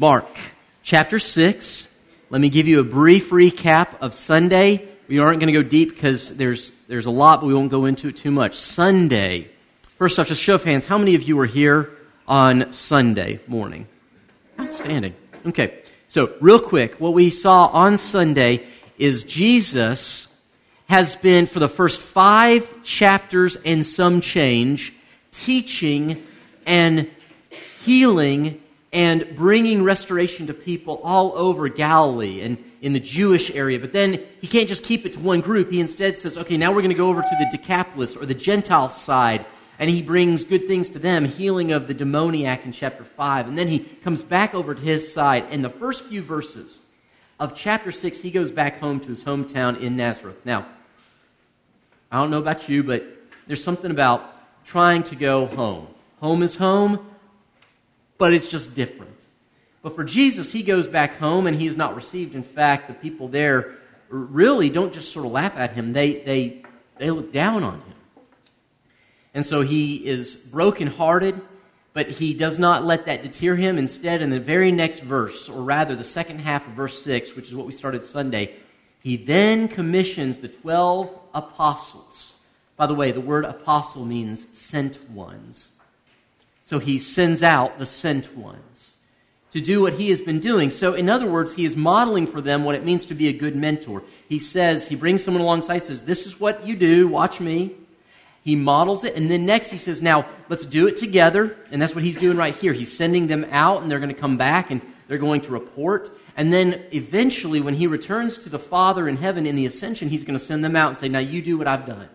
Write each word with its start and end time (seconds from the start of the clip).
Mark 0.00 0.28
chapter 0.84 1.18
6. 1.18 1.88
Let 2.30 2.40
me 2.40 2.50
give 2.50 2.68
you 2.68 2.78
a 2.78 2.84
brief 2.84 3.30
recap 3.30 4.00
of 4.00 4.14
Sunday. 4.14 4.86
We 5.08 5.18
aren't 5.18 5.40
going 5.40 5.52
to 5.52 5.62
go 5.62 5.68
deep 5.68 5.88
because 5.88 6.36
there's, 6.36 6.70
there's 6.86 7.06
a 7.06 7.10
lot, 7.10 7.40
but 7.40 7.48
we 7.48 7.54
won't 7.54 7.72
go 7.72 7.84
into 7.84 8.06
it 8.06 8.16
too 8.16 8.30
much. 8.30 8.54
Sunday. 8.54 9.48
First 9.96 10.20
off, 10.20 10.28
just 10.28 10.40
show 10.40 10.54
of 10.54 10.62
hands, 10.62 10.86
how 10.86 10.98
many 10.98 11.16
of 11.16 11.24
you 11.24 11.36
were 11.36 11.46
here 11.46 11.90
on 12.28 12.72
Sunday 12.72 13.40
morning? 13.48 13.88
Outstanding. 14.60 15.16
Okay. 15.44 15.82
So, 16.06 16.32
real 16.40 16.60
quick, 16.60 17.00
what 17.00 17.12
we 17.12 17.30
saw 17.30 17.66
on 17.66 17.96
Sunday 17.96 18.66
is 18.98 19.24
Jesus 19.24 20.28
has 20.88 21.16
been, 21.16 21.46
for 21.46 21.58
the 21.58 21.68
first 21.68 22.00
five 22.00 22.84
chapters 22.84 23.56
and 23.56 23.84
some 23.84 24.20
change, 24.20 24.92
teaching 25.32 26.24
and 26.66 27.10
healing 27.80 28.62
and 28.92 29.36
bringing 29.36 29.82
restoration 29.82 30.46
to 30.46 30.54
people 30.54 31.00
all 31.02 31.32
over 31.36 31.68
Galilee 31.68 32.40
and 32.40 32.62
in 32.80 32.92
the 32.92 33.00
Jewish 33.00 33.50
area. 33.50 33.78
But 33.78 33.92
then 33.92 34.24
he 34.40 34.46
can't 34.46 34.68
just 34.68 34.84
keep 34.84 35.04
it 35.04 35.14
to 35.14 35.20
one 35.20 35.40
group. 35.40 35.70
He 35.70 35.80
instead 35.80 36.16
says, 36.16 36.38
okay, 36.38 36.56
now 36.56 36.70
we're 36.70 36.82
going 36.82 36.90
to 36.90 36.94
go 36.94 37.08
over 37.08 37.22
to 37.22 37.36
the 37.38 37.48
Decapolis 37.50 38.16
or 38.16 38.24
the 38.24 38.34
Gentile 38.34 38.88
side. 38.88 39.44
And 39.78 39.88
he 39.88 40.02
brings 40.02 40.44
good 40.44 40.66
things 40.66 40.90
to 40.90 40.98
them, 40.98 41.24
healing 41.24 41.70
of 41.72 41.86
the 41.86 41.94
demoniac 41.94 42.64
in 42.64 42.72
chapter 42.72 43.04
5. 43.04 43.48
And 43.48 43.56
then 43.56 43.68
he 43.68 43.80
comes 43.80 44.22
back 44.22 44.54
over 44.54 44.74
to 44.74 44.82
his 44.82 45.12
side. 45.12 45.46
And 45.50 45.64
the 45.64 45.70
first 45.70 46.04
few 46.04 46.22
verses 46.22 46.80
of 47.38 47.54
chapter 47.54 47.92
6, 47.92 48.20
he 48.20 48.30
goes 48.30 48.50
back 48.50 48.80
home 48.80 48.98
to 49.00 49.08
his 49.08 49.22
hometown 49.22 49.80
in 49.80 49.96
Nazareth. 49.96 50.44
Now, 50.44 50.66
I 52.10 52.18
don't 52.18 52.30
know 52.30 52.38
about 52.38 52.68
you, 52.68 52.82
but 52.82 53.04
there's 53.46 53.62
something 53.62 53.90
about 53.90 54.24
trying 54.64 55.04
to 55.04 55.16
go 55.16 55.46
home. 55.46 55.86
Home 56.20 56.42
is 56.42 56.56
home 56.56 57.06
but 58.18 58.34
it's 58.34 58.48
just 58.48 58.74
different. 58.74 59.14
But 59.82 59.94
for 59.94 60.04
Jesus, 60.04 60.52
he 60.52 60.62
goes 60.62 60.86
back 60.86 61.18
home 61.18 61.46
and 61.46 61.58
he 61.58 61.66
is 61.66 61.76
not 61.76 61.94
received. 61.94 62.34
In 62.34 62.42
fact, 62.42 62.88
the 62.88 62.94
people 62.94 63.28
there 63.28 63.76
really 64.08 64.68
don't 64.68 64.92
just 64.92 65.12
sort 65.12 65.24
of 65.24 65.32
laugh 65.32 65.56
at 65.56 65.72
him, 65.72 65.92
they, 65.92 66.14
they, 66.20 66.62
they 66.98 67.10
look 67.10 67.32
down 67.32 67.62
on 67.62 67.80
him. 67.80 67.94
And 69.34 69.46
so 69.46 69.60
he 69.60 69.96
is 69.96 70.36
brokenhearted, 70.36 71.40
but 71.92 72.10
he 72.10 72.34
does 72.34 72.58
not 72.58 72.84
let 72.84 73.06
that 73.06 73.22
deter 73.22 73.54
him. 73.54 73.78
Instead, 73.78 74.20
in 74.20 74.30
the 74.30 74.40
very 74.40 74.72
next 74.72 75.00
verse, 75.00 75.48
or 75.48 75.62
rather 75.62 75.94
the 75.94 76.04
second 76.04 76.40
half 76.40 76.66
of 76.66 76.72
verse 76.72 77.00
6, 77.02 77.36
which 77.36 77.48
is 77.48 77.54
what 77.54 77.66
we 77.66 77.72
started 77.72 78.04
Sunday, 78.04 78.56
he 79.00 79.16
then 79.16 79.68
commissions 79.68 80.38
the 80.38 80.48
12 80.48 81.16
apostles. 81.34 82.40
By 82.76 82.86
the 82.86 82.94
way, 82.94 83.12
the 83.12 83.20
word 83.20 83.44
apostle 83.44 84.04
means 84.04 84.46
sent 84.56 85.08
ones. 85.10 85.72
So 86.68 86.78
he 86.78 86.98
sends 86.98 87.42
out 87.42 87.78
the 87.78 87.86
sent 87.86 88.36
ones 88.36 88.92
to 89.52 89.60
do 89.62 89.80
what 89.80 89.94
he 89.94 90.10
has 90.10 90.20
been 90.20 90.38
doing. 90.38 90.68
So, 90.68 90.92
in 90.92 91.08
other 91.08 91.26
words, 91.26 91.54
he 91.54 91.64
is 91.64 91.74
modeling 91.74 92.26
for 92.26 92.42
them 92.42 92.62
what 92.64 92.74
it 92.74 92.84
means 92.84 93.06
to 93.06 93.14
be 93.14 93.28
a 93.28 93.32
good 93.32 93.56
mentor. 93.56 94.02
He 94.28 94.38
says, 94.38 94.86
he 94.86 94.94
brings 94.94 95.24
someone 95.24 95.42
alongside, 95.42 95.78
says, 95.78 96.02
This 96.02 96.26
is 96.26 96.38
what 96.38 96.66
you 96.66 96.76
do, 96.76 97.08
watch 97.08 97.40
me. 97.40 97.72
He 98.44 98.54
models 98.54 99.02
it, 99.04 99.16
and 99.16 99.30
then 99.30 99.46
next 99.46 99.70
he 99.70 99.78
says, 99.78 100.02
Now, 100.02 100.26
let's 100.50 100.66
do 100.66 100.86
it 100.86 100.98
together. 100.98 101.56
And 101.70 101.80
that's 101.80 101.94
what 101.94 102.04
he's 102.04 102.18
doing 102.18 102.36
right 102.36 102.54
here. 102.54 102.74
He's 102.74 102.94
sending 102.94 103.28
them 103.28 103.46
out, 103.50 103.80
and 103.80 103.90
they're 103.90 103.98
going 103.98 104.14
to 104.14 104.20
come 104.20 104.36
back, 104.36 104.70
and 104.70 104.82
they're 105.06 105.16
going 105.16 105.40
to 105.40 105.52
report. 105.52 106.10
And 106.36 106.52
then 106.52 106.82
eventually, 106.92 107.62
when 107.62 107.76
he 107.76 107.86
returns 107.86 108.36
to 108.40 108.50
the 108.50 108.58
Father 108.58 109.08
in 109.08 109.16
heaven 109.16 109.46
in 109.46 109.56
the 109.56 109.64
ascension, 109.64 110.10
he's 110.10 110.22
going 110.22 110.38
to 110.38 110.44
send 110.44 110.62
them 110.62 110.76
out 110.76 110.90
and 110.90 110.98
say, 110.98 111.08
Now 111.08 111.20
you 111.20 111.40
do 111.40 111.56
what 111.56 111.66
I've 111.66 111.86
done. 111.86 112.10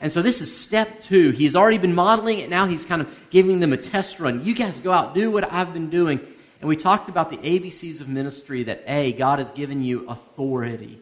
And 0.00 0.12
so 0.12 0.22
this 0.22 0.40
is 0.40 0.54
step 0.54 1.02
two. 1.02 1.30
He's 1.30 1.56
already 1.56 1.78
been 1.78 1.94
modeling 1.94 2.38
it. 2.40 2.50
Now 2.50 2.66
he's 2.66 2.84
kind 2.84 3.00
of 3.00 3.08
giving 3.30 3.60
them 3.60 3.72
a 3.72 3.76
test 3.76 4.20
run. 4.20 4.44
You 4.44 4.54
guys 4.54 4.78
go 4.80 4.92
out, 4.92 5.14
do 5.14 5.30
what 5.30 5.50
I've 5.52 5.72
been 5.72 5.90
doing. 5.90 6.20
And 6.60 6.68
we 6.68 6.76
talked 6.76 7.08
about 7.08 7.30
the 7.30 7.36
ABCs 7.38 8.00
of 8.00 8.08
ministry 8.08 8.64
that 8.64 8.84
A, 8.86 9.12
God 9.12 9.38
has 9.38 9.50
given 9.50 9.82
you 9.82 10.08
authority 10.08 10.98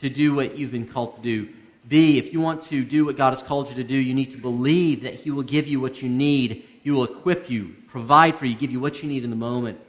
to 0.00 0.08
do 0.08 0.34
what 0.34 0.56
you've 0.56 0.72
been 0.72 0.86
called 0.86 1.16
to 1.16 1.22
do. 1.22 1.48
B, 1.86 2.18
if 2.18 2.32
you 2.32 2.40
want 2.40 2.62
to 2.64 2.84
do 2.84 3.04
what 3.06 3.16
God 3.16 3.30
has 3.30 3.42
called 3.42 3.70
you 3.70 3.76
to 3.76 3.84
do, 3.84 3.96
you 3.96 4.14
need 4.14 4.32
to 4.32 4.38
believe 4.38 5.02
that 5.02 5.14
He 5.14 5.30
will 5.30 5.42
give 5.42 5.66
you 5.66 5.80
what 5.80 6.02
you 6.02 6.08
need. 6.08 6.64
He 6.82 6.90
will 6.90 7.04
equip 7.04 7.48
you, 7.50 7.74
provide 7.88 8.36
for 8.36 8.46
you, 8.46 8.54
give 8.54 8.70
you 8.70 8.80
what 8.80 9.02
you 9.02 9.08
need 9.08 9.24
in 9.24 9.30
the 9.30 9.36
moment. 9.36 9.80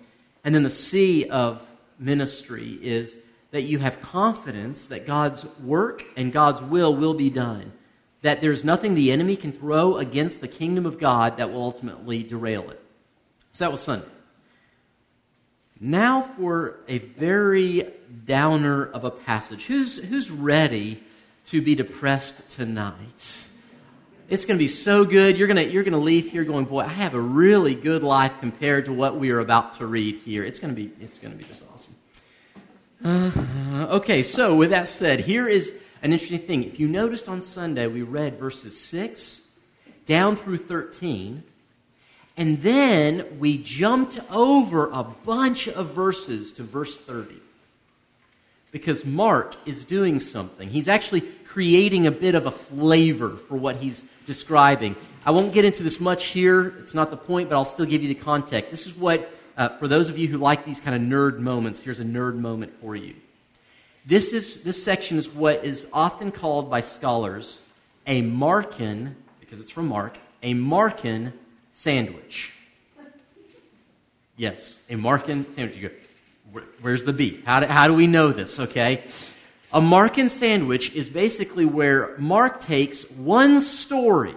And 0.44 0.56
then 0.56 0.64
the 0.64 0.70
C 0.70 1.30
of 1.30 1.62
ministry 1.98 2.80
is 2.82 3.18
that 3.52 3.64
you 3.64 3.80
have 3.80 4.02
confidence 4.02 4.88
that 4.88 5.06
God's 5.06 5.46
work 5.60 6.04
and 6.16 6.32
God's 6.32 6.62
will 6.62 6.96
will 6.96 7.14
be 7.14 7.30
done 7.30 7.74
that 8.22 8.42
there's 8.42 8.64
nothing 8.64 8.96
the 8.96 9.12
enemy 9.12 9.36
can 9.36 9.52
throw 9.52 9.98
against 9.98 10.42
the 10.42 10.48
kingdom 10.48 10.86
of 10.86 11.00
God 11.00 11.38
that 11.38 11.52
will 11.52 11.64
ultimately 11.64 12.24
derail 12.24 12.70
it. 12.70 12.82
So 13.52 13.66
that 13.66 13.72
was 13.72 13.82
Sunday. 13.82 14.06
Now 15.80 16.22
for 16.22 16.82
a 16.88 16.98
very 16.98 17.88
downer 18.26 18.86
of 18.86 19.06
a 19.06 19.12
passage. 19.12 19.66
Who's, 19.66 19.98
who's 19.98 20.30
ready 20.30 21.02
to 21.46 21.62
be 21.62 21.76
depressed 21.76 22.50
tonight? 22.50 23.46
It's 24.28 24.46
going 24.46 24.58
to 24.58 24.64
be 24.64 24.68
so 24.68 25.06
good. 25.06 25.38
You're 25.38 25.48
going 25.48 25.66
to, 25.66 25.72
you're 25.72 25.84
going 25.84 25.94
to 25.94 26.00
leave 26.00 26.30
here 26.30 26.44
going, 26.44 26.66
boy, 26.66 26.82
I 26.82 26.90
have 26.90 27.16
a 27.16 27.20
really 27.20 27.74
good 27.74 28.04
life 28.04 28.40
compared 28.40 28.86
to 28.86 28.94
what 28.94 29.16
we 29.16 29.32
are 29.32 29.40
about 29.40 29.78
to 29.78 29.88
read 29.88 30.18
here. 30.18 30.44
It's 30.44 30.60
going 30.60 30.76
to 30.76 30.80
be, 30.80 30.92
it's 31.02 31.18
going 31.18 31.32
to 31.32 31.38
be 31.38 31.46
just 31.46 31.64
awesome. 31.74 31.96
Uh, 33.04 33.88
okay, 33.96 34.22
so 34.22 34.56
with 34.56 34.72
that 34.72 34.90
said, 34.90 35.22
here 35.22 35.48
is 35.48 35.79
an 36.02 36.14
interesting 36.14 36.40
thing. 36.40 36.64
If 36.64 36.80
you 36.80 36.88
noticed 36.88 37.28
on 37.28 37.42
Sunday, 37.42 37.88
we 37.88 38.02
read 38.02 38.40
verses 38.40 38.80
6 38.80 39.42
down 40.06 40.36
through 40.36 40.58
13, 40.58 41.44
and 42.38 42.62
then 42.62 43.38
we 43.40 43.58
jumped 43.58 44.20
over 44.32 44.90
a 44.92 45.04
bunch 45.04 45.68
of 45.68 45.94
verses 45.94 46.54
to 46.54 46.64
verse 46.64 46.98
30. 46.98 47.36
Because 48.72 49.04
Mark 49.04 49.56
is 49.66 49.84
doing 49.84 50.20
something. 50.20 50.70
He's 50.70 50.88
actually 50.88 51.22
creating 51.22 52.08
a 52.08 52.12
bit 52.12 52.36
of 52.36 52.46
a 52.46 52.52
flavor 52.52 53.36
for 53.36 53.56
what 53.56 53.78
he's 53.78 54.06
describing. 54.26 54.96
I 55.26 55.32
won't 55.32 55.54
get 55.54 55.66
into 55.66 55.84
this 55.84 56.00
much 56.00 56.26
here. 56.28 56.76
It's 56.80 56.94
not 56.94 57.10
the 57.10 57.18
point, 57.18 57.50
but 57.50 57.56
I'll 57.56 57.66
still 57.66 57.86
give 57.86 58.02
you 58.02 58.08
the 58.08 58.16
context. 58.16 58.72
This 58.72 58.86
is 58.86 58.96
what, 58.96 59.32
uh, 59.58 59.70
for 59.80 59.88
those 59.88 60.08
of 60.08 60.18
you 60.18 60.28
who 60.28 60.38
like 60.38 60.66
these 60.66 60.80
kind 60.80 60.96
of 60.96 61.02
nerd 61.02 61.40
moments, 61.40 61.82
here's 61.82 62.00
a 62.00 62.06
nerd 62.06 62.36
moment 62.36 62.74
for 62.80 62.96
you. 62.96 63.16
This, 64.06 64.32
is, 64.34 64.64
this 64.64 64.82
section 64.84 65.18
is 65.18 65.30
what 65.30 65.66
is 65.66 65.88
often 65.94 66.32
called 66.32 66.70
by 66.70 66.82
scholars 66.82 67.62
a 68.08 68.22
Markan, 68.22 69.14
because 69.40 69.60
it's 69.60 69.70
from 69.70 69.88
Mark, 69.88 70.18
a 70.42 70.54
Markan 70.54 71.32
sandwich. 71.72 72.54
Yes, 74.36 74.80
a 74.90 74.96
Markan 74.96 75.52
sandwich. 75.54 75.78
You 75.78 75.90
go, 75.90 76.62
where's 76.82 77.04
the 77.04 77.14
beef? 77.14 77.46
How 77.46 77.60
do, 77.60 77.68
how 77.68 77.88
do 77.88 77.94
we 77.94 78.08
know 78.08 78.30
this, 78.30 78.60
okay? 78.60 79.04
A 79.72 79.82
Markan 79.82 80.30
sandwich 80.30 80.94
is 80.94 81.10
basically 81.10 81.66
where 81.66 82.16
Mark 82.18 82.60
takes 82.60 83.10
one 83.12 83.62
story 83.62 84.34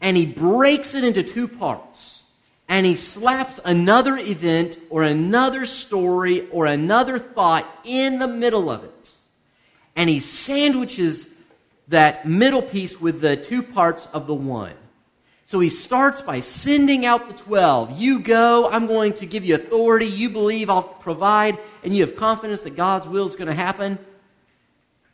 and 0.00 0.16
he 0.16 0.26
breaks 0.26 0.94
it 0.94 1.04
into 1.04 1.22
two 1.22 1.46
parts 1.46 2.21
and 2.68 2.86
he 2.86 2.96
slaps 2.96 3.60
another 3.64 4.16
event 4.16 4.78
or 4.88 5.02
another 5.02 5.66
story 5.66 6.48
or 6.50 6.66
another 6.66 7.18
thought 7.18 7.66
in 7.84 8.18
the 8.18 8.28
middle 8.28 8.70
of 8.70 8.84
it. 8.84 9.10
And 9.94 10.08
he 10.08 10.20
sandwiches 10.20 11.28
that 11.88 12.26
middle 12.26 12.62
piece 12.62 13.00
with 13.00 13.20
the 13.20 13.36
two 13.36 13.62
parts 13.62 14.06
of 14.12 14.26
the 14.26 14.34
one. 14.34 14.74
So 15.44 15.60
he 15.60 15.68
starts 15.68 16.22
by 16.22 16.40
sending 16.40 17.04
out 17.04 17.28
the 17.28 17.34
12. 17.34 18.00
You 18.00 18.20
go, 18.20 18.70
I'm 18.70 18.86
going 18.86 19.12
to 19.14 19.26
give 19.26 19.44
you 19.44 19.54
authority. 19.54 20.06
You 20.06 20.30
believe 20.30 20.70
I'll 20.70 20.82
provide, 20.82 21.58
and 21.84 21.94
you 21.94 22.06
have 22.06 22.16
confidence 22.16 22.62
that 22.62 22.74
God's 22.74 23.06
will 23.06 23.26
is 23.26 23.36
going 23.36 23.48
to 23.48 23.54
happen. 23.54 23.98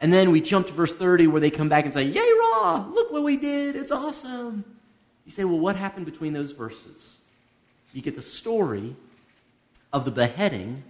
And 0.01 0.13
then 0.13 0.31
we 0.31 0.41
jump 0.41 0.69
to 0.69 0.73
verse 0.73 0.95
30 0.95 1.27
where 1.27 1.41
they 1.41 1.51
come 1.51 1.69
back 1.69 1.87
and 1.87 1.93
say, 1.93 2.05
Yay, 2.05 2.33
raw! 2.41 2.87
Look 2.93 3.11
what 3.11 3.25
we 3.25 3.37
did. 3.37 3.75
It's 3.75 3.91
awesome. 3.91 4.65
You 5.25 5.33
say, 5.33 5.45
Well, 5.45 5.59
what 5.59 5.75
happened 5.75 6.07
between 6.07 6.33
those 6.35 6.53
verses? 6.53 7.18
You 7.93 8.03
get 8.03 8.15
the 8.15 8.23
story 8.23 8.95
of 9.93 10.05
the 10.05 10.11
beheading 10.11 10.83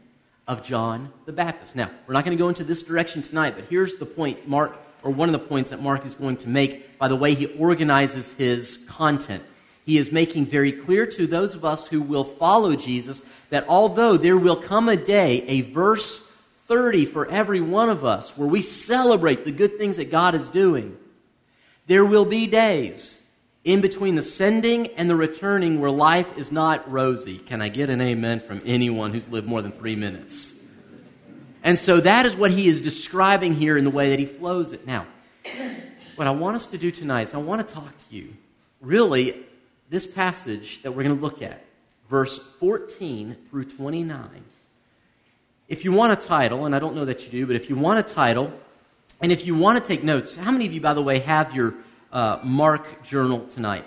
of 0.46 0.62
John 0.64 1.12
the 1.26 1.32
Baptist. 1.32 1.76
Now, 1.76 1.90
we're 2.06 2.14
not 2.14 2.24
going 2.24 2.36
to 2.36 2.42
go 2.42 2.48
into 2.48 2.64
this 2.64 2.82
direction 2.82 3.22
tonight, 3.22 3.54
but 3.54 3.66
here's 3.66 3.96
the 3.96 4.06
point 4.06 4.48
Mark, 4.48 4.76
or 5.02 5.10
one 5.10 5.28
of 5.28 5.32
the 5.32 5.46
points 5.46 5.70
that 5.70 5.82
Mark 5.82 6.04
is 6.04 6.14
going 6.14 6.38
to 6.38 6.48
make 6.48 6.98
by 6.98 7.08
the 7.08 7.16
way 7.16 7.34
he 7.34 7.46
organizes 7.46 8.32
his 8.32 8.78
content. 8.88 9.42
He 9.84 9.98
is 9.98 10.12
making 10.12 10.46
very 10.46 10.72
clear 10.72 11.06
to 11.06 11.26
those 11.26 11.54
of 11.54 11.64
us 11.64 11.86
who 11.86 12.02
will 12.02 12.24
follow 12.24 12.74
Jesus 12.76 13.22
that 13.50 13.64
although 13.68 14.16
there 14.16 14.36
will 14.36 14.56
come 14.56 14.88
a 14.88 14.96
day, 14.96 15.42
a 15.46 15.62
verse 15.62 16.26
30 16.66 17.06
for 17.06 17.26
every 17.30 17.60
one 17.60 17.88
of 17.88 18.04
us, 18.04 18.36
where 18.36 18.48
we 18.48 18.60
celebrate 18.60 19.44
the 19.44 19.50
good 19.50 19.78
things 19.78 19.96
that 19.96 20.10
God 20.10 20.34
is 20.34 20.48
doing, 20.48 20.96
there 21.86 22.04
will 22.04 22.26
be 22.26 22.46
days 22.46 23.18
in 23.68 23.82
between 23.82 24.14
the 24.14 24.22
sending 24.22 24.86
and 24.96 25.10
the 25.10 25.14
returning 25.14 25.78
where 25.78 25.90
life 25.90 26.38
is 26.38 26.50
not 26.50 26.90
rosy. 26.90 27.36
Can 27.36 27.60
I 27.60 27.68
get 27.68 27.90
an 27.90 28.00
amen 28.00 28.40
from 28.40 28.62
anyone 28.64 29.12
who's 29.12 29.28
lived 29.28 29.46
more 29.46 29.60
than 29.60 29.72
three 29.72 29.94
minutes? 29.94 30.54
And 31.62 31.78
so 31.78 32.00
that 32.00 32.24
is 32.24 32.34
what 32.34 32.50
he 32.50 32.66
is 32.66 32.80
describing 32.80 33.52
here 33.52 33.76
in 33.76 33.84
the 33.84 33.90
way 33.90 34.08
that 34.08 34.18
he 34.18 34.24
flows 34.24 34.72
it. 34.72 34.86
Now, 34.86 35.06
what 36.16 36.26
I 36.26 36.30
want 36.30 36.56
us 36.56 36.64
to 36.66 36.78
do 36.78 36.90
tonight 36.90 37.28
is 37.28 37.34
I 37.34 37.38
want 37.38 37.68
to 37.68 37.74
talk 37.74 37.92
to 38.08 38.16
you. 38.16 38.34
Really, 38.80 39.36
this 39.90 40.06
passage 40.06 40.80
that 40.82 40.92
we're 40.92 41.02
going 41.02 41.16
to 41.16 41.22
look 41.22 41.42
at, 41.42 41.62
verse 42.08 42.38
14 42.60 43.36
through 43.50 43.64
29. 43.64 44.28
If 45.68 45.84
you 45.84 45.92
want 45.92 46.14
a 46.14 46.26
title, 46.26 46.64
and 46.64 46.74
I 46.74 46.78
don't 46.78 46.96
know 46.96 47.04
that 47.04 47.22
you 47.22 47.30
do, 47.30 47.46
but 47.46 47.54
if 47.54 47.68
you 47.68 47.76
want 47.76 47.98
a 47.98 48.14
title, 48.14 48.50
and 49.20 49.30
if 49.30 49.44
you 49.44 49.56
want 49.56 49.84
to 49.84 49.86
take 49.86 50.02
notes, 50.02 50.36
how 50.36 50.52
many 50.52 50.64
of 50.64 50.72
you, 50.72 50.80
by 50.80 50.94
the 50.94 51.02
way, 51.02 51.18
have 51.18 51.54
your 51.54 51.74
uh, 52.12 52.40
Mark 52.42 53.02
journal 53.04 53.46
tonight? 53.46 53.84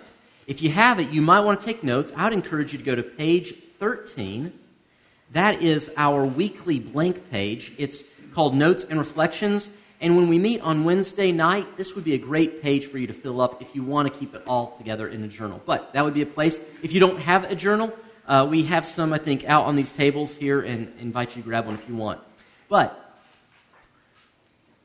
If 0.48 0.62
you 0.62 0.70
have 0.72 1.00
it, 1.00 1.10
you 1.10 1.22
might 1.22 1.42
want 1.42 1.60
to 1.60 1.66
take 1.66 1.84
notes. 1.84 2.12
I 2.16 2.26
would 2.26 2.34
encourage 2.34 2.74
you 2.74 2.78
to 2.78 2.84
go 2.84 2.96
to 2.96 3.04
page 3.04 3.54
13. 3.80 4.52
That 5.32 5.62
is 5.62 5.92
our 5.96 6.26
weekly 6.26 6.80
blank 6.80 7.30
page. 7.32 7.74
It's 7.78 8.04
called 8.34 8.56
Notes 8.56 8.84
and 8.84 9.00
Reflections. 9.00 9.70
And 10.02 10.18
when 10.18 10.28
we 10.30 10.40
meet 10.40 10.62
on 10.62 10.84
Wednesday 10.84 11.32
night, 11.32 11.78
this 11.78 11.96
would 11.96 12.04
be 12.04 12.16
a 12.16 12.18
great 12.18 12.62
page 12.62 12.88
for 12.88 12.98
you 12.98 13.08
to 13.08 13.14
fill 13.14 13.40
up 13.40 13.62
if 13.62 13.76
you 13.76 13.84
want 13.84 14.12
to 14.12 14.20
keep 14.20 14.34
it 14.34 14.42
all 14.48 14.76
together 14.78 15.08
in 15.08 15.24
a 15.24 15.28
journal. 15.28 15.62
But 15.66 15.94
that 15.94 16.04
would 16.04 16.16
be 16.16 16.24
a 16.24 16.26
place. 16.26 16.60
If 16.82 16.92
you 16.92 17.00
don't 17.00 17.20
have 17.20 17.50
a 17.52 17.56
journal, 17.56 17.94
uh, 18.28 18.48
we 18.50 18.64
have 18.64 18.86
some, 18.86 19.14
I 19.14 19.20
think, 19.20 19.46
out 19.46 19.66
on 19.66 19.76
these 19.76 19.92
tables 19.92 20.34
here 20.34 20.62
and 20.62 20.92
invite 21.00 21.36
you 21.36 21.44
to 21.44 21.48
grab 21.48 21.66
one 21.68 21.76
if 21.76 21.88
you 21.88 21.96
want. 21.96 22.20
But 22.68 22.98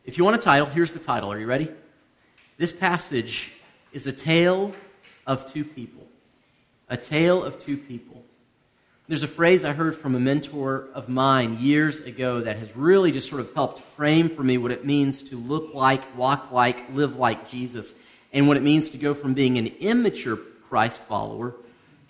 if 0.04 0.18
you 0.18 0.24
want 0.24 0.36
a 0.36 0.40
title, 0.40 0.66
here's 0.66 0.92
the 0.92 0.98
title. 0.98 1.32
Are 1.32 1.38
you 1.38 1.46
ready? 1.46 1.70
This 2.58 2.72
passage 2.72 3.52
is 3.92 4.06
a 4.06 4.12
tale 4.12 4.74
of 5.26 5.52
two 5.52 5.64
people. 5.64 6.06
A 6.88 6.96
tale 6.96 7.44
of 7.44 7.62
two 7.62 7.76
people. 7.76 8.22
There's 9.08 9.22
a 9.22 9.28
phrase 9.28 9.64
I 9.64 9.72
heard 9.72 9.94
from 9.94 10.14
a 10.14 10.20
mentor 10.20 10.88
of 10.94 11.08
mine 11.08 11.58
years 11.58 12.00
ago 12.00 12.40
that 12.40 12.56
has 12.56 12.74
really 12.74 13.12
just 13.12 13.28
sort 13.28 13.40
of 13.40 13.52
helped 13.54 13.80
frame 13.94 14.30
for 14.30 14.42
me 14.42 14.56
what 14.56 14.72
it 14.72 14.86
means 14.86 15.22
to 15.24 15.36
look 15.36 15.74
like, 15.74 16.16
walk 16.16 16.50
like, 16.50 16.90
live 16.94 17.16
like 17.16 17.48
Jesus, 17.48 17.92
and 18.32 18.48
what 18.48 18.56
it 18.56 18.62
means 18.62 18.90
to 18.90 18.96
go 18.96 19.12
from 19.12 19.34
being 19.34 19.58
an 19.58 19.66
immature 19.80 20.36
Christ 20.68 21.00
follower 21.02 21.54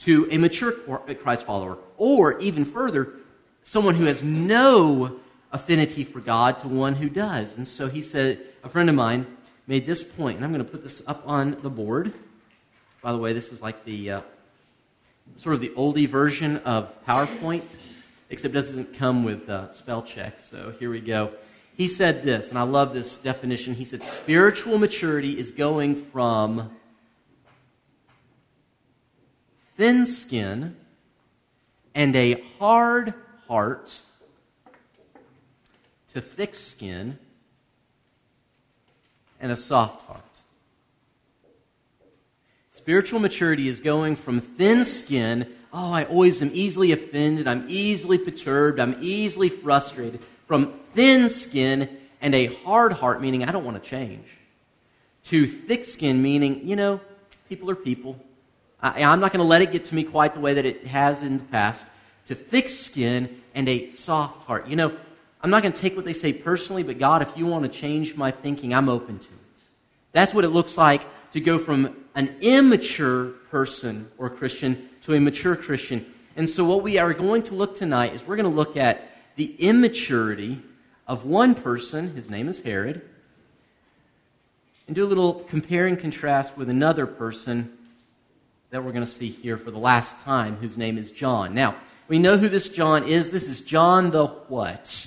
to 0.00 0.28
a 0.30 0.38
mature 0.38 0.74
uh, 0.88 1.14
Christ 1.14 1.44
follower, 1.44 1.76
or 1.96 2.38
even 2.38 2.64
further, 2.64 3.14
someone 3.62 3.94
who 3.96 4.04
has 4.04 4.22
no 4.22 5.18
affinity 5.50 6.04
for 6.04 6.20
God 6.20 6.60
to 6.60 6.68
one 6.68 6.94
who 6.94 7.08
does. 7.08 7.56
And 7.56 7.66
so 7.66 7.88
he 7.88 8.00
said, 8.00 8.40
a 8.62 8.68
friend 8.68 8.88
of 8.88 8.94
mine 8.94 9.26
made 9.66 9.86
this 9.86 10.04
point, 10.04 10.36
and 10.36 10.44
I'm 10.44 10.52
going 10.52 10.64
to 10.64 10.70
put 10.70 10.82
this 10.82 11.02
up 11.06 11.22
on 11.26 11.58
the 11.62 11.70
board. 11.70 12.12
By 13.02 13.12
the 13.12 13.18
way, 13.18 13.32
this 13.32 13.52
is 13.52 13.60
like 13.60 13.84
the 13.84 14.10
uh, 14.10 14.20
sort 15.36 15.54
of 15.54 15.60
the 15.60 15.70
oldie 15.70 16.08
version 16.08 16.58
of 16.58 16.92
PowerPoint, 17.04 17.64
except 18.30 18.54
it 18.54 18.58
doesn't 18.58 18.96
come 18.96 19.24
with 19.24 19.48
uh, 19.48 19.72
spell 19.72 20.02
check. 20.02 20.40
So 20.40 20.72
here 20.78 20.90
we 20.90 21.00
go. 21.00 21.32
He 21.76 21.88
said 21.88 22.22
this, 22.22 22.50
and 22.50 22.58
I 22.58 22.62
love 22.62 22.94
this 22.94 23.18
definition. 23.18 23.74
He 23.74 23.84
said, 23.84 24.02
Spiritual 24.02 24.78
maturity 24.78 25.38
is 25.38 25.50
going 25.50 25.96
from 26.06 26.70
thin 29.76 30.06
skin 30.06 30.76
and 31.94 32.16
a 32.16 32.40
hard 32.58 33.14
heart 33.46 34.00
to 36.12 36.20
thick 36.20 36.54
skin 36.54 37.18
and 39.40 39.52
a 39.52 39.56
soft 39.56 40.06
heart. 40.06 40.22
Spiritual 42.70 43.20
maturity 43.20 43.68
is 43.68 43.80
going 43.80 44.16
from 44.16 44.40
thin 44.40 44.84
skin, 44.84 45.52
oh, 45.72 45.92
I 45.92 46.04
always 46.04 46.40
am 46.40 46.50
easily 46.54 46.92
offended, 46.92 47.48
I'm 47.48 47.64
easily 47.68 48.18
perturbed, 48.18 48.78
I'm 48.78 48.96
easily 49.00 49.48
frustrated, 49.48 50.20
from 50.46 50.72
thin 50.94 51.28
skin 51.28 51.88
and 52.20 52.34
a 52.34 52.46
hard 52.46 52.92
heart, 52.92 53.20
meaning 53.20 53.44
I 53.44 53.52
don't 53.52 53.64
want 53.64 53.82
to 53.82 53.90
change, 53.90 54.26
to 55.24 55.46
thick 55.46 55.84
skin, 55.84 56.22
meaning, 56.22 56.66
you 56.68 56.76
know, 56.76 57.00
people 57.48 57.70
are 57.70 57.74
people. 57.74 58.22
I, 58.80 59.00
am 59.00 59.20
not 59.20 59.32
going 59.32 59.42
to 59.42 59.48
let 59.48 59.62
it 59.62 59.72
get 59.72 59.86
to 59.86 59.94
me 59.94 60.04
quite 60.04 60.34
the 60.34 60.40
way 60.40 60.54
that 60.54 60.64
it 60.64 60.86
has 60.86 61.22
in 61.22 61.38
the 61.38 61.44
past, 61.44 61.84
to 62.28 62.34
thick 62.34 62.68
skin 62.68 63.42
and 63.54 63.68
a 63.68 63.90
soft 63.90 64.46
heart. 64.46 64.68
You 64.68 64.76
know, 64.76 64.96
I'm 65.46 65.50
not 65.50 65.62
going 65.62 65.74
to 65.74 65.80
take 65.80 65.94
what 65.94 66.04
they 66.04 66.12
say 66.12 66.32
personally, 66.32 66.82
but 66.82 66.98
God, 66.98 67.22
if 67.22 67.36
you 67.36 67.46
want 67.46 67.62
to 67.62 67.68
change 67.68 68.16
my 68.16 68.32
thinking, 68.32 68.74
I'm 68.74 68.88
open 68.88 69.20
to 69.20 69.28
it. 69.28 69.62
That's 70.10 70.34
what 70.34 70.42
it 70.42 70.48
looks 70.48 70.76
like 70.76 71.02
to 71.34 71.40
go 71.40 71.56
from 71.56 71.94
an 72.16 72.34
immature 72.40 73.26
person 73.48 74.10
or 74.18 74.28
Christian 74.28 74.88
to 75.02 75.14
a 75.14 75.20
mature 75.20 75.54
Christian. 75.54 76.04
And 76.34 76.48
so, 76.48 76.64
what 76.64 76.82
we 76.82 76.98
are 76.98 77.14
going 77.14 77.44
to 77.44 77.54
look 77.54 77.78
tonight 77.78 78.12
is 78.12 78.26
we're 78.26 78.34
going 78.34 78.50
to 78.50 78.56
look 78.56 78.76
at 78.76 79.08
the 79.36 79.54
immaturity 79.60 80.60
of 81.06 81.26
one 81.26 81.54
person, 81.54 82.16
his 82.16 82.28
name 82.28 82.48
is 82.48 82.58
Herod, 82.64 83.02
and 84.88 84.96
do 84.96 85.04
a 85.04 85.06
little 85.06 85.32
compare 85.32 85.86
and 85.86 85.96
contrast 85.96 86.56
with 86.56 86.68
another 86.68 87.06
person 87.06 87.72
that 88.70 88.82
we're 88.82 88.90
going 88.90 89.06
to 89.06 89.12
see 89.12 89.28
here 89.28 89.58
for 89.58 89.70
the 89.70 89.78
last 89.78 90.18
time, 90.22 90.56
whose 90.56 90.76
name 90.76 90.98
is 90.98 91.12
John. 91.12 91.54
Now, 91.54 91.76
we 92.08 92.18
know 92.18 92.36
who 92.36 92.48
this 92.48 92.68
John 92.68 93.04
is. 93.04 93.30
This 93.30 93.46
is 93.46 93.60
John 93.60 94.10
the 94.10 94.26
what? 94.26 95.06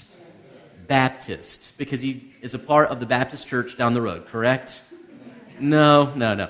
Baptist, 0.90 1.78
because 1.78 2.02
he 2.02 2.34
is 2.42 2.54
a 2.54 2.60
part 2.60 2.90
of 2.90 3.00
the 3.00 3.06
Baptist 3.06 3.48
church 3.48 3.78
down 3.78 3.94
the 3.94 4.02
road, 4.02 4.26
correct? 4.26 4.82
No, 5.60 6.14
no, 6.16 6.34
no. 6.34 6.50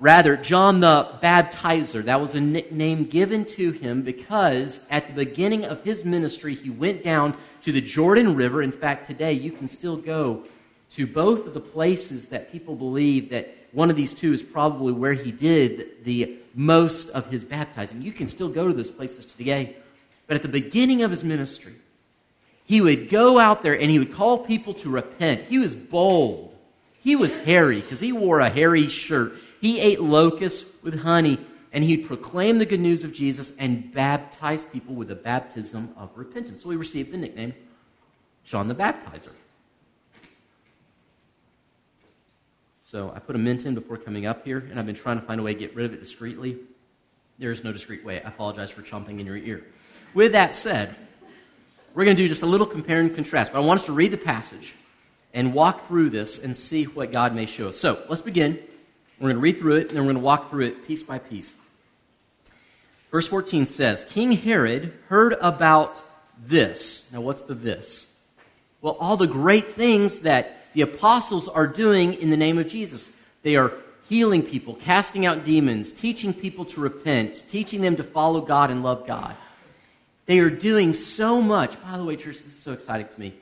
Rather, 0.00 0.36
John 0.36 0.78
the 0.78 1.08
Baptizer, 1.20 2.04
that 2.04 2.20
was 2.20 2.36
a 2.36 2.40
nickname 2.40 3.04
given 3.04 3.44
to 3.46 3.72
him 3.72 4.02
because 4.02 4.78
at 4.90 5.08
the 5.08 5.12
beginning 5.12 5.64
of 5.64 5.82
his 5.82 6.04
ministry, 6.04 6.54
he 6.54 6.70
went 6.70 7.02
down 7.02 7.36
to 7.62 7.72
the 7.72 7.80
Jordan 7.80 8.36
River. 8.36 8.62
In 8.62 8.70
fact, 8.70 9.06
today 9.06 9.32
you 9.32 9.50
can 9.50 9.66
still 9.66 9.96
go 9.96 10.44
to 10.90 11.06
both 11.08 11.48
of 11.48 11.52
the 11.52 11.60
places 11.60 12.28
that 12.28 12.52
people 12.52 12.76
believe 12.76 13.30
that 13.30 13.52
one 13.72 13.90
of 13.90 13.96
these 13.96 14.14
two 14.14 14.32
is 14.32 14.42
probably 14.42 14.92
where 14.92 15.14
he 15.14 15.32
did 15.32 16.04
the 16.04 16.38
most 16.54 17.08
of 17.10 17.26
his 17.26 17.42
baptizing. 17.42 18.00
You 18.00 18.12
can 18.12 18.28
still 18.28 18.48
go 18.48 18.68
to 18.68 18.72
those 18.72 18.90
places 18.90 19.24
today. 19.24 19.76
But 20.28 20.36
at 20.36 20.42
the 20.42 20.48
beginning 20.48 21.02
of 21.02 21.10
his 21.10 21.24
ministry, 21.24 21.74
he 22.68 22.82
would 22.82 23.08
go 23.08 23.38
out 23.38 23.62
there 23.62 23.72
and 23.72 23.90
he 23.90 23.98
would 23.98 24.12
call 24.12 24.38
people 24.38 24.74
to 24.74 24.90
repent. 24.90 25.40
He 25.40 25.58
was 25.58 25.74
bold. 25.74 26.54
He 27.00 27.16
was 27.16 27.34
hairy 27.34 27.80
because 27.80 27.98
he 27.98 28.12
wore 28.12 28.40
a 28.40 28.50
hairy 28.50 28.90
shirt. 28.90 29.32
He 29.62 29.80
ate 29.80 30.02
locusts 30.02 30.70
with 30.82 31.00
honey, 31.00 31.40
and 31.72 31.82
he'd 31.82 32.06
proclaim 32.06 32.58
the 32.58 32.66
good 32.66 32.80
news 32.80 33.04
of 33.04 33.14
Jesus 33.14 33.54
and 33.58 33.90
baptize 33.90 34.64
people 34.64 34.94
with 34.94 35.10
a 35.10 35.14
baptism 35.14 35.94
of 35.96 36.10
repentance. 36.14 36.62
So 36.62 36.68
he 36.68 36.76
received 36.76 37.10
the 37.10 37.16
nickname 37.16 37.54
John 38.44 38.68
the 38.68 38.74
Baptizer. 38.74 39.32
So 42.84 43.10
I 43.14 43.18
put 43.18 43.34
a 43.34 43.38
mint 43.38 43.64
in 43.64 43.74
before 43.74 43.96
coming 43.96 44.26
up 44.26 44.44
here, 44.44 44.58
and 44.58 44.78
I've 44.78 44.86
been 44.86 44.94
trying 44.94 45.18
to 45.18 45.26
find 45.26 45.40
a 45.40 45.42
way 45.42 45.54
to 45.54 45.58
get 45.58 45.74
rid 45.74 45.86
of 45.86 45.94
it 45.94 46.00
discreetly. 46.00 46.58
There 47.38 47.50
is 47.50 47.64
no 47.64 47.72
discreet 47.72 48.04
way. 48.04 48.20
I 48.22 48.28
apologize 48.28 48.70
for 48.70 48.82
chomping 48.82 49.20
in 49.20 49.24
your 49.24 49.38
ear. 49.38 49.64
With 50.12 50.32
that 50.32 50.54
said, 50.54 50.94
we're 51.98 52.04
going 52.04 52.16
to 52.16 52.22
do 52.22 52.28
just 52.28 52.42
a 52.42 52.46
little 52.46 52.64
compare 52.64 53.00
and 53.00 53.12
contrast, 53.12 53.52
but 53.52 53.60
I 53.60 53.64
want 53.64 53.80
us 53.80 53.86
to 53.86 53.92
read 53.92 54.12
the 54.12 54.18
passage 54.18 54.72
and 55.34 55.52
walk 55.52 55.88
through 55.88 56.10
this 56.10 56.38
and 56.38 56.56
see 56.56 56.84
what 56.84 57.10
God 57.10 57.34
may 57.34 57.44
show 57.44 57.70
us. 57.70 57.76
So 57.76 58.00
let's 58.08 58.22
begin. 58.22 58.56
We're 59.18 59.30
going 59.30 59.34
to 59.34 59.40
read 59.40 59.58
through 59.58 59.78
it, 59.78 59.88
and 59.88 59.96
then 59.96 60.06
we're 60.06 60.12
going 60.12 60.22
to 60.22 60.24
walk 60.24 60.48
through 60.48 60.66
it 60.66 60.86
piece 60.86 61.02
by 61.02 61.18
piece. 61.18 61.52
Verse 63.10 63.26
14 63.26 63.66
says 63.66 64.04
King 64.04 64.30
Herod 64.30 64.92
heard 65.08 65.34
about 65.40 66.00
this. 66.40 67.10
Now, 67.12 67.20
what's 67.20 67.42
the 67.42 67.54
this? 67.54 68.14
Well, 68.80 68.96
all 69.00 69.16
the 69.16 69.26
great 69.26 69.70
things 69.70 70.20
that 70.20 70.72
the 70.74 70.82
apostles 70.82 71.48
are 71.48 71.66
doing 71.66 72.14
in 72.14 72.30
the 72.30 72.36
name 72.36 72.58
of 72.58 72.68
Jesus. 72.68 73.10
They 73.42 73.56
are 73.56 73.72
healing 74.08 74.44
people, 74.44 74.76
casting 74.76 75.26
out 75.26 75.44
demons, 75.44 75.90
teaching 75.90 76.32
people 76.32 76.64
to 76.66 76.80
repent, 76.80 77.42
teaching 77.50 77.80
them 77.80 77.96
to 77.96 78.04
follow 78.04 78.40
God 78.40 78.70
and 78.70 78.84
love 78.84 79.04
God. 79.04 79.34
They 80.28 80.40
are 80.40 80.50
doing 80.50 80.92
so 80.92 81.40
much. 81.40 81.82
By 81.82 81.96
the 81.96 82.04
way, 82.04 82.14
church, 82.14 82.36
this 82.36 82.48
is 82.48 82.58
so 82.58 82.72
exciting 82.74 83.08
to 83.08 83.18
me. 83.18 83.34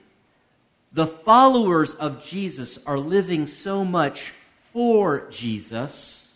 The 0.92 1.08
followers 1.08 1.94
of 1.94 2.24
Jesus 2.24 2.78
are 2.86 2.96
living 2.96 3.48
so 3.48 3.84
much 3.84 4.32
for 4.72 5.28
Jesus 5.28 6.32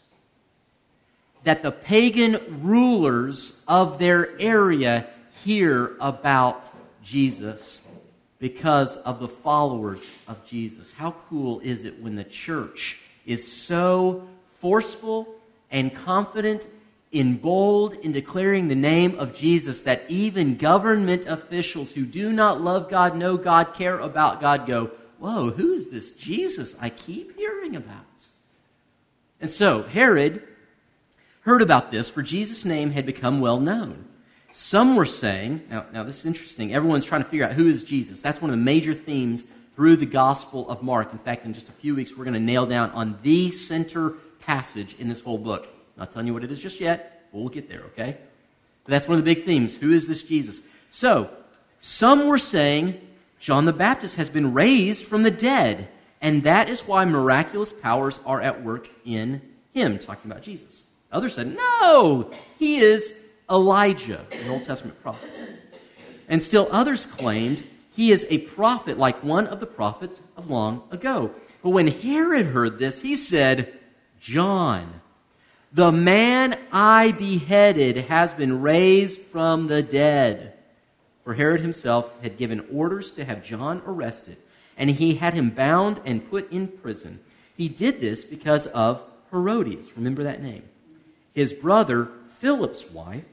that 1.45 1.62
the 1.62 1.71
pagan 1.71 2.62
rulers 2.62 3.62
of 3.69 4.00
their 4.00 4.37
area 4.40 5.07
hear 5.45 5.97
about 6.00 6.66
Jesus 7.04 7.87
because 8.40 8.97
of 8.97 9.21
the 9.21 9.28
followers 9.28 10.02
of 10.26 10.45
Jesus. 10.47 10.90
How 10.90 11.12
cool 11.28 11.61
is 11.61 11.85
it 11.85 12.02
when 12.02 12.16
the 12.16 12.25
church 12.25 12.99
is 13.25 13.50
so 13.50 14.26
forceful 14.59 15.33
and 15.71 15.95
confident 15.95 16.66
in 17.12 17.37
bold 17.37 17.95
in 17.95 18.12
declaring 18.12 18.69
the 18.69 18.75
name 18.75 19.19
of 19.19 19.35
Jesus 19.35 19.81
that 19.83 20.05
even 20.09 20.57
government 20.57 21.26
officials 21.26 21.93
who 21.93 22.05
do 22.05 22.33
not 22.33 22.61
love 22.61 22.88
God, 22.88 23.17
know 23.17 23.37
God, 23.37 23.75
care 23.75 23.99
about 23.99 24.40
God 24.40 24.67
go, 24.67 24.90
Whoa, 25.19 25.50
who 25.50 25.75
is 25.75 25.90
this 25.90 26.12
Jesus 26.12 26.75
I 26.81 26.88
keep 26.88 27.37
hearing 27.37 27.76
about? 27.76 28.05
And 29.40 29.50
so 29.50 29.83
Herod 29.83 30.43
heard 31.43 31.62
about 31.62 31.90
this, 31.90 32.09
for 32.09 32.23
Jesus' 32.23 32.64
name 32.64 32.93
had 32.93 33.07
become 33.07 33.40
well 33.40 33.61
known. 33.61 34.07
Some 34.50 34.97
were 34.97 35.07
saying, 35.07 35.62
now, 35.71 35.87
now 35.93 36.05
this 36.05 36.21
is 36.21 36.26
interesting, 36.26 36.75
everyone's 36.75 37.05
trying 37.05 37.23
to 37.23 37.29
figure 37.29 37.47
out 37.47 37.52
who 37.52 37.69
is 37.69 37.85
Jesus. 37.85 38.21
That's 38.21 38.40
one 38.40 38.50
of 38.50 38.57
the 38.57 38.64
major 38.64 38.95
themes 38.95 39.45
through 39.76 39.97
the 39.97 40.07
Gospel 40.07 40.69
of 40.69 40.83
Mark. 40.83 41.12
In 41.12 41.19
fact, 41.19 41.45
in 41.45 41.55
just 41.55 41.69
a 41.69 41.73
few 41.73 41.95
weeks, 41.95 42.17
we're 42.17 42.25
going 42.25 42.35
to 42.35 42.40
nail 42.40 42.67
down 42.67 42.90
on 42.90 43.19
the 43.23 43.50
center 43.50 44.14
passage 44.40 44.97
in 44.99 45.09
this 45.09 45.21
whole 45.21 45.38
book. 45.38 45.69
Not 46.00 46.12
telling 46.12 46.26
you 46.26 46.35
what 46.35 46.42
it 46.42 46.50
is 46.50 46.61
just 46.61 46.80
yet, 46.80 47.28
but 47.30 47.38
we'll 47.38 47.50
get 47.50 47.69
there, 47.69 47.83
okay? 47.92 48.16
But 48.85 48.90
That's 48.90 49.07
one 49.07 49.19
of 49.19 49.25
the 49.25 49.35
big 49.35 49.45
themes. 49.45 49.76
Who 49.76 49.92
is 49.92 50.09
this 50.09 50.23
Jesus? 50.23 50.62
So, 50.88 51.30
some 51.78 52.26
were 52.26 52.38
saying 52.38 52.99
John 53.38 53.66
the 53.66 53.73
Baptist 53.75 54.16
has 54.16 54.30
been 54.30 54.54
raised 54.54 55.04
from 55.04 55.23
the 55.23 55.30
dead, 55.30 55.88
and 56.23 56.42
that 56.45 56.71
is 56.71 56.80
why 56.80 57.04
miraculous 57.04 57.71
powers 57.71 58.19
are 58.25 58.40
at 58.40 58.64
work 58.64 58.88
in 59.04 59.42
him, 59.75 59.99
talking 59.99 60.30
about 60.30 60.42
Jesus. 60.42 60.85
Others 61.12 61.35
said, 61.35 61.54
no, 61.54 62.30
he 62.59 62.78
is 62.78 63.12
Elijah, 63.50 64.25
an 64.42 64.50
Old 64.50 64.64
Testament 64.64 65.00
prophet. 65.02 65.30
And 66.28 66.42
still 66.42 66.66
others 66.71 67.04
claimed 67.04 67.62
he 67.92 68.11
is 68.11 68.26
a 68.30 68.38
prophet 68.38 68.97
like 68.99 69.23
one 69.23 69.47
of 69.49 69.61
the 69.61 69.66
prophets 69.66 70.21
of 70.37 70.49
long 70.49 70.83
ago. 70.90 71.35
But 71.62 71.71
when 71.71 71.88
Herod 71.88 72.47
heard 72.47 72.78
this, 72.78 73.02
he 73.02 73.16
said, 73.16 73.75
John, 74.21 75.00
the 75.72 75.92
man 75.92 76.58
I 76.72 77.12
beheaded 77.12 77.96
has 77.96 78.32
been 78.32 78.60
raised 78.60 79.20
from 79.20 79.68
the 79.68 79.82
dead. 79.82 80.54
For 81.24 81.34
Herod 81.34 81.60
himself 81.60 82.10
had 82.22 82.38
given 82.38 82.66
orders 82.72 83.12
to 83.12 83.24
have 83.24 83.44
John 83.44 83.82
arrested, 83.86 84.36
and 84.76 84.90
he 84.90 85.14
had 85.14 85.34
him 85.34 85.50
bound 85.50 86.00
and 86.04 86.28
put 86.28 86.50
in 86.50 86.66
prison. 86.66 87.20
He 87.56 87.68
did 87.68 88.00
this 88.00 88.24
because 88.24 88.66
of 88.68 89.02
Herodias. 89.30 89.96
Remember 89.96 90.24
that 90.24 90.42
name. 90.42 90.64
His 91.34 91.52
brother 91.52 92.08
Philip's 92.40 92.90
wife, 92.90 93.24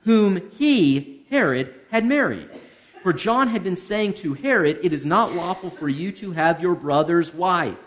whom 0.00 0.50
he, 0.52 1.24
Herod, 1.30 1.74
had 1.90 2.04
married. 2.04 2.48
For 3.02 3.12
John 3.12 3.48
had 3.48 3.62
been 3.62 3.76
saying 3.76 4.14
to 4.14 4.34
Herod, 4.34 4.80
It 4.82 4.92
is 4.92 5.04
not 5.04 5.34
lawful 5.34 5.70
for 5.70 5.88
you 5.88 6.10
to 6.12 6.32
have 6.32 6.60
your 6.60 6.74
brother's 6.74 7.32
wife. 7.32 7.78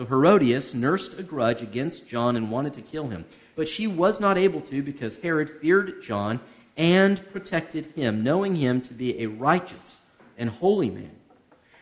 So 0.00 0.06
Herodias 0.06 0.72
nursed 0.72 1.18
a 1.18 1.22
grudge 1.22 1.60
against 1.60 2.08
John 2.08 2.34
and 2.34 2.50
wanted 2.50 2.72
to 2.72 2.80
kill 2.80 3.08
him. 3.08 3.26
But 3.54 3.68
she 3.68 3.86
was 3.86 4.18
not 4.18 4.38
able 4.38 4.62
to 4.62 4.82
because 4.82 5.16
Herod 5.16 5.50
feared 5.60 6.02
John 6.02 6.40
and 6.74 7.20
protected 7.32 7.84
him, 7.94 8.24
knowing 8.24 8.56
him 8.56 8.80
to 8.80 8.94
be 8.94 9.20
a 9.20 9.26
righteous 9.26 10.00
and 10.38 10.48
holy 10.48 10.88
man. 10.88 11.14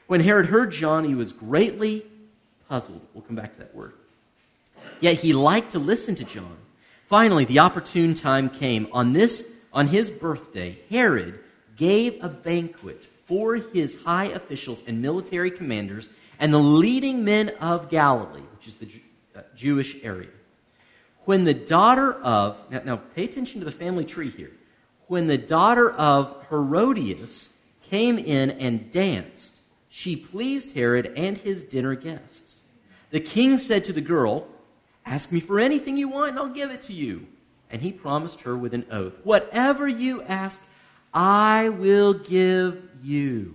When 0.08 0.20
Herod 0.20 0.46
heard 0.46 0.72
John, 0.72 1.04
he 1.04 1.14
was 1.14 1.30
greatly 1.30 2.04
puzzled. 2.68 3.06
We'll 3.14 3.22
come 3.22 3.37
back 3.37 3.52
to 3.52 3.60
that 3.60 3.72
word. 3.72 3.92
Yet 5.00 5.20
he 5.20 5.32
liked 5.32 5.70
to 5.70 5.78
listen 5.78 6.16
to 6.16 6.25
John. 6.25 6.56
Finally, 7.06 7.44
the 7.44 7.60
opportune 7.60 8.14
time 8.14 8.50
came. 8.50 8.88
On 8.90 9.12
this 9.12 9.48
on 9.72 9.87
his 9.87 10.10
birthday, 10.10 10.76
Herod 10.90 11.38
gave 11.76 12.18
a 12.20 12.28
banquet 12.28 13.06
for 13.26 13.54
his 13.54 14.02
high 14.02 14.25
officials 14.25 14.82
and 14.88 15.00
military 15.00 15.52
commanders 15.52 16.10
and 16.38 16.52
the 16.52 16.59
leading 16.59 17.25
men 17.25 17.50
of 17.61 17.90
Galilee, 17.90 18.42
which 18.57 18.68
is 18.68 18.76
the 18.76 18.88
uh, 19.37 19.42
Jewish 19.57 19.97
area. 20.02 20.28
When 21.25 21.45
the 21.45 21.54
daughter 21.54 22.14
of, 22.14 22.62
now, 22.71 22.83
now 22.85 22.97
pay 23.14 23.25
attention 23.25 23.61
to 23.61 23.64
the 23.64 23.73
family 23.73 24.04
tree 24.04 24.30
here. 24.30 24.52
When 25.09 25.26
the 25.26 25.38
daughter 25.38 25.90
of 25.90 26.35
Herodias 26.49 27.50
came 27.83 28.18
in 28.18 28.50
and 28.50 28.90
danced, 28.90 29.54
she 29.88 30.16
pleased 30.16 30.73
Herod 30.75 31.12
and 31.16 31.37
his 31.37 31.64
dinner 31.64 31.95
guests. 31.95 32.57
The 33.11 33.21
king 33.21 33.59
said 33.59 33.85
to 33.87 33.92
the 33.92 34.00
girl, 34.00 34.47
Ask 35.04 35.33
me 35.33 35.40
for 35.40 35.59
anything 35.59 35.97
you 35.97 36.09
want, 36.09 36.30
and 36.30 36.38
I'll 36.38 36.49
give 36.49 36.71
it 36.71 36.83
to 36.83 36.92
you. 36.92 37.26
And 37.71 37.80
he 37.80 37.92
promised 37.92 38.42
her 38.42 38.57
with 38.57 38.75
an 38.75 38.87
oath, 38.90 39.14
Whatever 39.25 39.88
you 39.88 40.23
ask, 40.23 40.62
I 41.12 41.71
will 41.71 42.14
give 42.14 42.83
you. 43.02 43.54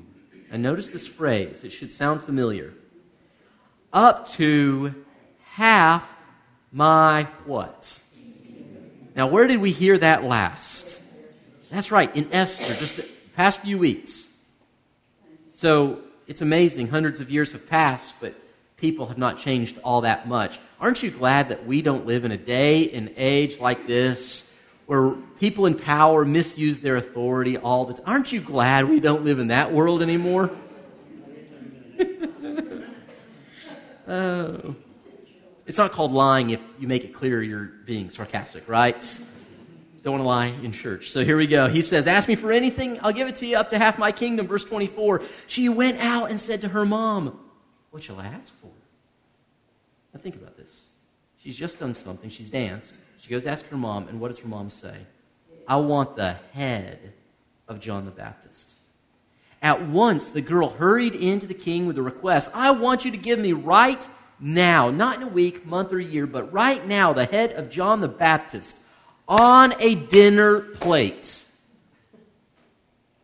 And 0.54 0.62
notice 0.62 0.92
this 0.92 1.08
phrase, 1.08 1.64
it 1.64 1.72
should 1.72 1.92
sound 1.92 2.22
familiar. 2.22 2.76
Up 3.92 4.28
to 4.34 4.94
half 5.46 6.08
my 6.72 7.24
what? 7.46 8.00
Now, 9.16 9.26
where 9.26 9.48
did 9.48 9.60
we 9.60 9.72
hear 9.72 9.98
that 9.98 10.24
last? 10.24 11.02
That's 11.72 11.90
right, 11.90 12.16
in 12.16 12.32
Esther, 12.32 12.72
just 12.76 12.98
the 12.98 13.10
past 13.36 13.62
few 13.62 13.80
weeks. 13.80 14.28
So 15.56 16.02
it's 16.28 16.42
amazing. 16.42 16.88
Hundreds 16.88 17.20
of 17.20 17.32
years 17.32 17.52
have 17.54 17.68
passed, 17.68 18.14
but 18.22 18.36
people 18.78 19.08
have 19.08 19.18
not 19.18 19.40
changed 19.40 19.80
all 19.84 20.02
that 20.02 20.28
much. 20.28 20.60
Aren't 20.80 21.02
you 21.02 21.10
glad 21.10 21.50
that 21.50 21.66
we 21.66 21.82
don't 21.82 22.06
live 22.06 22.26
in 22.26 22.32
a 22.32 22.38
day 22.38 22.92
and 22.92 23.12
age 23.18 23.60
like 23.60 23.88
this 23.88 24.53
where 24.86 25.12
people 25.40 25.66
in 25.66 25.76
power 25.76 26.26
misuse 26.26 26.80
their 26.80 26.96
authority 26.98 27.58
all 27.58 27.86
the 27.86 27.94
time. 27.94 28.04
Aren't 28.06 28.32
you 28.32 28.42
glad 28.42 28.90
we 28.90 29.00
don't 29.00 29.24
live 29.24 29.40
in 29.40 29.48
that 29.48 29.72
world 29.72 30.02
anymore? 30.02 30.52
oh. 34.08 34.76
It's 35.66 35.78
not 35.78 35.92
called 35.92 36.12
lying 36.12 36.50
if 36.50 36.62
you 36.78 36.88
make 36.88 37.06
it 37.06 37.14
clear 37.14 37.42
you're 37.42 37.72
being 37.86 38.10
sarcastic, 38.10 38.68
right? 38.68 39.20
Don't 40.04 40.14
want 40.14 40.24
to 40.24 40.28
lie 40.28 40.48
in 40.48 40.74
church. 40.74 41.12
So 41.12 41.24
here 41.24 41.38
we 41.38 41.48
go. 41.48 41.70
He 41.70 41.82
says, 41.82 42.08
Ask 42.08 42.28
me 42.28 42.36
for 42.36 42.52
anything, 42.52 43.00
I'll 43.02 43.14
give 43.14 43.30
it 43.30 43.38
to 43.38 43.46
you 43.46 43.56
up 43.56 43.70
to 43.70 43.80
half 43.80 43.98
my 43.98 44.12
kingdom. 44.12 44.48
Verse 44.48 44.66
24. 44.66 45.22
She 45.48 45.70
went 45.70 46.00
out 46.00 46.30
and 46.30 46.40
said 46.40 46.60
to 46.62 46.68
her 46.68 46.86
mom, 46.86 47.40
What 47.92 48.04
shall 48.04 48.20
I 48.20 48.26
ask 48.26 48.52
for? 48.60 48.72
Now 50.14 50.20
think 50.20 50.36
about 50.36 50.58
this. 50.58 50.90
She's 51.42 51.56
just 51.56 51.80
done 51.80 51.94
something, 51.94 52.30
she's 52.30 52.50
danced. 52.50 52.96
She 53.24 53.30
goes 53.30 53.46
ask 53.46 53.66
her 53.70 53.78
mom, 53.78 54.10
and 54.10 54.20
what 54.20 54.28
does 54.28 54.40
her 54.40 54.50
mom 54.50 54.70
say? 54.70 54.98
I 55.66 55.78
want 55.78 56.18
the 56.18 56.34
head 56.52 57.14
of 57.70 57.80
John 57.80 58.04
the 58.04 58.12
Baptist. 58.12 58.70
At 59.62 59.88
once, 59.88 60.32
the 60.32 60.42
girl 60.42 60.68
hurried 60.68 61.16
into 61.16 61.48
the 61.48 61.54
king 61.54 61.88
with 61.88 61.98
a 61.98 62.02
request 62.02 62.52
I 62.54 62.72
want 62.72 63.06
you 63.06 63.12
to 63.12 63.18
give 63.18 63.40
me 63.40 63.54
right 63.54 64.06
now, 64.42 64.92
not 64.92 65.22
in 65.22 65.24
a 65.24 65.28
week, 65.28 65.66
month, 65.66 65.94
or 65.94 66.02
year, 66.02 66.28
but 66.28 66.52
right 66.52 66.86
now, 66.86 67.14
the 67.14 67.24
head 67.24 67.54
of 67.54 67.70
John 67.70 68.02
the 68.02 68.10
Baptist 68.10 68.76
on 69.26 69.74
a 69.80 69.96
dinner 69.96 70.60
plate. 70.60 71.42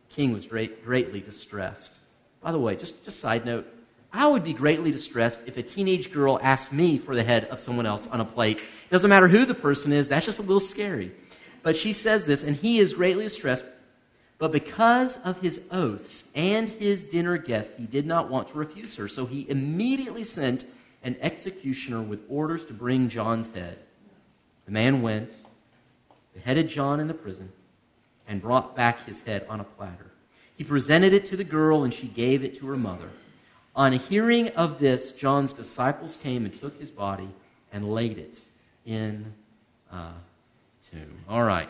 king 0.08 0.32
was 0.32 0.46
great, 0.46 0.82
greatly 0.82 1.20
distressed. 1.20 1.94
By 2.40 2.52
the 2.52 2.58
way, 2.58 2.74
just, 2.74 3.04
just 3.04 3.20
side 3.20 3.44
note, 3.44 3.70
I 4.12 4.26
would 4.26 4.42
be 4.42 4.52
greatly 4.52 4.90
distressed 4.90 5.40
if 5.46 5.56
a 5.56 5.62
teenage 5.62 6.12
girl 6.12 6.38
asked 6.42 6.72
me 6.72 6.98
for 6.98 7.14
the 7.14 7.22
head 7.22 7.44
of 7.46 7.60
someone 7.60 7.86
else 7.86 8.06
on 8.08 8.20
a 8.20 8.24
plate. 8.24 8.58
It 8.58 8.90
doesn't 8.90 9.08
matter 9.08 9.28
who 9.28 9.44
the 9.44 9.54
person 9.54 9.92
is, 9.92 10.08
that's 10.08 10.26
just 10.26 10.40
a 10.40 10.42
little 10.42 10.60
scary. 10.60 11.12
But 11.62 11.76
she 11.76 11.92
says 11.92 12.26
this, 12.26 12.42
and 12.42 12.56
he 12.56 12.78
is 12.78 12.94
greatly 12.94 13.24
distressed. 13.24 13.64
But 14.38 14.52
because 14.52 15.18
of 15.18 15.40
his 15.40 15.60
oaths 15.70 16.24
and 16.34 16.68
his 16.68 17.04
dinner 17.04 17.36
guests, 17.36 17.74
he 17.76 17.84
did 17.84 18.06
not 18.06 18.30
want 18.30 18.48
to 18.48 18.58
refuse 18.58 18.96
her. 18.96 19.06
So 19.06 19.26
he 19.26 19.48
immediately 19.48 20.24
sent 20.24 20.64
an 21.04 21.16
executioner 21.20 22.00
with 22.00 22.20
orders 22.28 22.64
to 22.66 22.72
bring 22.72 23.10
John's 23.10 23.52
head. 23.54 23.78
The 24.64 24.72
man 24.72 25.02
went, 25.02 25.30
beheaded 26.34 26.68
John 26.68 27.00
in 27.00 27.06
the 27.08 27.14
prison, 27.14 27.52
and 28.26 28.40
brought 28.40 28.74
back 28.74 29.04
his 29.04 29.22
head 29.22 29.44
on 29.48 29.60
a 29.60 29.64
platter. 29.64 30.10
He 30.56 30.64
presented 30.64 31.12
it 31.12 31.26
to 31.26 31.36
the 31.36 31.44
girl, 31.44 31.84
and 31.84 31.92
she 31.92 32.06
gave 32.06 32.42
it 32.42 32.56
to 32.58 32.66
her 32.68 32.76
mother. 32.76 33.10
On 33.80 33.92
hearing 33.92 34.48
of 34.48 34.78
this, 34.78 35.10
John's 35.10 35.54
disciples 35.54 36.18
came 36.22 36.44
and 36.44 36.60
took 36.60 36.78
his 36.78 36.90
body 36.90 37.30
and 37.72 37.90
laid 37.90 38.18
it 38.18 38.38
in 38.84 39.32
a 39.90 40.10
tomb. 40.90 41.16
All 41.26 41.42
right. 41.42 41.66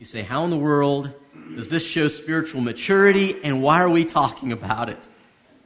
You 0.00 0.04
say, 0.04 0.22
How 0.22 0.42
in 0.42 0.50
the 0.50 0.56
world 0.56 1.12
does 1.54 1.68
this 1.68 1.86
show 1.86 2.08
spiritual 2.08 2.62
maturity, 2.62 3.36
and 3.44 3.62
why 3.62 3.80
are 3.80 3.88
we 3.88 4.04
talking 4.04 4.50
about 4.50 4.88
it? 4.88 4.98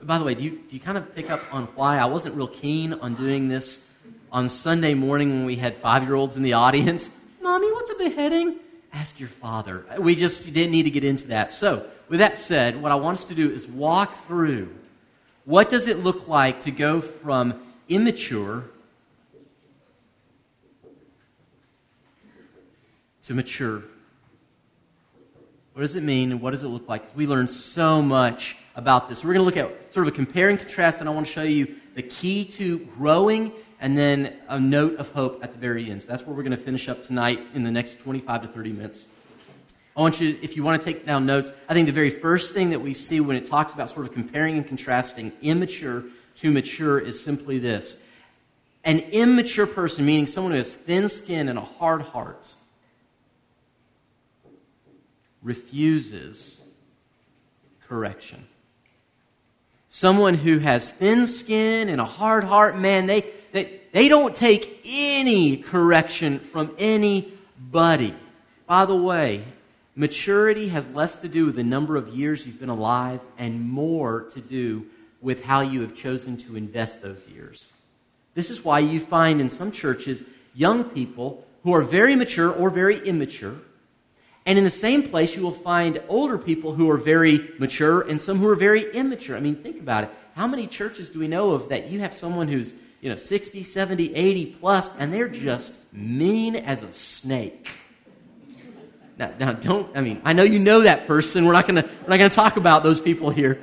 By 0.03 0.19
the 0.19 0.25
way, 0.25 0.35
do 0.35 0.45
you, 0.45 0.51
do 0.51 0.67
you 0.69 0.81
kind 0.81 0.99
of 0.99 1.15
pick 1.15 1.31
up 1.31 1.41
on 1.51 1.65
why 1.77 1.97
I 1.97 2.05
wasn't 2.05 2.35
real 2.35 2.49
keen 2.49 2.93
on 2.93 3.15
doing 3.15 3.49
this 3.49 3.83
on 4.31 4.51
Sunday 4.51 4.93
morning 4.93 5.31
when 5.31 5.47
we 5.47 5.57
had 5.57 5.79
five 5.79 6.03
year 6.03 6.15
olds 6.15 6.37
in 6.37 6.43
the 6.43 6.53
audience? 6.53 7.09
Mommy, 7.41 7.73
what's 7.73 7.91
a 7.91 7.95
beheading? 7.95 8.57
Ask 8.93 9.19
your 9.19 9.31
father. 9.31 9.87
We 9.99 10.15
just 10.15 10.45
didn't 10.53 10.73
need 10.73 10.83
to 10.83 10.91
get 10.91 11.05
into 11.05 11.29
that. 11.29 11.55
So, 11.55 11.87
with 12.11 12.21
that 12.21 12.37
said, 12.37 12.83
what 12.83 12.93
I 12.93 12.97
want 12.97 13.17
us 13.17 13.25
to 13.25 13.35
do 13.35 13.51
is 13.51 13.67
walk 13.67 14.27
through 14.27 14.69
what 15.45 15.71
does 15.71 15.87
it 15.87 15.99
look 15.99 16.29
like 16.29 16.63
to 16.63 16.71
go 16.71 17.01
from 17.01 17.61
immature 17.89 18.65
to 23.25 23.35
mature? 23.35 23.83
What 25.73 25.83
does 25.83 25.95
it 25.95 26.03
mean 26.03 26.33
and 26.33 26.41
what 26.41 26.51
does 26.51 26.63
it 26.63 26.69
look 26.69 26.89
like? 26.89 27.17
We 27.17 27.27
learn 27.27 27.49
so 27.49 28.03
much 28.03 28.57
about 28.77 29.09
this. 29.09 29.25
We're 29.25 29.35
going 29.35 29.51
to 29.51 29.61
look 29.61 29.71
at 29.71 29.93
sort 29.93 30.07
of 30.07 30.13
a 30.13 30.17
compare 30.17 30.49
and 30.49 30.59
contrast, 30.59 31.01
and 31.01 31.09
I 31.09 31.13
want 31.13 31.27
to 31.27 31.33
show 31.33 31.43
you 31.43 31.77
the 31.95 32.03
key 32.03 32.45
to 32.45 32.79
growing 32.97 33.53
and 33.81 33.99
then 33.99 34.37
a 34.49 34.61
note 34.61 34.97
of 34.97 35.11
hope 35.11 35.43
at 35.43 35.53
the 35.53 35.59
very 35.59 35.91
end. 35.91 36.03
So 36.03 36.09
that's 36.09 36.25
where 36.25 36.37
we're 36.37 36.45
going 36.45 36.57
to 36.57 36.63
finish 36.63 36.89
up 36.89 37.03
tonight 37.03 37.41
in 37.55 37.65
the 37.65 37.71
next 37.71 38.01
25 38.01 38.43
to 38.43 38.49
30 38.49 38.73
minutes. 38.73 39.07
I 39.97 40.01
want 40.01 40.21
you, 40.21 40.39
if 40.41 40.57
you 40.57 40.63
want 40.63 40.81
to 40.81 40.93
take 40.93 41.05
down 41.05 41.27
notes, 41.27 41.53
I 41.69 41.75
think 41.75 41.87
the 41.87 41.93
very 41.93 42.11
first 42.11 42.55
thing 42.55 42.71
that 42.71 42.81
we 42.81 42.95
see 42.95 43.21
when 43.21 43.37
it 43.37 43.47
talks 43.47 43.75
about 43.75 43.91
sort 43.91 44.07
of 44.07 44.13
comparing 44.13 44.57
and 44.57 44.67
contrasting 44.67 45.33
immature 45.43 46.05
to 46.37 46.51
mature 46.51 46.99
is 46.99 47.23
simply 47.23 47.59
this. 47.59 48.03
An 48.85 48.99
immature 48.99 49.67
person, 49.67 50.07
meaning 50.07 50.27
someone 50.27 50.53
who 50.53 50.59
has 50.59 50.73
thin 50.73 51.09
skin 51.09 51.49
and 51.49 51.59
a 51.59 51.63
hard 51.63 52.03
heart, 52.03 52.55
refuses 55.43 56.61
correction. 57.87 58.47
Someone 59.89 60.35
who 60.35 60.59
has 60.59 60.91
thin 60.91 61.27
skin 61.27 61.91
and 61.91 62.01
a 62.01 62.07
hard 62.07 62.45
heart, 62.45 62.79
man, 62.79 63.07
they, 63.07 63.27
they, 63.53 63.81
they 63.93 64.09
don't 64.09 64.35
take 64.35 64.81
any 64.87 65.59
correction 65.59 66.39
from 66.39 66.75
anybody. 66.79 68.15
By 68.67 68.87
the 68.87 68.97
way, 68.97 69.45
maturity 69.95 70.69
has 70.69 70.89
less 70.91 71.19
to 71.19 71.29
do 71.29 71.47
with 71.47 71.57
the 71.57 71.65
number 71.65 71.97
of 71.97 72.09
years 72.09 72.47
you've 72.47 72.61
been 72.61 72.69
alive 72.69 73.21
and 73.39 73.69
more 73.69 74.23
to 74.35 74.41
do 74.41 74.87
with 75.21 75.45
how 75.45 75.61
you 75.61 75.83
have 75.83 75.95
chosen 75.95 76.37
to 76.37 76.57
invest 76.57 77.03
those 77.03 77.23
years. 77.33 77.73
This 78.35 78.51
is 78.51 78.65
why 78.65 78.81
you 78.81 79.01
find 79.01 79.41
in 79.41 79.51
some 79.51 79.71
churches 79.71 80.23
young 80.55 80.85
people 80.85 81.47
who 81.63 81.75
are 81.75 81.83
very 81.83 82.17
mature 82.17 82.51
or 82.51 82.71
very 82.71 82.99
immature. 83.07 83.57
And 84.45 84.59
in 84.59 84.65
the 84.65 84.71
same 84.71 85.09
place, 85.09 85.37
you 85.37 85.43
will 85.43 85.53
find 85.53 86.03
older 86.09 86.37
people 86.37 86.75
who 86.75 86.91
are 86.91 86.97
very 86.97 87.51
mature 87.59 88.01
and 88.03 88.21
some 88.21 88.39
who 88.39 88.49
are 88.49 88.57
very 88.57 88.93
immature. 88.93 89.37
I 89.37 89.41
mean, 89.41 89.55
think 89.57 89.79
about 89.79 90.05
it. 90.05 90.11
How 90.35 90.49
many 90.49 90.67
churches 90.67 91.11
do 91.11 91.21
we 91.21 91.29
know 91.29 91.53
of 91.53 91.69
that 91.69 91.89
you 91.89 92.01
have 92.01 92.15
someone 92.15 92.49
who's, 92.49 92.75
you 93.01 93.11
know, 93.11 93.17
60, 93.17 93.63
70, 93.63 94.15
80 94.15 94.47
plus, 94.47 94.91
and 94.99 95.13
they're 95.13 95.29
just 95.29 95.75
mean 95.93 96.57
as 96.57 96.83
a 96.83 96.93
snake? 96.93 97.71
Now, 99.19 99.33
now 99.39 99.53
don't, 99.53 99.97
I 99.97 100.01
mean, 100.01 100.21
I 100.25 100.33
know 100.33 100.43
you 100.43 100.59
know 100.59 100.83
that 100.83 101.07
person. 101.07 101.45
We're 101.45 101.53
not 101.53 101.67
going 101.67 101.83
to, 101.83 101.89
we're 101.89 102.09
not 102.09 102.19
going 102.19 102.31
to 102.31 102.37
talk 102.37 102.57
about 102.57 102.83
those 102.83 103.01
people 103.01 103.31
here. 103.31 103.61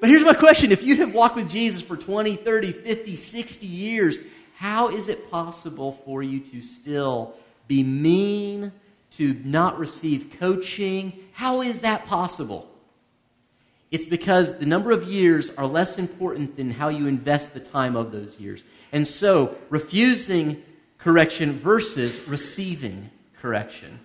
But 0.00 0.10
here's 0.10 0.24
my 0.24 0.34
question. 0.34 0.72
If 0.72 0.82
you 0.82 0.96
have 0.96 1.12
walked 1.12 1.36
with 1.36 1.50
Jesus 1.50 1.82
for 1.82 1.96
20, 1.96 2.36
30, 2.36 2.72
50, 2.72 3.16
60 3.16 3.66
years, 3.66 4.18
how 4.56 4.88
is 4.88 5.08
it 5.08 5.30
possible 5.30 6.00
for 6.04 6.22
you 6.22 6.40
to 6.40 6.60
still 6.60 7.34
be 7.66 7.82
mean, 7.82 8.72
to 9.12 9.34
not 9.44 9.78
receive 9.78 10.36
coaching? 10.38 11.12
How 11.32 11.62
is 11.62 11.80
that 11.80 12.06
possible? 12.06 12.68
It's 13.90 14.04
because 14.04 14.58
the 14.58 14.66
number 14.66 14.90
of 14.92 15.04
years 15.04 15.50
are 15.56 15.66
less 15.66 15.98
important 15.98 16.56
than 16.56 16.70
how 16.70 16.88
you 16.88 17.06
invest 17.06 17.54
the 17.54 17.60
time 17.60 17.96
of 17.96 18.12
those 18.12 18.38
years. 18.38 18.62
And 18.92 19.06
so, 19.06 19.56
refusing 19.70 20.62
correction 20.98 21.54
versus 21.54 22.20
receiving 22.28 23.10
correction. 23.40 24.00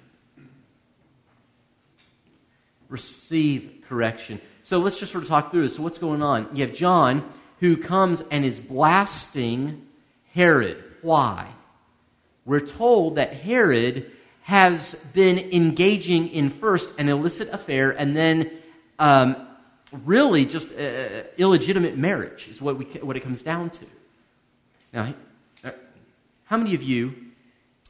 Receive 2.94 3.84
correction. 3.90 4.40
So 4.62 4.78
let's 4.78 5.00
just 5.00 5.12
sort 5.12 5.24
of 5.24 5.28
talk 5.28 5.50
through 5.50 5.64
this. 5.64 5.76
So, 5.76 5.82
what's 5.82 5.98
going 5.98 6.22
on? 6.22 6.48
You 6.54 6.68
have 6.68 6.76
John 6.76 7.28
who 7.60 7.76
comes 7.76 8.22
and 8.30 8.46
is 8.46 8.60
blasting 8.60 9.88
Herod. 10.34 10.84
Why? 11.02 11.48
We're 12.46 12.60
told 12.60 13.16
that 13.16 13.34
Herod 13.34 14.12
has 14.44 14.94
been 15.14 15.40
engaging 15.40 16.30
in 16.30 16.52
first 16.52 16.90
an 17.00 17.10
illicit 17.10 17.50
affair 17.52 17.90
and 17.90 18.16
then 18.16 18.52
um, 19.00 19.36
really 20.06 20.46
just 20.46 20.72
uh, 20.78 21.24
illegitimate 21.38 21.98
marriage, 21.98 22.48
is 22.48 22.62
what, 22.62 22.78
we, 22.78 22.86
what 23.02 23.18
it 23.18 23.22
comes 23.22 23.42
down 23.42 23.72
to. 23.72 23.86
Now, 24.94 25.14
uh, 25.64 25.72
how 26.46 26.58
many 26.58 26.76
of 26.76 26.84
you 26.84 27.16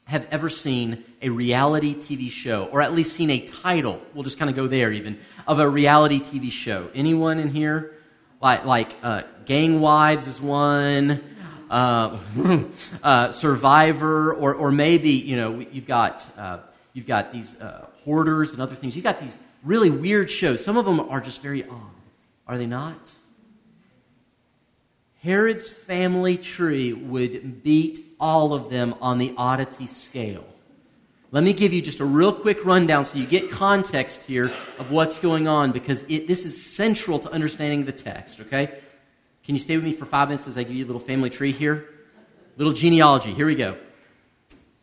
have 0.06 0.28
ever 0.32 0.50
seen 0.50 1.04
a 1.22 1.30
reality 1.30 1.96
TV 1.96 2.30
show, 2.30 2.66
or 2.66 2.82
at 2.82 2.94
least 2.94 3.14
seen 3.16 3.30
a 3.30 3.40
title, 3.40 4.02
we'll 4.14 4.24
just 4.24 4.38
kind 4.38 4.50
of 4.50 4.56
go 4.56 4.68
there 4.68 4.92
even, 4.92 5.20
of 5.48 5.60
a 5.60 5.68
reality 5.68 6.20
TV 6.20 6.52
show? 6.52 6.90
Anyone 6.94 7.40
in 7.40 7.50
here? 7.50 7.96
Like, 8.42 8.66
like 8.66 8.96
uh, 9.02 9.24
Gang 9.46 9.80
Wives 9.80 10.28
is 10.28 10.40
one, 10.42 11.24
uh, 11.70 12.18
uh, 13.04 13.32
Survivor, 13.32 14.34
or, 14.34 14.54
or 14.54 14.72
maybe, 14.72 15.12
you 15.12 15.38
know, 15.38 15.60
you've 15.60 15.88
got, 15.88 16.26
uh, 16.38 16.60
you've 16.92 17.08
got 17.08 17.32
these 17.32 17.60
uh, 17.62 17.88
hoarders 18.04 18.52
and 18.52 18.62
other 18.62 18.76
things. 18.76 18.96
You've 18.96 19.06
got 19.06 19.20
these 19.20 19.40
really 19.64 19.90
weird 19.90 20.30
shows. 20.30 20.64
Some 20.64 20.78
of 20.78 20.86
them 20.86 21.00
are 21.00 21.22
just 21.22 21.42
very 21.42 21.64
odd, 21.64 21.92
are 22.48 22.58
they 22.58 22.68
not? 22.68 23.12
Herod's 25.24 25.72
family 25.72 26.36
tree 26.36 26.92
would 26.92 27.64
beat 27.64 28.02
all 28.20 28.54
of 28.54 28.70
them 28.70 28.94
on 29.00 29.20
the 29.20 29.34
oddity 29.38 29.88
scale. 29.88 30.46
Let 31.32 31.46
me 31.46 31.54
give 31.54 31.72
you 31.72 31.82
just 31.82 32.02
a 32.02 32.06
real 32.06 32.34
quick 32.34 32.66
rundown 32.66 33.06
so 33.06 33.18
you 33.18 33.26
get 33.26 33.50
context 33.50 34.24
here 34.24 34.52
of 34.78 34.92
what's 34.92 35.20
going 35.20 35.48
on 35.48 35.72
because 35.72 36.04
it, 36.10 36.28
this 36.28 36.44
is 36.44 36.62
central 36.62 37.20
to 37.20 37.32
understanding 37.32 37.86
the 37.86 37.94
text, 37.94 38.42
okay? 38.42 38.66
Can 39.46 39.56
you 39.56 39.60
stay 39.60 39.78
with 39.78 39.86
me 39.86 39.94
for 39.94 40.06
five 40.06 40.28
minutes 40.28 40.46
as 40.46 40.58
I 40.58 40.64
give 40.64 40.74
you 40.74 40.84
a 40.84 40.88
little 40.88 41.00
family 41.00 41.30
tree 41.30 41.54
here? 41.54 41.88
Little 42.58 42.74
genealogy. 42.74 43.34
Here 43.34 43.48
we 43.48 43.56
go. 43.56 43.78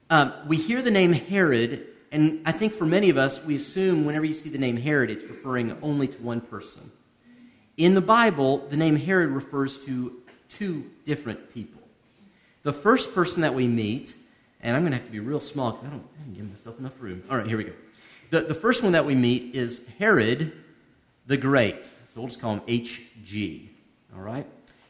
Um, 0.09 0.33
we 0.48 0.57
hear 0.57 0.81
the 0.81 0.90
name 0.90 1.12
Herod, 1.12 1.87
and 2.11 2.40
I 2.46 2.53
think 2.53 2.72
for 2.72 2.87
many 2.87 3.11
of 3.11 3.18
us, 3.18 3.44
we 3.44 3.57
assume 3.57 4.07
whenever 4.07 4.24
you 4.24 4.35
see 4.35 4.48
the 4.48 4.59
name 4.59 4.79
Herod, 4.79 5.11
it's 5.11 5.22
referring 5.22 5.76
only 5.83 6.09
to 6.09 6.22
one 6.22 6.40
person. 6.40 6.90
In 7.76 7.94
the 7.94 8.00
Bible, 8.00 8.66
the 8.68 8.76
name 8.76 8.96
Herod 8.96 9.31
refers 9.31 9.79
to 9.85 10.16
two 10.51 10.91
different 11.05 11.53
people. 11.55 11.81
The 12.63 12.73
first 12.73 13.15
person 13.15 13.43
that 13.43 13.55
we 13.55 13.67
meet, 13.67 14.15
and 14.61 14.77
I'm 14.77 14.83
going 14.83 14.93
to 14.93 14.99
have 14.99 15.07
to 15.07 15.13
be 15.13 15.21
real 15.21 15.41
small 15.41 15.73
because 15.73 15.87
I 15.87 15.91
don't, 15.91 16.07
I 16.21 16.37
give 16.37 16.49
myself 16.49 16.79
enough 16.79 17.01
room. 17.01 17.23
All 17.31 17.39
right, 17.39 17.47
here 17.47 17.57
we 17.57 17.65
go. 17.65 17.73
The, 18.31 18.43
the 18.43 18.55
first 18.55 18.83
one 18.83 18.93
that 18.93 19.07
we 19.07 19.15
meet 19.15 19.55
is 19.55 19.83
Herod 19.99 20.53
the 21.27 21.37
Great. 21.37 21.85
So 21.85 22.21
we'll 22.21 22.27
just 22.27 22.41
call 22.41 22.55
him 22.55 22.63
H.G. 22.69 23.71
All 24.15 24.23
right? 24.23 24.47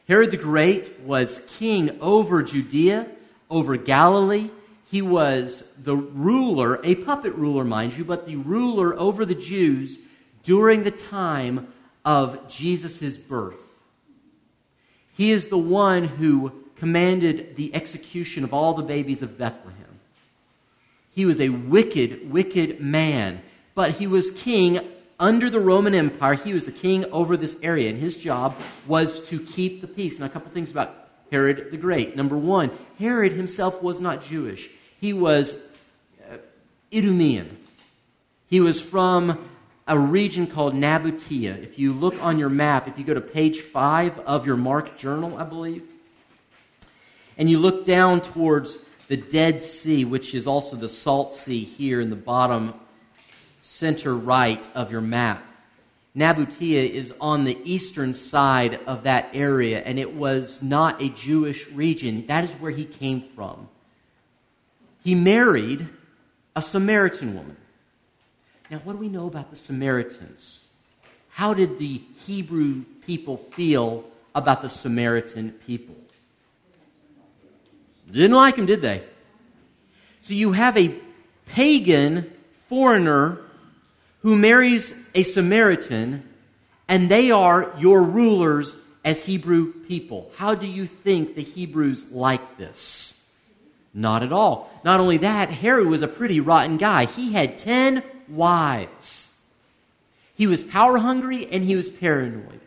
Herod 0.07 0.31
the 0.31 0.37
Great 0.37 0.99
was 1.01 1.45
king 1.57 1.97
over 2.01 2.43
Judea, 2.43 3.07
over 3.49 3.77
Galilee. 3.77 4.49
He 4.89 5.01
was 5.01 5.71
the 5.81 5.95
ruler, 5.95 6.81
a 6.83 6.95
puppet 6.95 7.33
ruler, 7.35 7.63
mind 7.63 7.93
you, 7.93 8.03
but 8.03 8.27
the 8.27 8.35
ruler 8.35 8.99
over 8.99 9.23
the 9.23 9.35
Jews 9.35 9.99
during 10.43 10.83
the 10.83 10.91
time 10.91 11.71
of 12.03 12.49
Jesus' 12.49 13.17
birth. 13.17 13.55
He 15.15 15.31
is 15.31 15.47
the 15.47 15.57
one 15.57 16.05
who 16.05 16.51
commanded 16.77 17.55
the 17.55 17.73
execution 17.75 18.43
of 18.43 18.53
all 18.53 18.73
the 18.73 18.83
babies 18.83 19.21
of 19.21 19.37
Bethlehem. 19.37 19.75
He 21.13 21.25
was 21.25 21.39
a 21.39 21.49
wicked, 21.49 22.31
wicked 22.31 22.79
man, 22.79 23.41
but 23.75 23.91
he 23.91 24.07
was 24.07 24.31
king 24.31 24.79
under 25.19 25.49
the 25.49 25.59
Roman 25.59 25.93
Empire. 25.93 26.33
He 26.33 26.53
was 26.53 26.65
the 26.65 26.71
king 26.71 27.05
over 27.11 27.37
this 27.37 27.57
area, 27.61 27.89
and 27.89 27.99
his 27.99 28.15
job 28.15 28.55
was 28.87 29.27
to 29.27 29.39
keep 29.39 29.81
the 29.81 29.87
peace. 29.87 30.19
Now, 30.19 30.25
a 30.25 30.29
couple 30.29 30.49
things 30.51 30.71
about 30.71 30.95
Herod 31.31 31.69
the 31.71 31.77
Great. 31.77 32.15
Number 32.15 32.37
one, 32.37 32.71
Herod 32.97 33.33
himself 33.33 33.81
was 33.81 34.01
not 34.01 34.25
Jewish, 34.25 34.69
he 34.99 35.13
was 35.13 35.53
uh, 36.29 36.37
Idumean. 36.91 37.57
He 38.47 38.59
was 38.59 38.81
from 38.81 39.47
a 39.91 39.99
region 39.99 40.47
called 40.47 40.73
Nabatea. 40.73 41.61
If 41.61 41.77
you 41.77 41.91
look 41.91 42.15
on 42.23 42.39
your 42.39 42.47
map, 42.47 42.87
if 42.87 42.97
you 42.97 43.03
go 43.03 43.13
to 43.13 43.19
page 43.19 43.59
five 43.59 44.17
of 44.19 44.45
your 44.45 44.55
Mark 44.55 44.97
journal, 44.97 45.37
I 45.37 45.43
believe, 45.43 45.83
and 47.37 47.49
you 47.49 47.59
look 47.59 47.83
down 47.83 48.21
towards 48.21 48.77
the 49.09 49.17
Dead 49.17 49.61
Sea, 49.61 50.05
which 50.05 50.33
is 50.33 50.47
also 50.47 50.77
the 50.77 50.87
Salt 50.87 51.33
Sea 51.33 51.65
here 51.65 51.99
in 51.99 52.09
the 52.09 52.15
bottom 52.15 52.73
center 53.59 54.15
right 54.15 54.65
of 54.73 54.93
your 54.93 55.01
map. 55.01 55.43
Nabatea 56.15 56.89
is 56.89 57.13
on 57.19 57.43
the 57.43 57.57
eastern 57.65 58.13
side 58.13 58.79
of 58.87 59.03
that 59.03 59.31
area, 59.33 59.81
and 59.81 59.99
it 59.99 60.15
was 60.15 60.61
not 60.61 61.01
a 61.01 61.09
Jewish 61.09 61.67
region. 61.67 62.25
That 62.27 62.45
is 62.45 62.51
where 62.53 62.71
he 62.71 62.85
came 62.85 63.23
from. 63.35 63.67
He 65.03 65.15
married 65.15 65.85
a 66.55 66.61
Samaritan 66.61 67.35
woman. 67.35 67.57
Now, 68.71 68.77
what 68.85 68.93
do 68.93 68.99
we 68.99 69.09
know 69.09 69.27
about 69.27 69.49
the 69.49 69.57
Samaritans? 69.57 70.61
How 71.29 71.53
did 71.53 71.77
the 71.77 72.01
Hebrew 72.25 72.85
people 73.05 73.35
feel 73.35 74.05
about 74.33 74.61
the 74.61 74.69
Samaritan 74.69 75.51
people? 75.67 75.95
Didn't 78.09 78.35
like 78.35 78.55
them, 78.55 78.65
did 78.65 78.81
they? 78.81 79.03
So 80.21 80.33
you 80.33 80.53
have 80.53 80.77
a 80.77 80.95
pagan 81.47 82.31
foreigner 82.69 83.39
who 84.21 84.37
marries 84.37 84.95
a 85.15 85.23
Samaritan, 85.23 86.23
and 86.87 87.11
they 87.11 87.29
are 87.29 87.73
your 87.77 88.01
rulers 88.01 88.77
as 89.03 89.25
Hebrew 89.25 89.73
people. 89.73 90.31
How 90.37 90.55
do 90.55 90.65
you 90.65 90.87
think 90.87 91.35
the 91.35 91.43
Hebrews 91.43 92.09
like 92.09 92.57
this? 92.57 93.21
Not 93.93 94.23
at 94.23 94.31
all. 94.31 94.71
Not 94.85 95.01
only 95.01 95.17
that, 95.17 95.49
Herod 95.49 95.87
was 95.87 96.01
a 96.01 96.07
pretty 96.07 96.39
rotten 96.39 96.77
guy. 96.77 97.05
He 97.05 97.33
had 97.33 97.57
10 97.57 98.03
wives. 98.29 99.33
He 100.35 100.47
was 100.47 100.63
power 100.63 100.97
hungry 100.97 101.47
and 101.51 101.63
he 101.63 101.75
was 101.75 101.89
paranoid. 101.89 102.61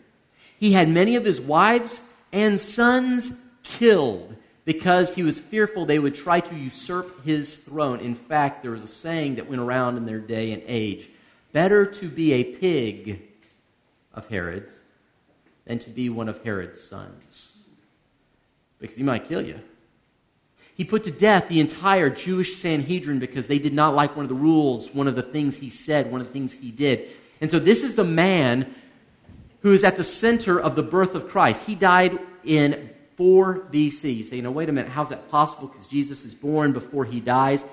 He 0.59 0.73
had 0.73 0.89
many 0.89 1.17
of 1.17 1.25
his 1.25 1.41
wives 1.41 2.01
and 2.33 2.59
sons 2.59 3.39
killed 3.63 4.37
because 4.65 5.15
he 5.15 5.23
was 5.23 5.39
fearful 5.39 5.85
they 5.85 5.99
would 5.99 6.15
try 6.15 6.41
to 6.41 6.55
usurp 6.55 7.25
his 7.25 7.57
throne. 7.57 8.01
In 8.01 8.15
fact, 8.15 8.63
there 8.63 8.71
was 8.71 8.83
a 8.83 8.89
saying 8.89 9.35
that 9.37 9.49
went 9.49 9.61
around 9.61 9.97
in 9.97 10.07
their 10.07 10.21
day 10.21 10.53
and 10.53 10.63
age 10.67 11.09
better 11.53 11.87
to 11.87 12.09
be 12.09 12.33
a 12.33 12.45
pig 12.45 13.23
of 14.13 14.27
Herod's 14.29 14.73
than 15.65 15.79
to 15.79 15.91
be 15.91 16.11
one 16.11 16.29
of 16.29 16.43
Herod's 16.43 16.81
sons, 16.81 17.59
because 18.79 18.97
he 18.97 19.03
might 19.03 19.29
kill 19.29 19.41
you. 19.41 19.59
He 20.77 20.85
put 20.85 21.05
to 21.05 21.11
death 21.11 21.49
the 21.49 21.61
entire 21.61 22.11
Jewish 22.11 22.57
Sanhedrin 22.57 23.21
because 23.21 23.47
they 23.47 23.59
did 23.59 23.73
not 23.73 23.95
like 23.95 24.17
one 24.17 24.25
of 24.25 24.29
the 24.29 24.35
rules, 24.35 24.93
one 24.93 25.07
of 25.07 25.15
the 25.15 25.23
things 25.23 25.57
he 25.57 25.71
said, 25.71 26.11
one 26.11 26.21
of 26.21 26.27
the 26.27 26.33
things 26.33 26.53
he 26.53 26.71
did. 26.71 27.09
And 27.41 27.51
so, 27.51 27.59
this 27.59 27.83
is 27.83 27.95
the 27.95 28.05
man 28.05 28.75
who 29.61 29.73
is 29.73 29.85
at 29.85 29.97
the 29.97 30.05
center 30.05 30.61
of 30.61 30.75
the 30.75 30.83
birth 30.83 31.15
of 31.15 31.29
Christ. 31.29 31.65
He 31.65 31.75
died 31.75 32.19
in 32.45 32.91
4 33.17 33.61
BC. 33.73 34.17
You 34.17 34.25
say, 34.25 34.37
you 34.37 34.43
know, 34.43 34.51
wait 34.51 34.69
a 34.69 34.73
minute, 34.73 34.91
how's 34.91 35.09
that 35.11 35.31
possible? 35.31 35.69
Because 35.69 35.87
Jesus 35.87 36.25
is 36.25 36.35
born 36.35 36.73
before 36.73 37.05
he 37.05 37.21
dies. 37.21 37.65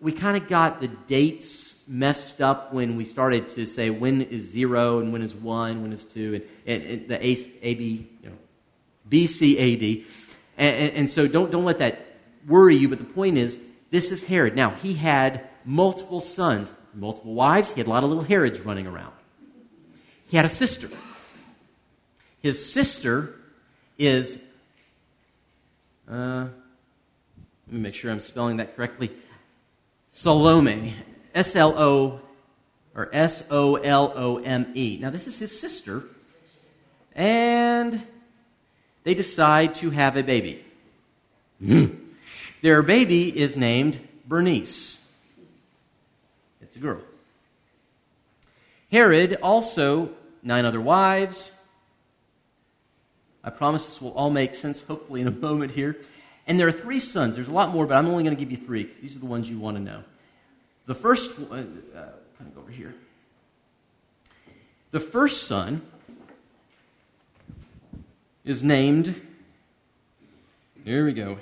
we 0.00 0.12
kind 0.12 0.36
of 0.36 0.48
got 0.48 0.80
the 0.80 0.88
dates 0.88 1.82
messed 1.86 2.40
up 2.40 2.72
when 2.72 2.96
we 2.96 3.04
started 3.04 3.48
to 3.48 3.66
say 3.66 3.90
when 3.90 4.22
is 4.22 4.46
zero 4.46 5.00
and 5.00 5.12
when 5.12 5.22
is 5.22 5.34
one, 5.34 5.82
when 5.82 5.92
is 5.92 6.04
two, 6.04 6.34
and, 6.66 6.82
and, 6.82 6.90
and 6.90 7.08
the 7.08 7.26
A, 7.26 7.36
AB, 7.62 8.08
you 8.22 8.28
know, 8.28 8.36
BCAD. 9.10 10.04
And, 10.56 10.76
and, 10.76 10.96
and 10.96 11.10
so 11.10 11.26
don't, 11.26 11.50
don't 11.50 11.64
let 11.64 11.78
that 11.78 12.03
worry 12.46 12.76
you, 12.76 12.88
but 12.88 12.98
the 12.98 13.04
point 13.04 13.38
is, 13.38 13.58
this 13.90 14.10
is 14.10 14.24
Herod. 14.24 14.56
Now, 14.56 14.70
he 14.70 14.94
had 14.94 15.48
multiple 15.64 16.20
sons, 16.20 16.72
multiple 16.94 17.34
wives. 17.34 17.72
He 17.72 17.80
had 17.80 17.86
a 17.86 17.90
lot 17.90 18.02
of 18.02 18.08
little 18.08 18.24
Herods 18.24 18.60
running 18.60 18.86
around. 18.86 19.12
He 20.28 20.36
had 20.36 20.46
a 20.46 20.50
sister. 20.50 20.88
His 22.40 22.72
sister 22.72 23.34
is, 23.98 24.38
uh, 26.10 26.46
let 27.66 27.72
me 27.72 27.80
make 27.80 27.94
sure 27.94 28.10
I'm 28.10 28.20
spelling 28.20 28.58
that 28.58 28.76
correctly. 28.76 29.10
Salome. 30.10 30.94
S 31.34 31.56
L 31.56 31.74
O 31.76 32.20
or 32.94 33.10
S 33.12 33.42
O 33.50 33.74
L 33.76 34.12
O 34.14 34.36
M 34.38 34.70
E. 34.74 34.98
Now, 35.00 35.10
this 35.10 35.26
is 35.26 35.38
his 35.38 35.58
sister. 35.58 36.04
And 37.14 38.02
they 39.02 39.14
decide 39.14 39.74
to 39.76 39.90
have 39.90 40.16
a 40.16 40.22
baby. 40.22 40.64
Their 42.64 42.82
baby 42.82 43.28
is 43.28 43.58
named 43.58 44.00
Bernice. 44.26 44.98
It's 46.62 46.74
a 46.76 46.78
girl. 46.78 47.02
Herod 48.90 49.36
also 49.42 50.08
nine 50.42 50.64
other 50.64 50.80
wives. 50.80 51.52
I 53.44 53.50
promise 53.50 53.84
this 53.84 54.00
will 54.00 54.14
all 54.14 54.30
make 54.30 54.54
sense, 54.54 54.80
hopefully, 54.80 55.20
in 55.20 55.26
a 55.26 55.30
moment 55.46 55.72
here. 55.72 55.98
And 56.46 56.58
there 56.58 56.66
are 56.66 56.72
three 56.72 57.00
sons. 57.00 57.34
There's 57.34 57.48
a 57.48 57.52
lot 57.52 57.68
more, 57.68 57.86
but 57.86 57.98
I'm 57.98 58.06
only 58.06 58.24
going 58.24 58.34
to 58.34 58.42
give 58.42 58.50
you 58.50 58.56
three 58.56 58.84
because 58.84 59.02
these 59.02 59.14
are 59.14 59.18
the 59.18 59.26
ones 59.26 59.50
you 59.50 59.58
want 59.58 59.76
to 59.76 59.82
know. 59.82 60.02
The 60.86 60.94
first 60.94 61.38
one, 61.38 61.82
uh, 61.94 61.98
kind 62.38 62.48
of 62.48 62.54
go 62.54 62.62
over 62.62 62.72
here. 62.72 62.94
The 64.90 65.00
first 65.00 65.42
son 65.42 65.82
is 68.42 68.62
named, 68.62 69.20
here 70.82 71.04
we 71.04 71.12
go, 71.12 71.36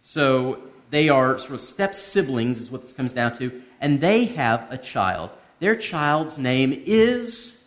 So 0.01 0.59
they 0.91 1.09
are 1.09 1.39
sort 1.39 1.53
of 1.53 1.61
step 1.61 1.95
siblings, 1.95 2.59
is 2.59 2.69
what 2.69 2.83
this 2.83 2.93
comes 2.93 3.11
down 3.11 3.35
to, 3.37 3.63
and 3.81 3.99
they 3.99 4.25
have 4.25 4.71
a 4.71 4.77
child. 4.77 5.31
Their 5.59 5.75
child's 5.75 6.37
name 6.37 6.83
is 6.85 7.57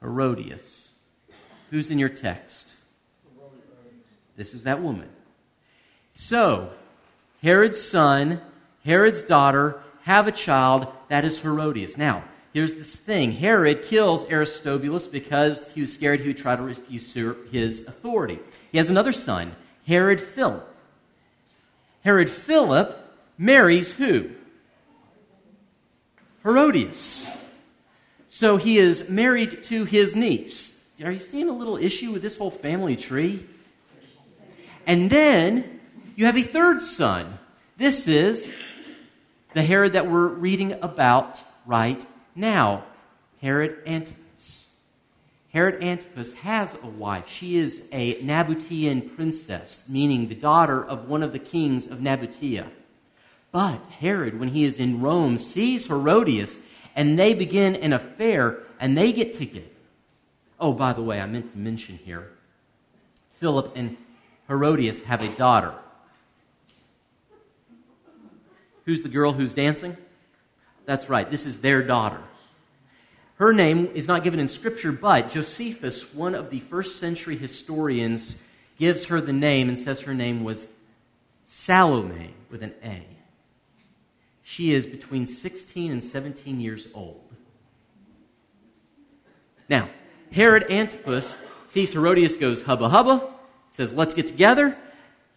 Herodias. 0.00 0.90
Who's 1.70 1.90
in 1.90 1.98
your 1.98 2.08
text? 2.08 2.74
This 4.36 4.54
is 4.54 4.64
that 4.64 4.82
woman. 4.82 5.08
So, 6.14 6.70
Herod's 7.42 7.80
son, 7.80 8.40
Herod's 8.84 9.22
daughter 9.22 9.82
have 10.10 10.26
a 10.26 10.32
child. 10.32 10.88
That 11.06 11.24
is 11.24 11.38
Herodias. 11.38 11.96
Now, 11.96 12.24
here's 12.52 12.74
this 12.74 12.96
thing 12.96 13.30
Herod 13.30 13.84
kills 13.84 14.28
Aristobulus 14.28 15.06
because 15.06 15.70
he 15.70 15.82
was 15.82 15.92
scared 15.92 16.18
he 16.18 16.26
would 16.26 16.36
try 16.36 16.56
to 16.56 16.74
usurp 16.88 17.52
his 17.52 17.86
authority. 17.86 18.40
He 18.72 18.78
has 18.78 18.90
another 18.90 19.12
son, 19.12 19.54
Herod 19.86 20.20
Philip. 20.20 20.66
Herod 22.02 22.28
Philip 22.28 22.98
marries 23.38 23.92
who? 23.92 24.30
Herodias. 26.42 27.30
So 28.28 28.56
he 28.56 28.78
is 28.78 29.08
married 29.08 29.62
to 29.64 29.84
his 29.84 30.16
niece. 30.16 30.82
Are 31.04 31.12
you 31.12 31.20
seeing 31.20 31.48
a 31.48 31.56
little 31.56 31.76
issue 31.76 32.10
with 32.10 32.22
this 32.22 32.36
whole 32.36 32.50
family 32.50 32.96
tree? 32.96 33.46
And 34.88 35.08
then 35.08 35.80
you 36.16 36.26
have 36.26 36.36
a 36.36 36.42
third 36.42 36.82
son. 36.82 37.38
This 37.76 38.08
is 38.08 38.48
the 39.54 39.62
Herod 39.62 39.94
that 39.94 40.08
we're 40.08 40.28
reading 40.28 40.72
about 40.82 41.40
right 41.66 42.04
now, 42.34 42.84
Herod 43.40 43.78
Antipas. 43.86 44.68
Herod 45.52 45.82
Antipas 45.82 46.34
has 46.34 46.76
a 46.82 46.86
wife. 46.86 47.28
She 47.28 47.56
is 47.56 47.82
a 47.90 48.14
Nabatean 48.22 49.16
princess, 49.16 49.84
meaning 49.88 50.28
the 50.28 50.34
daughter 50.36 50.84
of 50.84 51.08
one 51.08 51.22
of 51.22 51.32
the 51.32 51.40
kings 51.40 51.88
of 51.88 51.98
Nabatea. 51.98 52.66
But 53.50 53.80
Herod, 53.98 54.38
when 54.38 54.50
he 54.50 54.64
is 54.64 54.78
in 54.78 55.00
Rome, 55.00 55.38
sees 55.38 55.88
Herodias, 55.88 56.58
and 56.94 57.18
they 57.18 57.34
begin 57.34 57.74
an 57.76 57.92
affair, 57.92 58.60
and 58.78 58.96
they 58.96 59.12
get 59.12 59.34
together. 59.34 59.66
Oh, 60.60 60.72
by 60.72 60.92
the 60.92 61.02
way, 61.02 61.20
I 61.20 61.26
meant 61.26 61.50
to 61.52 61.58
mention 61.58 61.96
here 61.96 62.30
Philip 63.40 63.72
and 63.74 63.96
Herodias 64.46 65.02
have 65.04 65.22
a 65.22 65.28
daughter. 65.36 65.74
Who's 68.84 69.02
the 69.02 69.08
girl 69.08 69.32
who's 69.32 69.54
dancing? 69.54 69.96
That's 70.86 71.08
right, 71.08 71.30
this 71.30 71.46
is 71.46 71.60
their 71.60 71.82
daughter. 71.82 72.22
Her 73.36 73.52
name 73.52 73.90
is 73.94 74.06
not 74.06 74.22
given 74.22 74.38
in 74.38 74.48
Scripture, 74.48 74.92
but 74.92 75.30
Josephus, 75.30 76.12
one 76.12 76.34
of 76.34 76.50
the 76.50 76.60
first 76.60 76.98
century 76.98 77.36
historians, 77.36 78.36
gives 78.78 79.04
her 79.06 79.20
the 79.20 79.32
name 79.32 79.68
and 79.68 79.78
says 79.78 80.00
her 80.00 80.14
name 80.14 80.44
was 80.44 80.66
Salome 81.44 82.34
with 82.50 82.62
an 82.62 82.74
A. 82.84 83.06
She 84.42 84.72
is 84.72 84.84
between 84.86 85.26
16 85.26 85.92
and 85.92 86.02
17 86.02 86.60
years 86.60 86.88
old. 86.92 87.22
Now, 89.68 89.88
Herod 90.32 90.70
Antipas 90.70 91.36
sees 91.68 91.92
Herodias 91.92 92.36
goes 92.36 92.62
hubba 92.62 92.88
hubba, 92.88 93.28
says, 93.70 93.94
let's 93.94 94.12
get 94.12 94.26
together. 94.26 94.76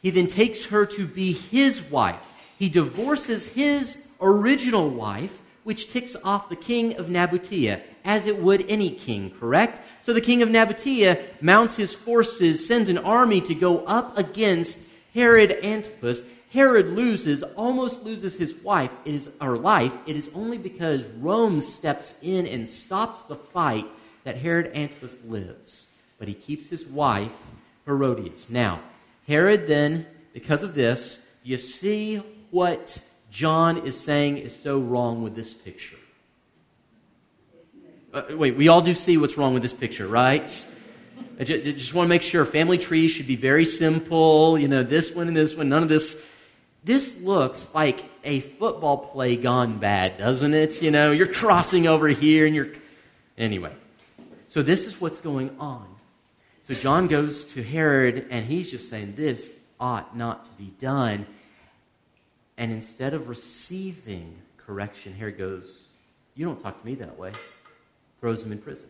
He 0.02 0.10
then 0.10 0.28
takes 0.28 0.66
her 0.66 0.86
to 0.88 1.06
be 1.06 1.32
his 1.32 1.82
wife. 1.82 2.33
He 2.64 2.70
divorces 2.70 3.46
his 3.46 4.08
original 4.22 4.90
wife, 4.90 5.42
which 5.66 5.92
ticks 5.92 6.16
off 6.24 6.48
the 6.48 6.56
king 6.56 6.96
of 6.96 7.08
Nabatea, 7.08 7.82
as 8.06 8.26
it 8.26 8.38
would 8.38 8.66
any 8.70 8.90
king, 8.90 9.32
correct? 9.38 9.82
So 10.02 10.14
the 10.14 10.22
king 10.22 10.42
of 10.42 10.48
Nabatea 10.48 11.42
mounts 11.42 11.76
his 11.76 11.94
forces, 11.94 12.66
sends 12.66 12.88
an 12.88 13.00
army 13.00 13.42
to 13.42 13.54
go 13.54 13.80
up 13.80 14.18
against 14.18 14.80
Herod 15.14 15.60
Antipas, 15.62 16.22
Herod 16.54 16.88
loses, 16.88 17.44
almost 17.44 18.04
loses 18.04 18.38
his 18.38 18.54
wife, 18.54 18.92
it 19.04 19.14
is, 19.14 19.30
or 19.42 19.58
life. 19.58 19.94
It 20.06 20.16
is 20.16 20.30
only 20.34 20.58
because 20.58 21.04
Rome 21.20 21.60
steps 21.60 22.16
in 22.22 22.48
and 22.48 22.66
stops 22.66 23.24
the 23.24 23.36
fight 23.36 23.88
that 24.24 24.38
Herod 24.38 24.72
Antipas 24.74 25.22
lives. 25.26 25.88
But 26.18 26.30
he 26.30 26.34
keeps 26.34 26.70
his 26.70 26.86
wife, 26.86 27.36
Herodias. 27.86 28.50
Now, 28.50 28.80
Herod 29.28 29.68
then, 29.68 30.06
because 30.32 30.64
of 30.64 30.76
this, 30.76 31.28
you 31.44 31.58
see 31.58 32.22
what 32.54 33.00
John 33.32 33.80
is 33.80 34.00
saying 34.00 34.38
is 34.38 34.56
so 34.56 34.80
wrong 34.80 35.24
with 35.24 35.36
this 35.36 35.54
picture. 35.54 35.98
Uh, 38.14 38.22
wait, 38.32 38.56
we 38.56 38.68
all 38.68 38.84
do 38.84 38.94
see 38.94 39.18
what's 39.18 39.40
wrong 39.40 39.56
with 39.56 39.64
this 39.64 39.74
picture, 39.74 40.08
right? 40.08 40.66
I 41.40 41.44
just, 41.44 41.68
I 41.68 41.72
just 41.72 41.94
want 41.96 42.06
to 42.06 42.10
make 42.10 42.22
sure 42.22 42.46
family 42.46 42.78
trees 42.78 43.10
should 43.10 43.26
be 43.26 43.36
very 43.36 43.66
simple. 43.66 44.60
You 44.60 44.68
know, 44.68 44.84
this 44.84 45.16
one 45.16 45.28
and 45.28 45.36
this 45.36 45.56
one, 45.56 45.68
none 45.68 45.82
of 45.82 45.90
this 45.90 46.22
this 46.84 47.20
looks 47.22 47.74
like 47.74 48.04
a 48.24 48.42
football 48.42 48.98
play 48.98 49.36
gone 49.36 49.80
bad, 49.80 50.18
doesn't 50.18 50.54
it? 50.54 50.82
You 50.82 50.92
know, 50.92 51.12
you're 51.12 51.32
crossing 51.34 51.88
over 51.88 52.08
here 52.08 52.46
and 52.46 52.54
you're. 52.54 52.68
Anyway, 53.36 53.74
so 54.48 54.62
this 54.62 54.86
is 54.86 55.02
what's 55.02 55.22
going 55.22 55.56
on. 55.60 55.88
So 56.62 56.76
John 56.76 57.08
goes 57.08 57.46
to 57.54 57.64
Herod 57.64 58.28
and 58.30 58.46
he's 58.46 58.70
just 58.70 58.90
saying, 58.90 59.16
This 59.16 59.50
ought 59.80 60.16
not 60.16 60.46
to 60.46 60.52
be 60.52 60.72
done. 60.80 61.26
And 62.58 62.72
instead 62.72 63.14
of 63.14 63.30
receiving 63.30 64.36
correction, 64.58 65.14
Herod 65.14 65.38
goes, 65.38 65.66
You 66.36 66.46
don't 66.46 66.62
talk 66.62 66.80
to 66.80 66.86
me 66.86 66.96
that 66.96 67.18
way. 67.18 67.32
Throws 68.22 68.44
him 68.44 68.52
in 68.52 68.60
prison. 68.60 68.88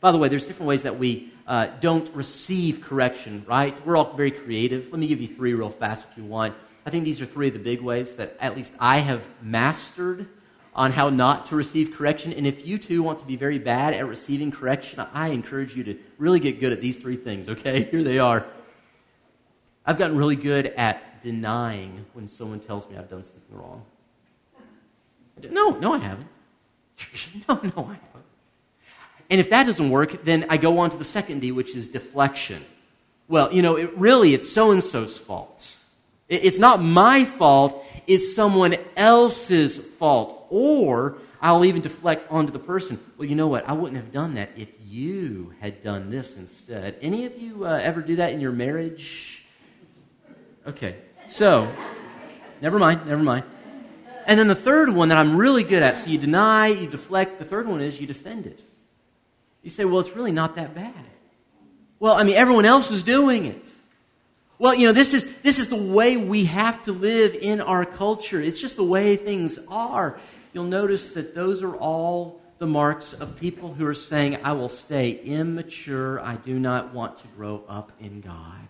By 0.00 0.12
the 0.12 0.18
way, 0.18 0.28
there's 0.28 0.46
different 0.46 0.68
ways 0.68 0.84
that 0.84 0.98
we 0.98 1.30
uh, 1.46 1.66
don't 1.80 2.08
receive 2.14 2.80
correction, 2.80 3.44
right? 3.46 3.76
We're 3.84 3.96
all 3.96 4.14
very 4.14 4.30
creative. 4.30 4.90
Let 4.90 4.98
me 4.98 5.06
give 5.06 5.20
you 5.20 5.28
three 5.28 5.52
real 5.52 5.70
fast 5.70 6.06
if 6.10 6.16
you 6.16 6.24
want. 6.24 6.54
I 6.86 6.90
think 6.90 7.04
these 7.04 7.20
are 7.20 7.26
three 7.26 7.48
of 7.48 7.52
the 7.52 7.60
big 7.60 7.82
ways 7.82 8.14
that 8.14 8.36
at 8.40 8.56
least 8.56 8.72
I 8.78 8.98
have 8.98 9.26
mastered 9.42 10.28
on 10.74 10.92
how 10.92 11.10
not 11.10 11.46
to 11.46 11.56
receive 11.56 11.94
correction. 11.94 12.32
And 12.32 12.46
if 12.46 12.66
you 12.66 12.78
too 12.78 13.02
want 13.02 13.18
to 13.18 13.26
be 13.26 13.36
very 13.36 13.58
bad 13.58 13.92
at 13.92 14.06
receiving 14.06 14.50
correction, 14.50 15.04
I 15.12 15.28
encourage 15.28 15.74
you 15.74 15.84
to 15.84 15.98
really 16.16 16.40
get 16.40 16.60
good 16.60 16.72
at 16.72 16.80
these 16.80 16.96
three 16.96 17.16
things, 17.16 17.48
okay? 17.48 17.84
Here 17.90 18.02
they 18.02 18.18
are. 18.18 18.46
I've 19.84 19.98
gotten 19.98 20.16
really 20.16 20.36
good 20.36 20.66
at 20.66 21.02
denying 21.22 22.04
when 22.12 22.28
someone 22.28 22.60
tells 22.60 22.88
me 22.88 22.96
I've 22.96 23.10
done 23.10 23.22
something 23.22 23.56
wrong. 23.56 23.84
No, 25.50 25.70
no, 25.70 25.94
I 25.94 25.98
haven't. 25.98 26.28
no, 27.48 27.54
no, 27.62 27.84
I 27.84 27.94
haven't. 27.94 28.24
And 29.30 29.40
if 29.40 29.48
that 29.50 29.64
doesn't 29.64 29.90
work, 29.90 30.24
then 30.24 30.44
I 30.50 30.56
go 30.56 30.80
on 30.80 30.90
to 30.90 30.96
the 30.96 31.04
second 31.04 31.40
D, 31.40 31.50
which 31.52 31.74
is 31.74 31.86
deflection. 31.86 32.64
Well, 33.28 33.52
you 33.52 33.62
know, 33.62 33.76
it 33.76 33.96
really, 33.96 34.34
it's 34.34 34.52
so 34.52 34.72
and 34.72 34.82
so's 34.82 35.16
fault. 35.16 35.76
It's 36.28 36.58
not 36.58 36.82
my 36.82 37.24
fault, 37.24 37.84
it's 38.06 38.34
someone 38.34 38.76
else's 38.96 39.78
fault. 39.78 40.46
Or 40.50 41.18
I'll 41.40 41.64
even 41.64 41.80
deflect 41.80 42.30
onto 42.30 42.52
the 42.52 42.58
person. 42.58 42.98
Well, 43.16 43.28
you 43.28 43.36
know 43.36 43.46
what? 43.46 43.68
I 43.68 43.72
wouldn't 43.72 44.02
have 44.02 44.12
done 44.12 44.34
that 44.34 44.50
if 44.56 44.68
you 44.84 45.54
had 45.60 45.82
done 45.82 46.10
this 46.10 46.36
instead. 46.36 46.96
Any 47.00 47.24
of 47.24 47.38
you 47.38 47.66
uh, 47.66 47.80
ever 47.82 48.00
do 48.02 48.16
that 48.16 48.32
in 48.32 48.40
your 48.40 48.52
marriage? 48.52 49.44
Okay, 50.66 50.96
so, 51.30 51.72
never 52.60 52.78
mind, 52.78 53.06
never 53.06 53.22
mind. 53.22 53.44
And 54.26 54.38
then 54.38 54.48
the 54.48 54.54
third 54.54 54.90
one 54.90 55.08
that 55.10 55.18
I'm 55.18 55.36
really 55.36 55.62
good 55.62 55.82
at 55.82 55.98
so 55.98 56.10
you 56.10 56.18
deny, 56.18 56.68
you 56.68 56.88
deflect. 56.88 57.38
The 57.38 57.44
third 57.44 57.66
one 57.68 57.80
is 57.80 58.00
you 58.00 58.06
defend 58.06 58.46
it. 58.46 58.60
You 59.62 59.70
say, 59.70 59.84
well, 59.84 60.00
it's 60.00 60.16
really 60.16 60.32
not 60.32 60.56
that 60.56 60.74
bad. 60.74 60.94
Well, 61.98 62.14
I 62.14 62.24
mean, 62.24 62.36
everyone 62.36 62.64
else 62.64 62.90
is 62.90 63.02
doing 63.02 63.46
it. 63.46 63.64
Well, 64.58 64.74
you 64.74 64.86
know, 64.86 64.92
this 64.92 65.14
is, 65.14 65.32
this 65.42 65.58
is 65.58 65.68
the 65.68 65.76
way 65.76 66.16
we 66.16 66.46
have 66.46 66.82
to 66.82 66.92
live 66.92 67.34
in 67.34 67.60
our 67.60 67.84
culture. 67.84 68.40
It's 68.40 68.60
just 68.60 68.76
the 68.76 68.84
way 68.84 69.16
things 69.16 69.58
are. 69.68 70.18
You'll 70.52 70.64
notice 70.64 71.08
that 71.08 71.34
those 71.34 71.62
are 71.62 71.76
all 71.76 72.40
the 72.58 72.66
marks 72.66 73.12
of 73.12 73.36
people 73.36 73.72
who 73.72 73.86
are 73.86 73.94
saying, 73.94 74.38
I 74.42 74.52
will 74.52 74.68
stay 74.68 75.12
immature. 75.12 76.20
I 76.20 76.36
do 76.36 76.58
not 76.58 76.92
want 76.92 77.18
to 77.18 77.26
grow 77.36 77.62
up 77.68 77.92
in 78.00 78.20
God. 78.20 78.68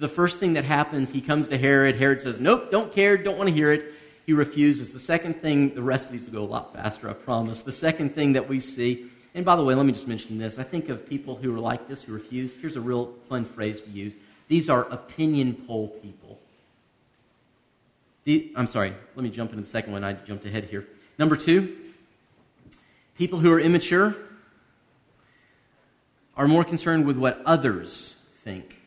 The 0.00 0.08
first 0.08 0.40
thing 0.40 0.54
that 0.54 0.64
happens, 0.64 1.10
he 1.10 1.20
comes 1.20 1.46
to 1.48 1.56
Herod. 1.56 1.94
Herod 1.94 2.20
says, 2.20 2.40
Nope, 2.40 2.72
don't 2.72 2.92
care, 2.92 3.16
don't 3.16 3.38
want 3.38 3.48
to 3.48 3.54
hear 3.54 3.70
it. 3.70 3.94
He 4.26 4.32
refuses. 4.32 4.92
The 4.92 4.98
second 4.98 5.40
thing, 5.40 5.74
the 5.74 5.82
rest 5.82 6.06
of 6.06 6.12
these 6.12 6.24
will 6.24 6.32
go 6.32 6.42
a 6.42 6.50
lot 6.50 6.74
faster, 6.74 7.08
I 7.08 7.12
promise. 7.12 7.62
The 7.62 7.72
second 7.72 8.16
thing 8.16 8.32
that 8.32 8.48
we 8.48 8.58
see 8.58 9.10
and 9.34 9.44
by 9.44 9.56
the 9.56 9.62
way, 9.62 9.74
let 9.74 9.86
me 9.86 9.92
just 9.92 10.08
mention 10.08 10.38
this. 10.38 10.58
I 10.58 10.64
think 10.64 10.88
of 10.88 11.08
people 11.08 11.36
who 11.36 11.54
are 11.54 11.60
like 11.60 11.86
this, 11.88 12.02
who 12.02 12.12
refuse. 12.12 12.52
Here's 12.60 12.76
a 12.76 12.80
real 12.80 13.14
fun 13.28 13.44
phrase 13.44 13.80
to 13.80 13.90
use. 13.90 14.16
These 14.48 14.68
are 14.68 14.82
opinion 14.90 15.54
poll 15.66 15.88
people. 15.88 16.38
The, 18.24 18.52
I'm 18.56 18.66
sorry, 18.66 18.92
let 19.14 19.22
me 19.22 19.30
jump 19.30 19.50
into 19.50 19.62
the 19.62 19.68
second 19.68 19.92
one. 19.92 20.02
I 20.02 20.12
jumped 20.12 20.44
ahead 20.44 20.64
here. 20.64 20.86
Number 21.16 21.36
two, 21.36 21.76
people 23.16 23.38
who 23.38 23.52
are 23.52 23.60
immature 23.60 24.16
are 26.36 26.48
more 26.48 26.64
concerned 26.64 27.06
with 27.06 27.16
what 27.16 27.40
others 27.46 28.16
think 28.42 28.79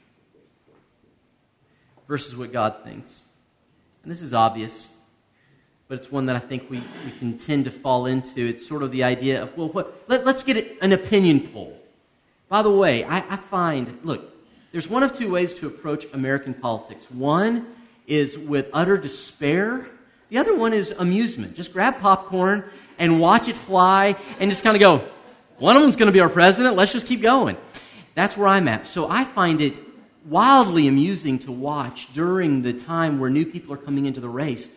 versus 2.08 2.36
what 2.36 2.52
God 2.52 2.78
thinks. 2.84 3.24
And 4.04 4.12
this 4.12 4.22
is 4.22 4.34
obvious 4.34 4.90
but 5.94 6.00
it's 6.00 6.12
one 6.12 6.26
that 6.26 6.36
I 6.36 6.40
think 6.40 6.72
we, 6.72 6.82
we 7.06 7.12
can 7.20 7.38
tend 7.38 7.66
to 7.66 7.72
fall 7.72 8.08
into. 8.08 8.48
It's 8.48 8.66
sort 8.68 8.82
of 8.82 8.92
the 8.92 9.04
idea 9.04 9.44
of, 9.44 9.56
well, 9.56 9.70
what, 9.70 10.04
let, 10.08 10.26
us 10.26 10.42
get 10.42 10.80
an 10.82 10.92
opinion 10.92 11.42
poll. 11.42 11.78
By 12.50 12.64
the 12.64 12.72
way, 12.72 13.04
I, 13.04 13.18
I 13.18 13.36
find, 13.36 14.00
look, 14.04 14.24
there's 14.72 14.90
one 14.90 15.04
of 15.04 15.14
two 15.14 15.30
ways 15.30 15.54
to 15.56 15.68
approach 15.68 16.06
American 16.14 16.56
politics. 16.56 17.10
One 17.12 17.68
is 18.08 18.38
with 18.38 18.72
utter 18.74 18.98
despair, 18.98 19.88
the 20.30 20.40
other 20.40 20.56
one 20.56 20.74
is 20.74 20.90
amusement. 20.92 21.56
Just 21.56 21.74
grab 21.74 22.00
popcorn 22.00 22.64
and 22.98 23.20
watch 23.20 23.48
it 23.48 23.56
fly 23.56 24.16
and 24.40 24.50
just 24.50 24.64
kind 24.64 24.76
of 24.76 24.80
go, 24.80 25.08
one 25.60 25.76
of 25.76 25.84
them's 25.84 25.96
going 25.96 26.08
to 26.08 26.12
be 26.12 26.22
our 26.22 26.30
president, 26.30 26.76
let's 26.76 26.92
just 26.92 27.06
keep 27.06 27.22
going. 27.22 27.56
That's 28.16 28.36
where 28.36 28.48
I'm 28.48 28.68
at. 28.68 28.88
So 28.88 29.08
I 29.08 29.26
find 29.26 29.62
it 29.62 29.80
wildly 30.26 30.88
amusing 30.88 31.40
to 31.40 31.52
watch 31.52 32.14
during 32.14 32.62
the 32.62 32.74
time 32.74 33.20
where 33.20 33.30
new 33.30 33.46
people 33.46 33.74
are 33.74 33.78
coming 33.78 34.06
into 34.06 34.22
the 34.22 34.30
race 34.30 34.70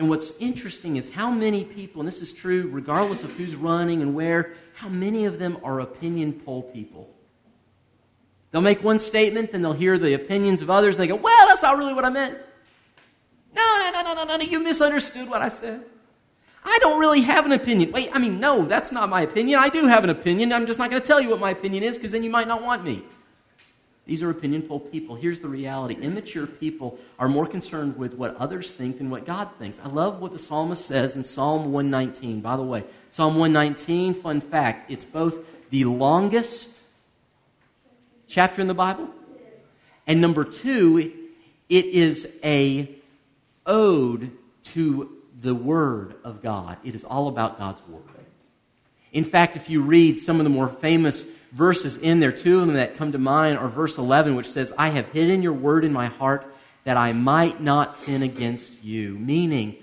and 0.00 0.08
what's 0.08 0.32
interesting 0.38 0.96
is 0.96 1.10
how 1.10 1.30
many 1.30 1.62
people, 1.62 2.00
and 2.00 2.08
this 2.08 2.22
is 2.22 2.32
true 2.32 2.70
regardless 2.72 3.22
of 3.22 3.32
who's 3.32 3.54
running 3.54 4.00
and 4.00 4.14
where, 4.14 4.54
how 4.72 4.88
many 4.88 5.26
of 5.26 5.38
them 5.38 5.58
are 5.62 5.80
opinion 5.80 6.32
poll 6.32 6.62
people. 6.62 7.14
They'll 8.50 8.62
make 8.62 8.82
one 8.82 8.98
statement, 8.98 9.52
then 9.52 9.60
they'll 9.60 9.74
hear 9.74 9.98
the 9.98 10.14
opinions 10.14 10.62
of 10.62 10.70
others, 10.70 10.96
and 10.96 11.02
they 11.02 11.06
go, 11.06 11.16
Well, 11.16 11.48
that's 11.48 11.60
not 11.60 11.76
really 11.76 11.92
what 11.92 12.06
I 12.06 12.08
meant. 12.08 12.38
No, 13.54 13.62
no, 13.62 13.90
no, 13.92 14.02
no, 14.02 14.14
no, 14.14 14.24
no, 14.24 14.36
no, 14.38 14.42
you 14.42 14.58
misunderstood 14.58 15.28
what 15.28 15.42
I 15.42 15.50
said. 15.50 15.84
I 16.64 16.78
don't 16.80 16.98
really 16.98 17.20
have 17.20 17.44
an 17.44 17.52
opinion. 17.52 17.92
Wait, 17.92 18.08
I 18.14 18.18
mean, 18.18 18.40
no, 18.40 18.64
that's 18.64 18.92
not 18.92 19.10
my 19.10 19.20
opinion. 19.20 19.58
I 19.58 19.68
do 19.68 19.86
have 19.86 20.02
an 20.02 20.08
opinion. 20.08 20.50
I'm 20.50 20.66
just 20.66 20.78
not 20.78 20.88
going 20.88 21.02
to 21.02 21.06
tell 21.06 21.20
you 21.20 21.28
what 21.28 21.40
my 21.40 21.50
opinion 21.50 21.82
is 21.82 21.98
because 21.98 22.12
then 22.12 22.22
you 22.22 22.30
might 22.30 22.48
not 22.48 22.62
want 22.62 22.84
me. 22.84 23.04
These 24.10 24.24
are 24.24 24.30
opinion 24.30 24.62
poll 24.62 24.80
people. 24.80 25.14
Here's 25.14 25.38
the 25.38 25.46
reality 25.46 25.94
immature 26.02 26.44
people 26.44 26.98
are 27.16 27.28
more 27.28 27.46
concerned 27.46 27.96
with 27.96 28.14
what 28.14 28.34
others 28.34 28.68
think 28.72 28.98
than 28.98 29.08
what 29.08 29.24
God 29.24 29.50
thinks. 29.56 29.78
I 29.78 29.86
love 29.86 30.20
what 30.20 30.32
the 30.32 30.38
psalmist 30.40 30.84
says 30.84 31.14
in 31.14 31.22
Psalm 31.22 31.70
119. 31.70 32.40
By 32.40 32.56
the 32.56 32.64
way, 32.64 32.82
Psalm 33.10 33.36
119, 33.36 34.14
fun 34.14 34.40
fact, 34.40 34.90
it's 34.90 35.04
both 35.04 35.36
the 35.70 35.84
longest 35.84 36.76
chapter 38.26 38.60
in 38.60 38.66
the 38.66 38.74
Bible, 38.74 39.08
and 40.08 40.20
number 40.20 40.42
two, 40.42 41.12
it 41.68 41.84
is 41.84 42.36
a 42.42 42.92
ode 43.64 44.32
to 44.72 45.18
the 45.40 45.54
Word 45.54 46.16
of 46.24 46.42
God. 46.42 46.78
It 46.82 46.96
is 46.96 47.04
all 47.04 47.28
about 47.28 47.60
God's 47.60 47.80
Word. 47.86 48.02
In 49.12 49.22
fact, 49.22 49.54
if 49.54 49.70
you 49.70 49.82
read 49.82 50.18
some 50.18 50.40
of 50.40 50.44
the 50.44 50.50
more 50.50 50.68
famous 50.68 51.24
verses 51.52 51.96
in 51.96 52.20
there. 52.20 52.32
Two 52.32 52.60
of 52.60 52.66
them 52.66 52.76
that 52.76 52.96
come 52.96 53.12
to 53.12 53.18
mind 53.18 53.58
are 53.58 53.68
verse 53.68 53.98
11, 53.98 54.36
which 54.36 54.50
says, 54.50 54.72
I 54.76 54.90
have 54.90 55.08
hidden 55.08 55.42
your 55.42 55.52
word 55.52 55.84
in 55.84 55.92
my 55.92 56.06
heart 56.06 56.52
that 56.84 56.96
I 56.96 57.12
might 57.12 57.60
not 57.60 57.94
sin 57.94 58.22
against 58.22 58.82
you. 58.82 59.18
Meaning, 59.18 59.76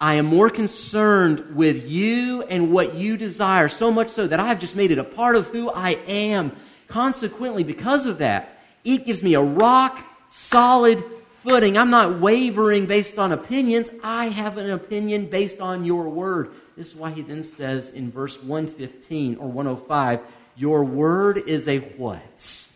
I 0.00 0.14
am 0.14 0.26
more 0.26 0.50
concerned 0.50 1.54
with 1.54 1.86
you 1.86 2.42
and 2.42 2.72
what 2.72 2.94
you 2.94 3.16
desire, 3.16 3.68
so 3.68 3.90
much 3.90 4.08
so 4.08 4.26
that 4.26 4.40
I 4.40 4.48
have 4.48 4.58
just 4.58 4.74
made 4.74 4.90
it 4.90 4.98
a 4.98 5.04
part 5.04 5.36
of 5.36 5.48
who 5.48 5.70
I 5.70 5.90
am. 6.08 6.52
Consequently, 6.88 7.64
because 7.64 8.06
of 8.06 8.18
that, 8.18 8.58
it 8.82 9.04
gives 9.04 9.22
me 9.22 9.34
a 9.34 9.42
rock 9.42 10.02
solid 10.28 11.04
footing. 11.42 11.76
I'm 11.76 11.90
not 11.90 12.18
wavering 12.18 12.86
based 12.86 13.18
on 13.18 13.32
opinions. 13.32 13.90
I 14.02 14.26
have 14.26 14.56
an 14.56 14.70
opinion 14.70 15.26
based 15.26 15.60
on 15.60 15.84
your 15.84 16.08
word. 16.08 16.52
This 16.76 16.88
is 16.88 16.94
why 16.94 17.10
he 17.10 17.22
then 17.22 17.42
says 17.42 17.90
in 17.90 18.10
verse 18.10 18.42
115 18.42 19.36
or 19.36 19.48
105 19.48 20.20
your 20.60 20.84
word 20.84 21.38
is 21.38 21.66
a 21.66 21.78
what? 21.78 22.66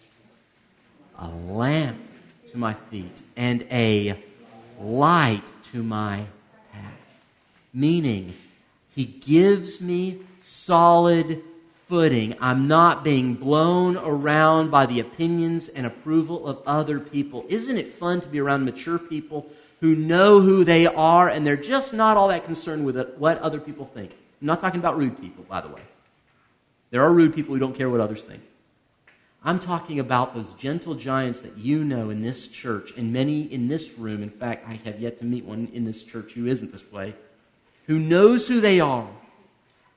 A 1.18 1.28
lamp 1.28 2.00
to 2.50 2.56
my 2.56 2.72
feet 2.72 3.20
and 3.36 3.66
a 3.70 4.18
light 4.80 5.42
to 5.70 5.82
my 5.82 6.24
path. 6.72 7.06
Meaning, 7.74 8.32
he 8.94 9.04
gives 9.04 9.82
me 9.82 10.20
solid 10.40 11.42
footing. 11.86 12.34
I'm 12.40 12.68
not 12.68 13.04
being 13.04 13.34
blown 13.34 13.98
around 13.98 14.70
by 14.70 14.86
the 14.86 15.00
opinions 15.00 15.68
and 15.68 15.84
approval 15.84 16.46
of 16.46 16.62
other 16.66 16.98
people. 16.98 17.44
Isn't 17.50 17.76
it 17.76 17.92
fun 17.92 18.22
to 18.22 18.28
be 18.28 18.40
around 18.40 18.64
mature 18.64 18.98
people 18.98 19.46
who 19.80 19.94
know 19.94 20.40
who 20.40 20.64
they 20.64 20.86
are 20.86 21.28
and 21.28 21.46
they're 21.46 21.54
just 21.54 21.92
not 21.92 22.16
all 22.16 22.28
that 22.28 22.46
concerned 22.46 22.86
with 22.86 22.96
what 23.18 23.38
other 23.40 23.60
people 23.60 23.90
think? 23.92 24.12
I'm 24.40 24.46
not 24.46 24.60
talking 24.60 24.80
about 24.80 24.96
rude 24.96 25.20
people, 25.20 25.44
by 25.46 25.60
the 25.60 25.68
way. 25.68 25.82
There 26.90 27.02
are 27.02 27.12
rude 27.12 27.34
people 27.34 27.54
who 27.54 27.60
don't 27.60 27.76
care 27.76 27.90
what 27.90 28.00
others 28.00 28.22
think. 28.22 28.42
I'm 29.42 29.58
talking 29.58 30.00
about 30.00 30.34
those 30.34 30.52
gentle 30.54 30.94
giants 30.94 31.40
that 31.40 31.58
you 31.58 31.84
know 31.84 32.08
in 32.08 32.22
this 32.22 32.48
church, 32.48 32.92
and 32.96 33.12
many 33.12 33.42
in 33.42 33.68
this 33.68 33.98
room. 33.98 34.22
In 34.22 34.30
fact, 34.30 34.66
I 34.66 34.74
have 34.84 35.00
yet 35.00 35.18
to 35.18 35.26
meet 35.26 35.44
one 35.44 35.68
in 35.74 35.84
this 35.84 36.02
church 36.02 36.32
who 36.32 36.46
isn't 36.46 36.72
this 36.72 36.90
way, 36.90 37.14
who 37.86 37.98
knows 37.98 38.48
who 38.48 38.60
they 38.60 38.80
are 38.80 39.08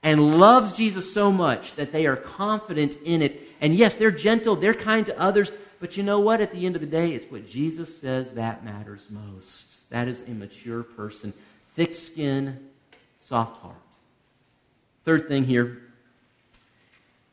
and 0.04 0.40
loves 0.40 0.74
Jesus 0.74 1.12
so 1.14 1.32
much 1.32 1.76
that 1.76 1.92
they 1.92 2.06
are 2.06 2.16
confident 2.16 2.98
in 3.04 3.22
it. 3.22 3.42
And 3.62 3.74
yes, 3.74 3.96
they're 3.96 4.12
gentle, 4.12 4.56
they're 4.56 4.74
kind 4.74 5.06
to 5.06 5.20
others, 5.20 5.52
but 5.80 5.98
you 5.98 6.04
know 6.04 6.20
what? 6.20 6.42
At 6.42 6.52
the 6.52 6.66
end 6.66 6.76
of 6.76 6.82
the 6.82 6.88
day, 6.88 7.14
it's 7.14 7.32
what 7.32 7.48
Jesus 7.48 7.98
says 7.98 8.32
that 8.34 8.66
matters 8.66 9.02
most. 9.10 9.90
That 9.90 10.08
is 10.08 10.22
a 10.28 10.32
mature 10.32 10.84
person, 10.84 11.34
thick 11.76 11.96
skin, 11.96 12.68
soft 13.20 13.62
heart. 13.62 13.76
Third 15.06 15.28
thing 15.28 15.46
here 15.46 15.82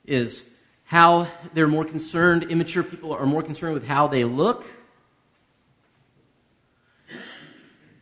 is 0.05 0.49
how 0.85 1.27
they're 1.55 1.69
more 1.69 1.85
concerned, 1.85 2.45
immature 2.45 2.83
people 2.83 3.13
are 3.13 3.27
more 3.27 3.43
concerned 3.43 3.75
with 3.75 3.87
how 3.87 4.07
they 4.07 4.25
look 4.25 4.65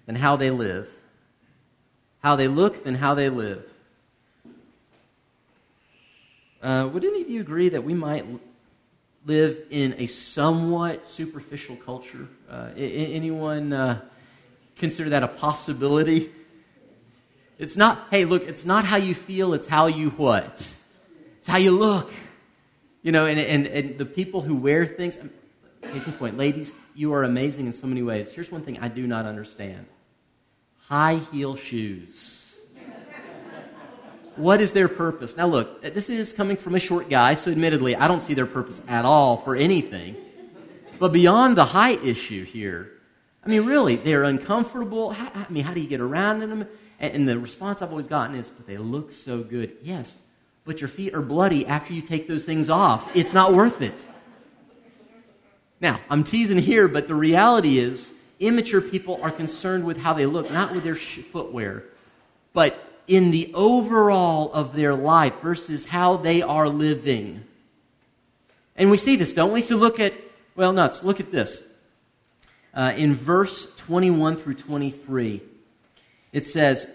than 0.07 0.17
how 0.17 0.37
they 0.37 0.51
live. 0.51 0.89
How 2.23 2.37
they 2.37 2.49
look 2.49 2.85
than 2.85 2.95
how 2.95 3.15
they 3.15 3.29
live. 3.29 3.65
Uh, 6.63 6.89
would 6.93 7.05
any 7.05 7.23
of 7.23 7.29
you 7.29 7.41
agree 7.41 7.69
that 7.71 7.83
we 7.83 7.95
might 7.95 8.25
live 9.27 9.65
in 9.71 9.95
a 9.99 10.07
somewhat 10.07 11.07
superficial 11.07 11.77
culture? 11.77 12.29
Uh, 12.49 12.69
anyone 12.77 13.73
uh, 13.73 14.01
consider 14.77 15.11
that 15.11 15.23
a 15.23 15.29
possibility? 15.29 16.31
It's 17.59 17.77
not, 17.77 18.07
hey, 18.11 18.25
look, 18.25 18.47
it's 18.47 18.65
not 18.65 18.85
how 18.85 18.97
you 18.97 19.15
feel, 19.15 19.55
it's 19.55 19.67
how 19.67 19.87
you 19.87 20.11
what? 20.11 20.69
It's 21.43 21.49
how 21.49 21.57
you 21.57 21.73
look. 21.73 22.13
You 23.03 23.11
know, 23.11 23.27
and, 23.27 23.41
and, 23.41 23.67
and 23.67 23.99
the 23.99 24.07
people 24.07 24.43
who 24.43 24.55
wear 24.55 24.87
things, 24.87 25.19
um, 25.19 25.29
case 25.83 26.07
in 26.07 26.13
point, 26.13 26.39
ladies, 26.39 26.71
you 26.95 27.13
are 27.15 27.25
amazing 27.25 27.67
in 27.67 27.73
so 27.73 27.89
many 27.89 28.01
ways. 28.01 28.31
Here's 28.31 28.53
one 28.53 28.63
thing 28.63 28.79
I 28.79 28.87
do 28.87 29.09
not 29.09 29.27
understand 29.27 29.87
high 30.83 31.17
heel 31.33 31.57
shoes. 31.57 32.55
What 34.37 34.61
is 34.61 34.71
their 34.71 34.87
purpose? 34.87 35.37
Now, 35.37 35.49
look, 35.49 35.83
this 35.83 36.09
is 36.09 36.33
coming 36.33 36.57
from 36.57 36.77
a 36.77 36.81
short 36.81 37.11
guy, 37.11 37.35
so 37.35 37.51
admittedly, 37.51 37.97
I 37.97 38.07
don't 38.07 38.21
see 38.21 38.35
their 38.35 38.47
purpose 38.47 38.81
at 38.87 39.05
all 39.05 39.39
for 39.39 39.57
anything. 39.57 40.15
But 41.01 41.13
beyond 41.13 41.59
the 41.59 41.65
height 41.65 42.05
issue 42.05 42.45
here, 42.45 42.93
I 43.45 43.49
mean, 43.49 43.67
really, 43.67 43.97
they're 43.97 44.23
uncomfortable. 44.23 45.11
How, 45.11 45.33
I 45.35 45.47
mean, 45.51 45.65
how 45.65 45.75
do 45.75 45.81
you 45.81 45.89
get 45.89 46.01
around 46.01 46.43
in 46.43 46.51
them? 46.51 46.69
And 47.01 47.29
the 47.29 47.37
response 47.37 47.83
I've 47.83 47.91
always 47.91 48.07
gotten 48.07 48.37
is, 48.37 48.49
but 48.49 48.65
they 48.65 48.77
look 48.77 49.11
so 49.11 49.43
good. 49.43 49.77
Yes, 49.83 50.13
but 50.65 50.81
your 50.81 50.89
feet 50.89 51.15
are 51.15 51.23
bloody 51.23 51.67
after 51.67 51.93
you 51.93 52.03
take 52.03 52.29
those 52.29 52.45
things 52.45 52.71
off. 52.71 53.11
It's 53.15 53.33
not 53.33 53.53
worth 53.53 53.83
it. 53.83 54.07
Now, 55.81 56.01
I'm 56.09 56.23
teasing 56.23 56.59
here, 56.59 56.87
but 56.87 57.09
the 57.09 57.15
reality 57.15 57.79
is, 57.79 58.13
immature 58.39 58.81
people 58.81 59.19
are 59.23 59.33
concerned 59.33 59.85
with 59.85 59.99
how 59.99 60.13
they 60.13 60.27
look, 60.27 60.51
not 60.51 60.73
with 60.73 60.85
their 60.85 60.95
footwear, 60.95 61.85
but 62.53 62.79
in 63.09 63.33
the 63.33 63.53
overall 63.55 64.53
of 64.53 64.75
their 64.75 64.95
life 64.95 65.35
versus 65.43 65.87
how 65.87 66.17
they 66.17 66.41
are 66.41 66.69
living. 66.69 67.43
And 68.77 68.91
we 68.91 68.97
see 68.97 69.17
this, 69.17 69.33
don't 69.33 69.53
we? 69.53 69.61
So 69.61 69.77
look 69.77 69.99
at, 69.99 70.15
well, 70.55 70.73
nuts, 70.73 71.03
look 71.03 71.19
at 71.19 71.33
this. 71.33 71.63
Uh, 72.75 72.93
in 72.97 73.13
verse 73.13 73.75
21 73.77 74.37
through 74.37 74.55
23, 74.55 75.43
it 76.33 76.47
says, 76.47 76.87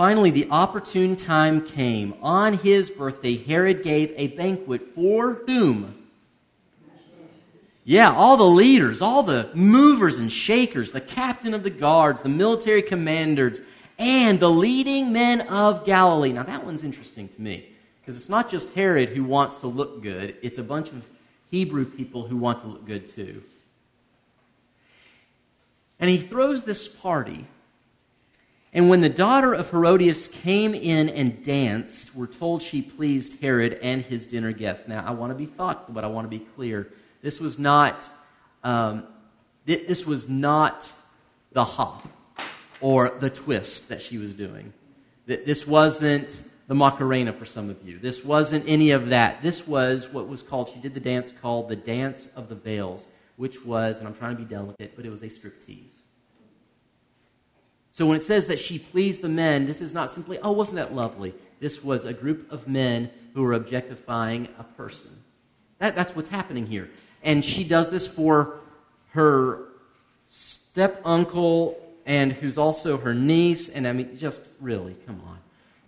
Finally, 0.00 0.30
the 0.30 0.48
opportune 0.50 1.14
time 1.14 1.60
came. 1.60 2.14
On 2.22 2.54
his 2.54 2.88
birthday, 2.88 3.36
Herod 3.36 3.82
gave 3.82 4.14
a 4.16 4.28
banquet 4.28 4.94
for 4.94 5.42
whom? 5.46 6.08
Yeah, 7.84 8.10
all 8.10 8.38
the 8.38 8.44
leaders, 8.44 9.02
all 9.02 9.22
the 9.22 9.50
movers 9.52 10.16
and 10.16 10.32
shakers, 10.32 10.92
the 10.92 11.02
captain 11.02 11.52
of 11.52 11.64
the 11.64 11.68
guards, 11.68 12.22
the 12.22 12.30
military 12.30 12.80
commanders, 12.80 13.60
and 13.98 14.40
the 14.40 14.48
leading 14.48 15.12
men 15.12 15.42
of 15.42 15.84
Galilee. 15.84 16.32
Now, 16.32 16.44
that 16.44 16.64
one's 16.64 16.82
interesting 16.82 17.28
to 17.28 17.42
me 17.42 17.68
because 18.00 18.16
it's 18.16 18.30
not 18.30 18.50
just 18.50 18.72
Herod 18.72 19.10
who 19.10 19.22
wants 19.22 19.58
to 19.58 19.66
look 19.66 20.02
good, 20.02 20.34
it's 20.40 20.56
a 20.56 20.62
bunch 20.62 20.88
of 20.88 21.04
Hebrew 21.50 21.84
people 21.84 22.26
who 22.26 22.38
want 22.38 22.62
to 22.62 22.68
look 22.68 22.86
good 22.86 23.06
too. 23.06 23.42
And 25.98 26.08
he 26.08 26.16
throws 26.16 26.64
this 26.64 26.88
party. 26.88 27.44
And 28.72 28.88
when 28.88 29.00
the 29.00 29.08
daughter 29.08 29.52
of 29.52 29.70
Herodias 29.70 30.28
came 30.28 30.74
in 30.74 31.08
and 31.08 31.44
danced, 31.44 32.14
we're 32.14 32.26
told 32.26 32.62
she 32.62 32.82
pleased 32.82 33.40
Herod 33.40 33.74
and 33.82 34.02
his 34.02 34.26
dinner 34.26 34.52
guests. 34.52 34.86
Now, 34.86 35.04
I 35.04 35.10
want 35.10 35.30
to 35.30 35.34
be 35.34 35.46
thoughtful, 35.46 35.92
but 35.92 36.04
I 36.04 36.06
want 36.06 36.24
to 36.24 36.28
be 36.28 36.44
clear. 36.54 36.88
This 37.20 37.40
was 37.40 37.58
not, 37.58 38.08
um, 38.62 39.04
this 39.66 40.06
was 40.06 40.28
not 40.28 40.90
the 41.52 41.64
hop 41.64 42.06
or 42.80 43.10
the 43.10 43.30
twist 43.30 43.88
that 43.88 44.00
she 44.00 44.18
was 44.18 44.34
doing. 44.34 44.72
This 45.26 45.66
wasn't 45.66 46.40
the 46.68 46.74
Macarena 46.74 47.32
for 47.32 47.44
some 47.44 47.70
of 47.70 47.82
you. 47.84 47.98
This 47.98 48.24
wasn't 48.24 48.68
any 48.68 48.92
of 48.92 49.08
that. 49.08 49.42
This 49.42 49.66
was 49.66 50.08
what 50.08 50.28
was 50.28 50.42
called, 50.42 50.70
she 50.70 50.78
did 50.78 50.94
the 50.94 51.00
dance 51.00 51.32
called 51.42 51.68
the 51.68 51.76
Dance 51.76 52.28
of 52.36 52.48
the 52.48 52.54
Veils 52.54 53.06
which 53.40 53.64
was, 53.64 53.98
and 53.98 54.06
I'm 54.06 54.14
trying 54.14 54.36
to 54.36 54.42
be 54.42 54.46
delicate, 54.46 54.92
but 54.94 55.06
it 55.06 55.08
was 55.08 55.22
a 55.22 55.28
striptease. 55.28 55.99
So 57.90 58.06
when 58.06 58.16
it 58.16 58.22
says 58.22 58.46
that 58.46 58.58
she 58.58 58.78
pleased 58.78 59.22
the 59.22 59.28
men, 59.28 59.66
this 59.66 59.80
is 59.80 59.92
not 59.92 60.10
simply, 60.10 60.38
oh, 60.38 60.52
wasn't 60.52 60.76
that 60.76 60.94
lovely? 60.94 61.34
This 61.58 61.82
was 61.82 62.04
a 62.04 62.12
group 62.12 62.50
of 62.52 62.68
men 62.68 63.10
who 63.34 63.42
were 63.42 63.52
objectifying 63.52 64.48
a 64.58 64.64
person. 64.64 65.10
That, 65.78 65.96
that's 65.96 66.14
what's 66.14 66.28
happening 66.28 66.66
here. 66.66 66.90
And 67.22 67.44
she 67.44 67.64
does 67.64 67.90
this 67.90 68.06
for 68.06 68.60
her 69.10 69.68
step 70.28 71.00
uncle 71.04 71.78
and 72.06 72.32
who's 72.32 72.58
also 72.58 72.96
her 72.98 73.14
niece. 73.14 73.68
And 73.68 73.86
I 73.86 73.92
mean, 73.92 74.16
just 74.16 74.42
really, 74.60 74.96
come 75.06 75.20
on. 75.26 75.38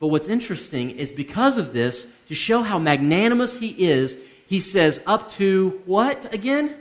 But 0.01 0.09
what's 0.09 0.29
interesting 0.29 0.91
is 0.91 1.11
because 1.11 1.59
of 1.59 1.73
this, 1.73 2.07
to 2.29 2.35
show 2.35 2.63
how 2.63 2.79
magnanimous 2.79 3.59
he 3.59 3.69
is, 3.69 4.19
he 4.49 4.61
says, 4.61 5.01
up 5.07 5.31
to 5.33 5.81
what 5.87 6.35
again? 6.35 6.77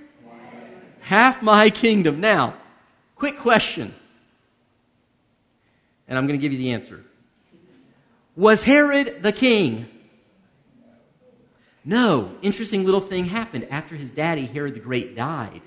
half 1.01 1.41
my 1.41 1.69
kingdom. 1.69 2.21
Now, 2.21 2.53
quick 3.15 3.37
question. 3.39 3.93
And 6.11 6.17
I'm 6.17 6.27
going 6.27 6.37
to 6.37 6.41
give 6.41 6.51
you 6.51 6.57
the 6.57 6.73
answer. 6.73 7.05
Was 8.35 8.63
Herod 8.63 9.23
the 9.23 9.31
king? 9.31 9.87
No. 11.85 12.35
Interesting 12.41 12.83
little 12.83 12.99
thing 12.99 13.23
happened. 13.23 13.69
After 13.71 13.95
his 13.95 14.11
daddy, 14.11 14.45
Herod 14.45 14.73
the 14.73 14.81
Great, 14.81 15.15
died, 15.15 15.61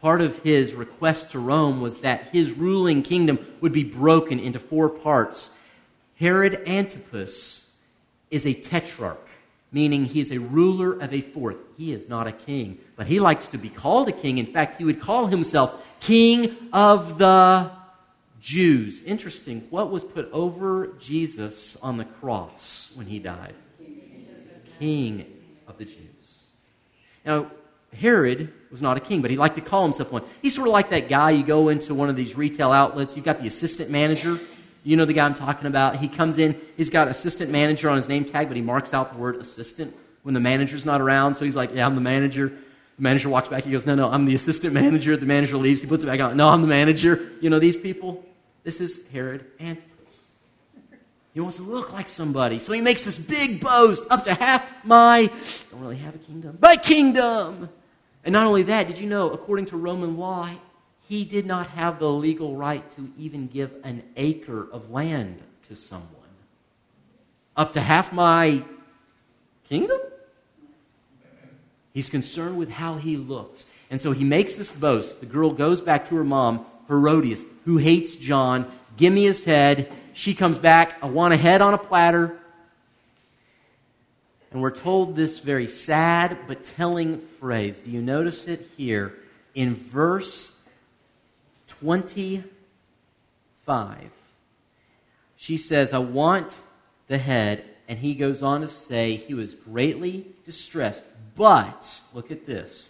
part 0.00 0.22
of 0.22 0.36
his 0.40 0.74
request 0.74 1.30
to 1.30 1.38
Rome 1.38 1.80
was 1.80 1.98
that 1.98 2.30
his 2.32 2.52
ruling 2.52 3.04
kingdom 3.04 3.38
would 3.60 3.72
be 3.72 3.84
broken 3.84 4.40
into 4.40 4.58
four 4.58 4.88
parts. 4.88 5.54
Herod 6.18 6.64
Antipas 6.66 7.70
is 8.32 8.46
a 8.46 8.54
tetrarch 8.54 9.24
meaning 9.74 10.04
he 10.04 10.20
is 10.20 10.30
a 10.30 10.38
ruler 10.38 10.92
of 10.92 11.12
a 11.12 11.20
fourth. 11.20 11.58
He 11.76 11.92
is 11.92 12.08
not 12.08 12.28
a 12.28 12.32
king, 12.32 12.78
but 12.94 13.08
he 13.08 13.18
likes 13.18 13.48
to 13.48 13.58
be 13.58 13.68
called 13.68 14.08
a 14.08 14.12
king. 14.12 14.38
In 14.38 14.46
fact, 14.46 14.78
he 14.78 14.84
would 14.84 15.00
call 15.00 15.26
himself 15.26 15.74
King 15.98 16.56
of 16.72 17.18
the 17.18 17.70
Jews. 18.44 19.02
Interesting. 19.02 19.66
What 19.70 19.90
was 19.90 20.04
put 20.04 20.30
over 20.32 20.88
Jesus 21.00 21.76
on 21.82 21.96
the 21.96 22.04
cross 22.04 22.92
when 22.94 23.06
he 23.06 23.18
died? 23.18 23.54
King 24.78 25.26
of 25.66 25.78
the 25.78 25.84
Jews. 25.86 26.46
Now, 27.24 27.50
Herod 27.92 28.52
was 28.70 28.82
not 28.82 28.96
a 28.96 29.00
king, 29.00 29.22
but 29.22 29.30
he 29.30 29.36
liked 29.36 29.54
to 29.54 29.60
call 29.60 29.82
himself 29.82 30.12
one. 30.12 30.22
He's 30.42 30.54
sort 30.54 30.68
of 30.68 30.72
like 30.72 30.90
that 30.90 31.08
guy 31.08 31.30
you 31.30 31.44
go 31.44 31.68
into 31.68 31.94
one 31.94 32.08
of 32.08 32.16
these 32.16 32.36
retail 32.36 32.70
outlets, 32.70 33.16
you've 33.16 33.24
got 33.24 33.40
the 33.40 33.46
assistant 33.46 33.90
manager 33.90 34.38
you 34.84 34.98
know 34.98 35.06
the 35.06 35.14
guy 35.14 35.24
I'm 35.24 35.34
talking 35.34 35.66
about. 35.66 35.96
He 35.96 36.08
comes 36.08 36.38
in, 36.38 36.60
he's 36.76 36.90
got 36.90 37.08
assistant 37.08 37.50
manager 37.50 37.88
on 37.88 37.96
his 37.96 38.06
name 38.06 38.26
tag, 38.26 38.48
but 38.48 38.56
he 38.56 38.62
marks 38.62 38.92
out 38.92 39.12
the 39.12 39.18
word 39.18 39.36
assistant 39.36 39.96
when 40.22 40.34
the 40.34 40.40
manager's 40.40 40.84
not 40.84 41.00
around. 41.00 41.34
So 41.34 41.44
he's 41.44 41.56
like, 41.56 41.74
Yeah, 41.74 41.86
I'm 41.86 41.94
the 41.94 42.00
manager. 42.02 42.48
The 42.48 43.02
manager 43.02 43.28
walks 43.28 43.48
back. 43.48 43.64
He 43.64 43.72
goes, 43.72 43.86
No, 43.86 43.94
no, 43.94 44.10
I'm 44.10 44.26
the 44.26 44.34
assistant 44.34 44.74
manager. 44.74 45.16
The 45.16 45.26
manager 45.26 45.56
leaves. 45.56 45.80
He 45.80 45.88
puts 45.88 46.04
it 46.04 46.06
back 46.06 46.20
on. 46.20 46.36
No, 46.36 46.48
I'm 46.48 46.60
the 46.60 46.68
manager. 46.68 47.32
You 47.40 47.50
know 47.50 47.58
these 47.58 47.76
people? 47.76 48.24
This 48.64 48.80
is 48.80 49.06
Herod 49.12 49.46
Antipas. 49.60 50.24
He 51.34 51.40
wants 51.40 51.56
to 51.56 51.62
look 51.62 51.92
like 51.92 52.08
somebody. 52.08 52.58
So 52.58 52.72
he 52.72 52.80
makes 52.80 53.04
this 53.04 53.18
big 53.18 53.60
boast 53.60 54.04
up 54.10 54.24
to 54.24 54.34
half 54.34 54.64
my, 54.84 55.30
don't 55.70 55.80
really 55.80 55.96
have 55.98 56.14
a 56.14 56.18
kingdom, 56.18 56.56
but 56.60 56.82
kingdom. 56.82 57.68
And 58.24 58.32
not 58.32 58.46
only 58.46 58.62
that, 58.64 58.86
did 58.86 58.98
you 58.98 59.08
know, 59.08 59.30
according 59.30 59.66
to 59.66 59.76
Roman 59.76 60.16
law, 60.16 60.48
he 61.08 61.24
did 61.24 61.44
not 61.44 61.66
have 61.68 61.98
the 61.98 62.10
legal 62.10 62.56
right 62.56 62.82
to 62.96 63.12
even 63.18 63.46
give 63.48 63.70
an 63.84 64.02
acre 64.16 64.66
of 64.72 64.90
land 64.90 65.42
to 65.68 65.76
someone. 65.76 66.08
Up 67.56 67.74
to 67.74 67.80
half 67.80 68.12
my 68.12 68.62
kingdom? 69.64 70.00
He's 71.92 72.08
concerned 72.08 72.56
with 72.56 72.70
how 72.70 72.96
he 72.96 73.16
looks. 73.16 73.66
And 73.90 74.00
so 74.00 74.12
he 74.12 74.24
makes 74.24 74.54
this 74.54 74.72
boast. 74.72 75.20
The 75.20 75.26
girl 75.26 75.52
goes 75.52 75.80
back 75.80 76.08
to 76.08 76.16
her 76.16 76.24
mom, 76.24 76.66
Herodias, 76.88 77.42
who 77.64 77.78
hates 77.78 78.16
John. 78.16 78.70
Give 78.96 79.12
me 79.12 79.24
his 79.24 79.44
head. 79.44 79.92
She 80.12 80.34
comes 80.34 80.58
back. 80.58 80.98
I 81.02 81.06
want 81.06 81.34
a 81.34 81.36
head 81.36 81.60
on 81.60 81.74
a 81.74 81.78
platter. 81.78 82.38
And 84.50 84.62
we're 84.62 84.70
told 84.70 85.16
this 85.16 85.40
very 85.40 85.66
sad 85.66 86.38
but 86.46 86.62
telling 86.62 87.18
phrase. 87.40 87.80
Do 87.80 87.90
you 87.90 88.00
notice 88.00 88.46
it 88.46 88.68
here 88.76 89.12
in 89.54 89.74
verse 89.74 90.56
25. 91.80 94.10
She 95.36 95.56
says, 95.56 95.92
I 95.92 95.98
want 95.98 96.56
the 97.08 97.18
head. 97.18 97.64
And 97.88 97.98
he 97.98 98.14
goes 98.14 98.42
on 98.42 98.62
to 98.62 98.68
say 98.68 99.16
he 99.16 99.34
was 99.34 99.54
greatly 99.54 100.26
distressed. 100.46 101.02
But, 101.36 102.00
look 102.14 102.30
at 102.30 102.46
this, 102.46 102.88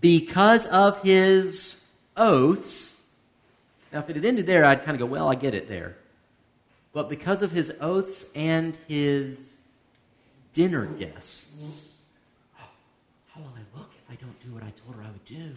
because 0.00 0.66
of 0.66 1.02
his 1.02 1.82
oaths. 2.16 2.89
Now, 3.92 4.00
if 4.00 4.10
it 4.10 4.16
had 4.16 4.24
ended 4.24 4.46
there, 4.46 4.64
I'd 4.64 4.84
kind 4.84 4.92
of 4.92 5.00
go, 5.00 5.06
well, 5.06 5.28
I 5.28 5.34
get 5.34 5.54
it 5.54 5.68
there. 5.68 5.96
But 6.92 7.08
because 7.08 7.42
of 7.42 7.52
his 7.52 7.72
oaths 7.80 8.24
and 8.34 8.78
his 8.88 9.38
dinner 10.52 10.86
guests, 10.86 11.50
how 13.28 13.40
will 13.40 13.52
I 13.56 13.78
look 13.78 13.90
if 13.96 14.10
I 14.10 14.14
don't 14.20 14.40
do 14.44 14.52
what 14.52 14.62
I 14.62 14.72
told 14.84 14.96
her 14.96 15.02
I 15.02 15.10
would 15.10 15.24
do? 15.24 15.54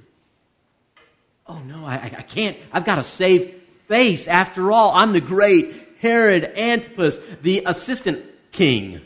oh 1.48 1.60
no, 1.60 1.86
I, 1.86 1.96
I 1.96 2.22
can't. 2.22 2.58
I've 2.72 2.86
got 2.86 2.96
to 2.96 3.04
save 3.04 3.62
face. 3.88 4.28
After 4.28 4.72
all, 4.72 4.92
I'm 4.94 5.14
the 5.14 5.22
great 5.22 5.74
Herod 6.00 6.46
Antipas, 6.58 7.20
the 7.42 7.64
assistant 7.66 8.24
king, 8.52 9.02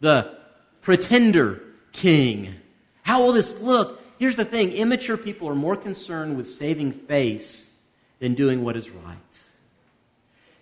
the 0.00 0.36
pretender 0.82 1.62
king. 1.92 2.54
How 3.02 3.24
will 3.24 3.32
this 3.32 3.60
look? 3.60 4.02
Here's 4.18 4.36
the 4.36 4.44
thing 4.44 4.72
immature 4.72 5.16
people 5.16 5.48
are 5.48 5.54
more 5.54 5.76
concerned 5.76 6.36
with 6.36 6.46
saving 6.46 6.92
face 6.92 7.68
than 8.22 8.34
doing 8.34 8.62
what 8.62 8.76
is 8.76 8.88
right. 8.88 9.16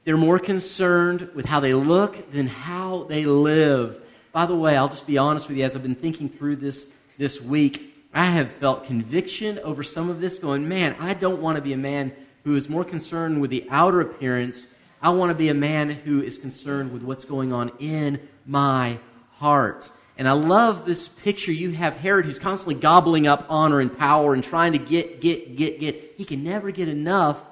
They're 0.04 0.16
more 0.16 0.38
concerned 0.38 1.28
with 1.34 1.44
how 1.44 1.61
they 1.61 1.74
look 1.74 2.32
than 2.32 2.46
how 2.46 3.04
they 3.04 3.26
live. 3.26 4.00
By 4.32 4.46
the 4.46 4.56
way, 4.56 4.78
I'll 4.78 4.88
just 4.88 5.06
be 5.06 5.18
honest 5.18 5.46
with 5.46 5.58
you, 5.58 5.64
as 5.64 5.76
I've 5.76 5.82
been 5.82 5.94
thinking 5.94 6.30
through 6.30 6.56
this 6.56 6.86
this 7.18 7.38
week, 7.38 7.94
I 8.14 8.24
have 8.24 8.50
felt 8.50 8.86
conviction 8.86 9.58
over 9.58 9.82
some 9.82 10.08
of 10.08 10.22
this, 10.22 10.38
going, 10.38 10.70
man, 10.70 10.96
I 10.98 11.12
don't 11.12 11.42
want 11.42 11.56
to 11.56 11.62
be 11.62 11.74
a 11.74 11.76
man 11.76 12.12
who 12.44 12.56
is 12.56 12.70
more 12.70 12.82
concerned 12.82 13.42
with 13.42 13.50
the 13.50 13.66
outer 13.68 14.00
appearance. 14.00 14.66
I 15.02 15.11
want 15.11 15.28
to 15.28 15.34
be 15.34 15.50
a 15.50 15.54
man 15.54 15.90
who 15.90 16.22
is 16.22 16.38
concerned 16.38 16.94
with 16.94 17.02
what's 17.02 17.26
going 17.26 17.52
on 17.52 17.72
in 17.78 18.26
my 18.46 18.98
heart. 19.32 19.90
And 20.20 20.28
I 20.28 20.32
love 20.32 20.84
this 20.84 21.08
picture. 21.08 21.50
You 21.50 21.72
have 21.72 21.96
Herod 21.96 22.26
who's 22.26 22.38
constantly 22.38 22.74
gobbling 22.74 23.26
up 23.26 23.46
honor 23.48 23.80
and 23.80 23.96
power 23.96 24.34
and 24.34 24.44
trying 24.44 24.72
to 24.72 24.78
get, 24.78 25.22
get, 25.22 25.56
get, 25.56 25.80
get. 25.80 26.14
He 26.18 26.26
can 26.26 26.44
never 26.44 26.70
get 26.70 26.88
enough. 26.88 27.42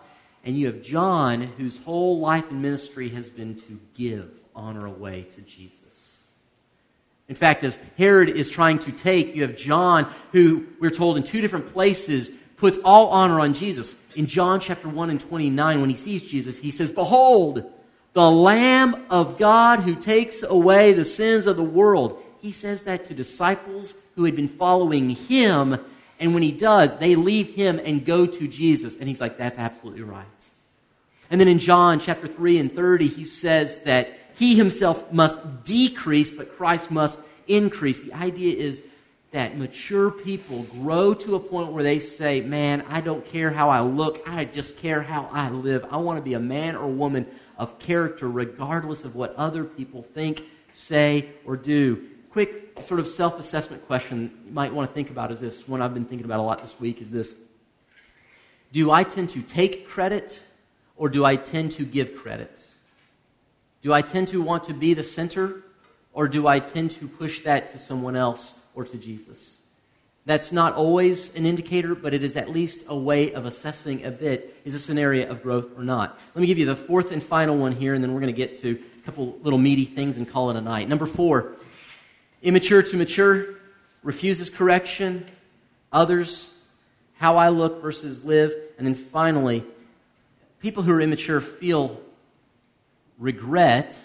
And 0.44 0.56
you 0.56 0.66
have 0.66 0.82
John, 0.82 1.42
whose 1.42 1.76
whole 1.78 2.20
life 2.20 2.50
and 2.50 2.62
ministry 2.62 3.08
has 3.10 3.28
been 3.28 3.56
to 3.56 3.78
give 3.94 4.30
honor 4.54 4.86
away 4.86 5.26
to 5.34 5.40
Jesus. 5.42 6.22
In 7.28 7.34
fact, 7.34 7.62
as 7.62 7.78
Herod 7.98 8.30
is 8.30 8.48
trying 8.48 8.78
to 8.80 8.92
take, 8.92 9.34
you 9.34 9.42
have 9.42 9.56
John, 9.56 10.12
who 10.32 10.66
we're 10.80 10.90
told 10.90 11.16
in 11.18 11.22
two 11.22 11.40
different 11.40 11.72
places 11.72 12.30
puts 12.56 12.78
all 12.84 13.08
honor 13.08 13.40
on 13.40 13.54
Jesus. 13.54 13.94
In 14.16 14.26
John 14.26 14.60
chapter 14.60 14.88
1 14.88 15.10
and 15.10 15.20
29, 15.20 15.80
when 15.80 15.90
he 15.90 15.96
sees 15.96 16.24
Jesus, 16.24 16.58
he 16.58 16.70
says, 16.70 16.90
Behold, 16.90 17.70
the 18.14 18.30
Lamb 18.30 19.06
of 19.10 19.38
God 19.38 19.80
who 19.80 19.94
takes 19.94 20.42
away 20.42 20.92
the 20.92 21.04
sins 21.04 21.46
of 21.46 21.56
the 21.56 21.62
world. 21.62 22.22
He 22.40 22.52
says 22.52 22.82
that 22.84 23.04
to 23.06 23.14
disciples 23.14 23.94
who 24.16 24.24
had 24.24 24.34
been 24.34 24.48
following 24.48 25.10
him. 25.10 25.78
And 26.20 26.34
when 26.34 26.42
he 26.42 26.52
does, 26.52 26.96
they 26.98 27.14
leave 27.14 27.54
him 27.54 27.80
and 27.84 28.04
go 28.04 28.26
to 28.26 28.48
Jesus. 28.48 28.96
And 28.96 29.08
he's 29.08 29.20
like, 29.20 29.38
That's 29.38 29.58
absolutely 29.58 30.02
right. 30.02 30.26
And 31.30 31.40
then 31.40 31.48
in 31.48 31.58
John 31.58 32.00
chapter 32.00 32.26
3 32.26 32.58
and 32.58 32.72
30, 32.72 33.06
he 33.06 33.24
says 33.24 33.82
that 33.82 34.12
he 34.36 34.54
himself 34.54 35.12
must 35.12 35.64
decrease, 35.64 36.30
but 36.30 36.56
Christ 36.56 36.90
must 36.90 37.18
increase. 37.46 38.00
The 38.00 38.14
idea 38.14 38.56
is 38.56 38.82
that 39.30 39.58
mature 39.58 40.10
people 40.10 40.62
grow 40.64 41.12
to 41.12 41.34
a 41.34 41.40
point 41.40 41.72
where 41.72 41.82
they 41.82 41.98
say, 41.98 42.40
Man, 42.40 42.84
I 42.88 43.00
don't 43.00 43.24
care 43.26 43.50
how 43.50 43.68
I 43.68 43.80
look, 43.80 44.22
I 44.26 44.44
just 44.44 44.78
care 44.78 45.02
how 45.02 45.28
I 45.32 45.50
live. 45.50 45.86
I 45.90 45.98
want 45.98 46.18
to 46.18 46.22
be 46.22 46.34
a 46.34 46.40
man 46.40 46.76
or 46.76 46.88
woman 46.88 47.26
of 47.58 47.78
character, 47.78 48.28
regardless 48.28 49.04
of 49.04 49.14
what 49.14 49.34
other 49.34 49.64
people 49.64 50.02
think, 50.02 50.42
say, 50.70 51.28
or 51.44 51.56
do. 51.56 52.08
Quick 52.30 52.82
sort 52.82 53.00
of 53.00 53.06
self 53.06 53.38
assessment 53.40 53.86
question 53.86 54.30
you 54.46 54.52
might 54.52 54.72
want 54.72 54.88
to 54.88 54.94
think 54.94 55.10
about 55.10 55.32
is 55.32 55.40
this 55.40 55.66
one 55.66 55.82
I've 55.82 55.94
been 55.94 56.04
thinking 56.04 56.24
about 56.24 56.40
a 56.40 56.42
lot 56.42 56.60
this 56.60 56.78
week 56.78 57.00
is 57.00 57.10
this 57.10 57.34
Do 58.72 58.90
I 58.90 59.02
tend 59.04 59.30
to 59.30 59.42
take 59.42 59.88
credit 59.88 60.40
or 60.96 61.08
do 61.08 61.24
I 61.24 61.36
tend 61.36 61.72
to 61.72 61.84
give 61.84 62.16
credit? 62.16 62.66
Do 63.82 63.92
I 63.92 64.02
tend 64.02 64.28
to 64.28 64.42
want 64.42 64.64
to 64.64 64.74
be 64.74 64.92
the 64.92 65.04
center, 65.04 65.62
or 66.12 66.26
do 66.26 66.48
I 66.48 66.58
tend 66.58 66.90
to 66.92 67.06
push 67.06 67.40
that 67.42 67.70
to 67.72 67.78
someone 67.78 68.16
else 68.16 68.58
or 68.74 68.84
to 68.84 68.96
Jesus? 68.96 69.62
That's 70.26 70.52
not 70.52 70.74
always 70.74 71.34
an 71.36 71.46
indicator, 71.46 71.94
but 71.94 72.12
it 72.12 72.22
is 72.22 72.36
at 72.36 72.50
least 72.50 72.84
a 72.88 72.96
way 72.96 73.32
of 73.32 73.46
assessing 73.46 74.04
a 74.04 74.10
bit 74.10 74.54
is 74.64 74.74
this 74.74 74.88
an 74.88 74.98
area 74.98 75.30
of 75.30 75.42
growth 75.42 75.70
or 75.78 75.84
not? 75.84 76.18
Let 76.34 76.40
me 76.42 76.46
give 76.48 76.58
you 76.58 76.66
the 76.66 76.76
fourth 76.76 77.12
and 77.12 77.22
final 77.22 77.56
one 77.56 77.72
here, 77.72 77.94
and 77.94 78.02
then 78.02 78.12
we're 78.12 78.20
going 78.20 78.34
to 78.34 78.36
get 78.36 78.60
to 78.62 78.82
a 79.00 79.04
couple 79.06 79.38
little 79.42 79.58
meaty 79.58 79.84
things 79.84 80.16
and 80.16 80.28
call 80.28 80.50
it 80.50 80.56
a 80.56 80.60
night. 80.60 80.88
Number 80.88 81.06
four, 81.06 81.54
immature 82.42 82.82
to 82.82 82.96
mature, 82.96 83.54
refuses 84.02 84.48
correction, 84.50 85.26
others, 85.92 86.52
how 87.16 87.36
I 87.36 87.48
look 87.48 87.82
versus 87.82 88.24
live, 88.24 88.54
and 88.76 88.86
then 88.86 88.94
finally, 88.94 89.64
people 90.60 90.82
who 90.82 90.92
are 90.92 91.00
immature 91.00 91.40
feel 91.40 92.00
regret, 93.18 93.98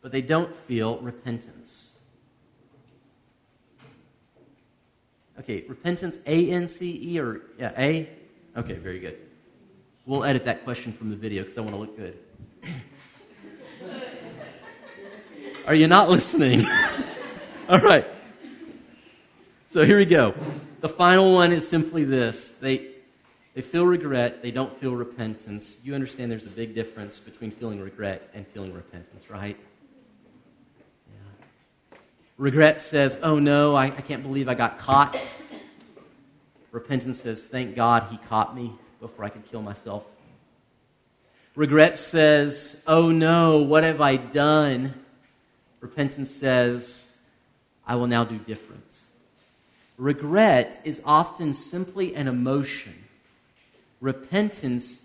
but 0.00 0.12
they 0.12 0.22
don't 0.22 0.54
feel 0.54 0.98
repentance. 0.98 1.88
Okay, 5.40 5.64
repentance, 5.68 6.18
A 6.26 6.50
N 6.50 6.66
C 6.66 6.98
E 7.12 7.18
or 7.18 7.42
yeah, 7.58 7.72
A? 7.76 8.08
Okay, 8.56 8.74
very 8.74 8.98
good. 8.98 9.18
We'll 10.06 10.24
edit 10.24 10.44
that 10.44 10.64
question 10.64 10.92
from 10.92 11.10
the 11.10 11.16
video 11.16 11.42
because 11.42 11.58
I 11.58 11.60
want 11.62 11.72
to 11.72 11.80
look 11.80 11.96
good. 11.96 12.16
Are 15.66 15.74
you 15.74 15.88
not 15.88 16.08
listening? 16.08 16.64
All 17.68 17.80
right. 17.80 18.06
So 19.66 19.84
here 19.84 19.98
we 19.98 20.06
go. 20.06 20.32
The 20.80 20.88
final 20.88 21.34
one 21.34 21.50
is 21.50 21.66
simply 21.66 22.04
this. 22.04 22.50
They 22.50 22.92
they 23.54 23.62
feel 23.62 23.84
regret, 23.84 24.42
they 24.42 24.52
don't 24.52 24.78
feel 24.78 24.94
repentance. 24.94 25.78
You 25.82 25.96
understand 25.96 26.30
there's 26.30 26.44
a 26.44 26.50
big 26.50 26.74
difference 26.74 27.18
between 27.18 27.50
feeling 27.50 27.80
regret 27.80 28.30
and 28.32 28.46
feeling 28.46 28.74
repentance, 28.74 29.28
right? 29.28 29.56
Yeah. 31.10 31.98
Regret 32.36 32.80
says, 32.80 33.18
oh 33.22 33.38
no, 33.38 33.74
I, 33.74 33.86
I 33.86 33.90
can't 33.90 34.22
believe 34.22 34.48
I 34.48 34.54
got 34.54 34.78
caught. 34.78 35.18
Repentance 36.70 37.22
says, 37.22 37.46
thank 37.46 37.74
God 37.74 38.08
he 38.10 38.18
caught 38.28 38.54
me 38.54 38.72
before 39.00 39.24
I 39.24 39.30
could 39.30 39.50
kill 39.50 39.62
myself. 39.62 40.04
Regret 41.56 41.98
says, 41.98 42.82
oh 42.86 43.10
no, 43.10 43.62
what 43.62 43.82
have 43.82 44.02
I 44.02 44.16
done? 44.16 44.92
Repentance 45.86 46.30
says, 46.30 47.12
I 47.86 47.94
will 47.94 48.08
now 48.08 48.24
do 48.24 48.38
different. 48.38 48.82
Regret 49.96 50.80
is 50.84 51.00
often 51.04 51.52
simply 51.52 52.14
an 52.14 52.28
emotion 52.28 52.94
repentance, 54.00 55.02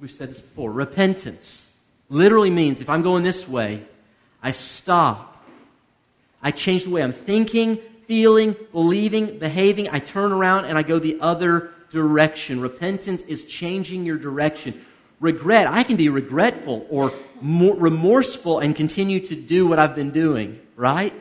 we've 0.00 0.10
said 0.10 0.30
this 0.30 0.40
before, 0.40 0.70
repentance 0.70 1.70
literally 2.08 2.50
means 2.50 2.80
if 2.80 2.88
I'm 2.88 3.02
going 3.02 3.22
this 3.22 3.48
way, 3.48 3.82
I 4.42 4.52
stop. 4.52 5.44
I 6.42 6.50
change 6.50 6.84
the 6.84 6.90
way 6.90 7.02
I'm 7.02 7.12
thinking, 7.12 7.76
feeling, 8.06 8.56
believing, 8.72 9.38
behaving. 9.38 9.88
I 9.90 9.98
turn 10.00 10.32
around 10.32 10.64
and 10.64 10.76
I 10.76 10.82
go 10.82 10.98
the 10.98 11.20
other 11.20 11.70
direction. 11.90 12.60
Repentance 12.60 13.22
is 13.22 13.44
changing 13.44 14.04
your 14.04 14.18
direction. 14.18 14.84
Regret, 15.22 15.68
I 15.68 15.84
can 15.84 15.96
be 15.96 16.08
regretful 16.08 16.84
or 16.90 17.12
remorseful 17.40 18.58
and 18.58 18.74
continue 18.74 19.20
to 19.20 19.36
do 19.36 19.68
what 19.68 19.78
I've 19.78 19.94
been 19.94 20.10
doing, 20.10 20.60
right? 20.74 21.14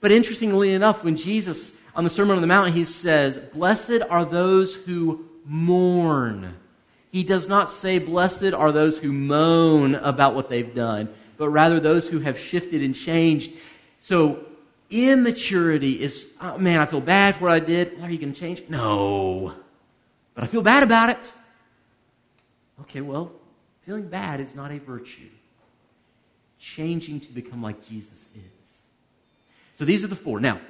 But 0.00 0.10
interestingly 0.10 0.74
enough, 0.74 1.04
when 1.04 1.16
Jesus 1.16 1.76
on 1.94 2.04
the 2.04 2.10
Sermon 2.10 2.34
on 2.34 2.40
the 2.40 2.48
Mount, 2.48 2.74
he 2.74 2.84
says, 2.84 3.38
Blessed 3.54 4.02
are 4.10 4.24
those 4.24 4.74
who 4.74 5.28
mourn. 5.44 6.56
He 7.12 7.22
does 7.22 7.46
not 7.46 7.70
say, 7.70 7.98
Blessed 7.98 8.52
are 8.52 8.72
those 8.72 8.98
who 8.98 9.12
moan 9.12 9.94
about 9.94 10.34
what 10.34 10.48
they've 10.48 10.74
done, 10.74 11.08
but 11.36 11.50
rather 11.50 11.78
those 11.78 12.08
who 12.08 12.18
have 12.18 12.36
shifted 12.36 12.82
and 12.82 12.94
changed. 12.96 13.52
So, 14.00 14.44
immaturity 14.90 16.02
is, 16.02 16.32
oh, 16.40 16.58
man, 16.58 16.80
I 16.80 16.86
feel 16.86 17.00
bad 17.00 17.36
for 17.36 17.44
what 17.44 17.52
I 17.52 17.60
did. 17.60 18.00
Are 18.02 18.10
you 18.10 18.18
going 18.18 18.32
to 18.32 18.40
change? 18.40 18.64
No. 18.68 19.54
But 20.34 20.44
I 20.44 20.46
feel 20.48 20.62
bad 20.62 20.82
about 20.82 21.10
it. 21.10 21.32
Okay, 22.82 23.00
well, 23.00 23.32
feeling 23.84 24.08
bad 24.08 24.40
is 24.40 24.54
not 24.54 24.70
a 24.70 24.78
virtue. 24.78 25.28
Changing 26.58 27.20
to 27.20 27.32
become 27.32 27.62
like 27.62 27.86
Jesus 27.88 28.28
is. 28.34 28.42
So 29.74 29.84
these 29.84 30.04
are 30.04 30.08
the 30.08 30.16
four. 30.16 30.40
Now, 30.40 30.60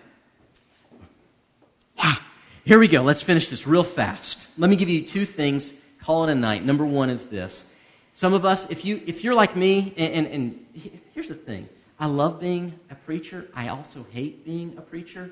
here 2.65 2.79
we 2.79 2.87
go. 2.87 3.03
Let's 3.03 3.23
finish 3.23 3.49
this 3.49 3.67
real 3.67 3.83
fast. 3.83 4.47
Let 4.57 4.71
me 4.71 4.77
give 4.77 4.89
you 4.89 5.05
two 5.05 5.27
things. 5.27 5.73
Call 6.01 6.25
it 6.25 6.31
a 6.31 6.35
night. 6.35 6.65
Number 6.65 6.87
one 6.87 7.11
is 7.11 7.27
this. 7.27 7.67
Some 8.15 8.35
of 8.35 8.45
us, 8.45 8.71
if, 8.71 8.85
you, 8.85 9.03
if 9.07 9.25
you're 9.25 9.35
like 9.35 9.57
me, 9.57 9.93
and, 9.97 10.15
and, 10.15 10.27
and 10.29 10.67
here's 11.13 11.29
the 11.29 11.35
thing 11.35 11.69
I 11.99 12.07
love 12.07 12.41
being 12.41 12.79
a 12.91 12.95
preacher. 12.95 13.49
I 13.55 13.69
also 13.69 14.07
hate 14.13 14.45
being 14.45 14.75
a 14.79 14.81
preacher. 14.81 15.31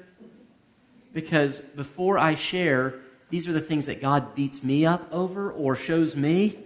Because 1.13 1.61
before 1.61 2.19
I 2.19 2.35
share, 2.35 2.97
these 3.31 3.47
are 3.47 3.53
the 3.53 3.61
things 3.61 3.87
that 3.87 4.01
God 4.01 4.35
beats 4.35 4.65
me 4.65 4.85
up 4.85 5.09
over 5.13 5.53
or 5.53 5.77
shows 5.77 6.17
me. 6.17 6.59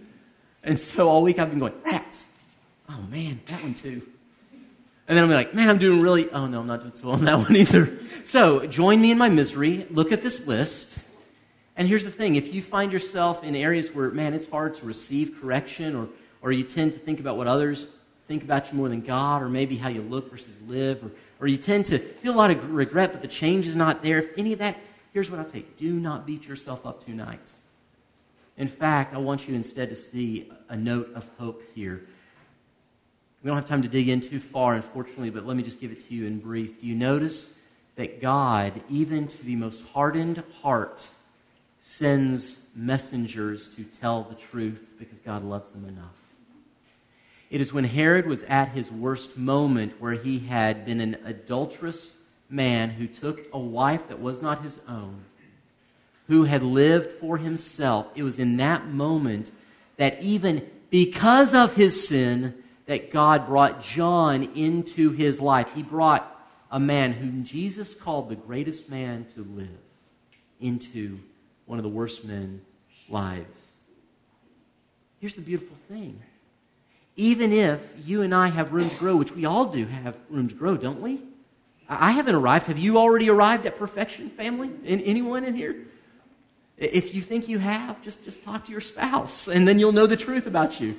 And 0.64 0.78
so 0.78 1.08
all 1.08 1.22
week 1.22 1.38
I've 1.38 1.50
been 1.50 1.58
going, 1.58 1.74
rats. 1.84 2.26
Oh 2.88 3.00
man, 3.10 3.40
that 3.46 3.62
one 3.62 3.74
too. 3.74 4.02
And 5.06 5.18
then 5.18 5.24
I'm 5.24 5.30
like, 5.30 5.54
man, 5.54 5.68
I'm 5.68 5.78
doing 5.78 6.00
really, 6.00 6.30
oh 6.30 6.46
no, 6.46 6.60
I'm 6.60 6.66
not 6.66 6.80
doing 6.80 6.94
so 6.94 7.08
well 7.08 7.14
on 7.14 7.24
that 7.26 7.38
one 7.38 7.54
either. 7.54 7.98
So 8.24 8.66
join 8.66 9.00
me 9.00 9.10
in 9.10 9.18
my 9.18 9.28
misery. 9.28 9.86
Look 9.90 10.12
at 10.12 10.22
this 10.22 10.46
list. 10.46 10.98
And 11.76 11.88
here's 11.88 12.04
the 12.04 12.10
thing 12.10 12.36
if 12.36 12.54
you 12.54 12.62
find 12.62 12.92
yourself 12.92 13.44
in 13.44 13.54
areas 13.54 13.92
where, 13.92 14.10
man, 14.10 14.32
it's 14.32 14.48
hard 14.48 14.76
to 14.76 14.86
receive 14.86 15.38
correction, 15.40 15.94
or, 15.94 16.08
or 16.40 16.52
you 16.52 16.62
tend 16.62 16.92
to 16.92 16.98
think 16.98 17.20
about 17.20 17.36
what 17.36 17.46
others 17.46 17.86
think 18.26 18.42
about 18.42 18.70
you 18.70 18.78
more 18.78 18.88
than 18.88 19.02
God, 19.02 19.42
or 19.42 19.48
maybe 19.48 19.76
how 19.76 19.88
you 19.88 20.00
look 20.00 20.30
versus 20.30 20.56
live, 20.66 21.04
or, 21.04 21.10
or 21.40 21.46
you 21.46 21.58
tend 21.58 21.86
to 21.86 21.98
feel 21.98 22.32
a 22.32 22.36
lot 22.36 22.50
of 22.50 22.70
regret, 22.70 23.12
but 23.12 23.20
the 23.20 23.28
change 23.28 23.66
is 23.66 23.76
not 23.76 24.02
there, 24.02 24.18
if 24.18 24.38
any 24.38 24.52
of 24.52 24.60
that, 24.60 24.78
here's 25.12 25.30
what 25.30 25.40
I'll 25.40 25.48
say 25.48 25.64
do 25.76 25.92
not 25.92 26.26
beat 26.26 26.46
yourself 26.46 26.86
up 26.86 27.04
tonight. 27.04 27.40
In 28.57 28.68
fact, 28.68 29.14
I 29.14 29.18
want 29.18 29.48
you 29.48 29.55
instead 29.55 29.90
to 29.90 29.96
see 29.96 30.50
a 30.68 30.76
note 30.76 31.12
of 31.14 31.28
hope 31.38 31.62
here. 31.74 32.07
We 33.42 33.48
don't 33.48 33.57
have 33.57 33.68
time 33.68 33.82
to 33.82 33.88
dig 33.88 34.09
in 34.09 34.20
too 34.20 34.40
far, 34.40 34.74
unfortunately, 34.74 35.30
but 35.30 35.46
let 35.46 35.57
me 35.57 35.62
just 35.62 35.80
give 35.80 35.92
it 35.92 36.09
to 36.09 36.14
you 36.14 36.26
in 36.26 36.38
brief. 36.38 36.80
Do 36.80 36.86
you 36.86 36.94
notice 36.94 37.59
that 37.96 38.20
God, 38.20 38.80
even 38.88 39.28
to 39.28 39.44
the 39.44 39.57
most 39.57 39.82
hardened 39.92 40.42
heart, 40.62 41.07
sends 41.80 42.59
messengers 42.74 43.68
to 43.76 43.84
tell 43.84 44.22
the 44.22 44.34
truth 44.34 44.86
because 44.98 45.18
God 45.18 45.44
loves 45.44 45.68
them 45.70 45.84
enough? 45.84 46.14
It 47.50 47.61
is 47.61 47.72
when 47.72 47.84
Herod 47.84 48.26
was 48.26 48.42
at 48.44 48.70
his 48.70 48.90
worst 48.90 49.36
moment 49.36 50.00
where 50.00 50.14
he 50.14 50.38
had 50.38 50.86
been 50.86 51.00
an 51.00 51.18
adulterous 51.24 52.16
man 52.48 52.90
who 52.90 53.07
took 53.07 53.46
a 53.52 53.59
wife 53.59 54.09
that 54.09 54.20
was 54.20 54.40
not 54.40 54.62
his 54.62 54.80
own, 54.88 55.24
who 56.29 56.45
had 56.45 56.62
lived 56.62 57.11
for 57.20 57.37
himself. 57.37 58.09
It 58.14 58.22
was 58.22 58.39
in 58.39 58.57
that 58.57 58.89
moment 58.89 59.51
that 59.97 60.22
even 60.22 60.68
because 60.91 61.55
of 61.55 61.75
his 61.75 62.09
sin, 62.09 62.55
that 62.87 63.11
God 63.11 63.47
brought 63.47 63.83
John 63.83 64.43
into 64.55 65.11
his 65.11 65.41
life. 65.41 65.75
He 65.75 65.83
brought 65.83 66.31
a 66.70 66.79
man 66.81 67.12
whom 67.12 67.45
Jesus 67.45 67.95
called 67.95 68.29
the 68.29 68.37
greatest 68.37 68.91
man 68.91 69.27
to 69.35 69.43
live 69.43 69.68
into 70.61 71.18
one 71.66 71.79
of 71.79 71.83
the 71.83 71.89
worst 71.89 72.25
men 72.25 72.61
lives. 73.09 73.70
Here's 75.20 75.35
the 75.35 75.41
beautiful 75.41 75.77
thing. 75.89 76.20
Even 77.16 77.53
if 77.53 77.95
you 78.05 78.22
and 78.22 78.35
I 78.35 78.49
have 78.49 78.72
room 78.72 78.91
to 78.91 78.97
grow, 78.97 79.16
which 79.16 79.33
we 79.33 79.45
all 79.45 79.66
do 79.66 79.87
have 79.87 80.16
room 80.29 80.49
to 80.49 80.55
grow, 80.55 80.77
don't 80.77 81.01
we? 81.01 81.22
I 81.89 82.12
haven't 82.12 82.35
arrived. 82.35 82.66
Have 82.66 82.79
you 82.79 82.99
already 82.99 83.31
arrived 83.31 83.66
at 83.66 83.79
perfection, 83.79 84.31
family? 84.31 84.70
Anyone 84.85 85.45
in 85.45 85.55
here? 85.55 85.77
If 86.77 87.14
you 87.14 87.22
think 87.22 87.49
you 87.49 87.59
have, 87.59 88.03
just, 88.03 88.25
just 88.25 88.43
talk 88.43 88.66
to 88.66 88.72
your 88.72 88.81
spouse, 88.81 89.49
and 89.49 89.66
then 89.66 89.79
you'll 89.79 89.93
know 89.93 90.07
the 90.07 90.16
truth 90.16 90.47
about 90.47 90.81
you. 90.81 90.97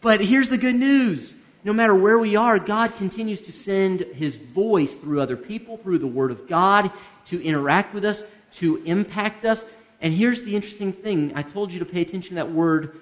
But 0.00 0.24
here's 0.24 0.48
the 0.48 0.58
good 0.58 0.74
news. 0.74 1.34
No 1.62 1.72
matter 1.72 1.94
where 1.94 2.18
we 2.18 2.36
are, 2.36 2.58
God 2.58 2.96
continues 2.96 3.42
to 3.42 3.52
send 3.52 4.00
His 4.00 4.36
voice 4.36 4.94
through 4.94 5.20
other 5.20 5.36
people, 5.36 5.76
through 5.76 5.98
the 5.98 6.06
Word 6.06 6.30
of 6.30 6.48
God, 6.48 6.90
to 7.26 7.42
interact 7.42 7.92
with 7.92 8.04
us, 8.04 8.24
to 8.56 8.82
impact 8.84 9.44
us. 9.44 9.64
And 10.00 10.14
here's 10.14 10.42
the 10.42 10.56
interesting 10.56 10.92
thing 10.92 11.32
I 11.34 11.42
told 11.42 11.72
you 11.72 11.78
to 11.80 11.84
pay 11.84 12.00
attention 12.00 12.30
to 12.30 12.34
that 12.36 12.50
word 12.50 12.98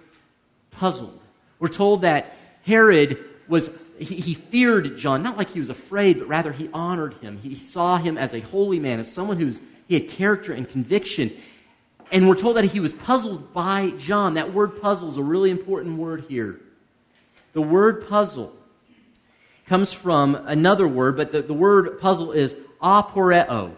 puzzled. 0.73 1.21
We're 1.61 1.69
told 1.69 2.03
that 2.03 2.35
Herod 2.65 3.25
was, 3.47 3.71
he, 3.99 4.17
he, 4.17 4.35
feared 4.35 4.99
John, 4.99 5.23
not 5.23 5.37
like 5.37 5.51
he 5.51 5.61
was 5.61 5.71
afraid, 5.71 6.19
but 6.19 6.29
rather 6.29 6.53
he 6.53 6.69
honored 6.75 7.15
him. 7.15 7.39
He 7.39 7.55
saw 7.55 7.97
him 7.97 8.19
as 8.19 8.35
a 8.35 8.41
holy 8.41 8.79
man, 8.79 9.01
as 9.01 9.11
someone 9.11 9.39
who's, 9.39 9.61
he 9.89 9.95
had 9.95 10.09
character 10.09 10.53
and 10.53 10.69
conviction. 10.69 11.33
And 12.13 12.29
we're 12.29 12.37
told 12.37 12.57
that 12.57 12.65
he 12.65 12.81
was 12.81 12.93
puzzled 12.93 13.53
by 13.53 13.91
John. 13.99 14.35
That 14.35 14.55
word 14.55 14.81
puzzle 14.81 15.09
is 15.09 15.17
a 15.17 15.23
really 15.23 15.51
important 15.51 15.99
word 15.99 16.27
here. 16.29 16.61
The 17.55 17.63
word 17.63 18.07
puzzle 18.09 18.55
comes 19.67 19.93
from 19.93 20.35
another 20.35 20.87
word, 20.87 21.17
but 21.17 21.33
the, 21.33 21.43
the 21.43 21.55
word 21.55 22.01
puzzle 22.01 22.33
is 22.33 22.55
aporeo. 22.81 23.75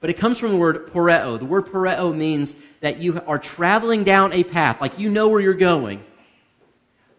But 0.00 0.10
it 0.10 0.14
comes 0.14 0.38
from 0.38 0.50
the 0.50 0.56
word 0.56 0.88
poreo. 0.88 1.38
The 1.38 1.44
word 1.44 1.66
poreo 1.66 2.14
means 2.14 2.54
that 2.80 2.98
you 2.98 3.20
are 3.26 3.38
traveling 3.38 4.02
down 4.02 4.32
a 4.32 4.42
path, 4.42 4.80
like 4.80 4.98
you 4.98 5.10
know 5.10 5.28
where 5.28 5.40
you're 5.40 5.54
going. 5.54 6.04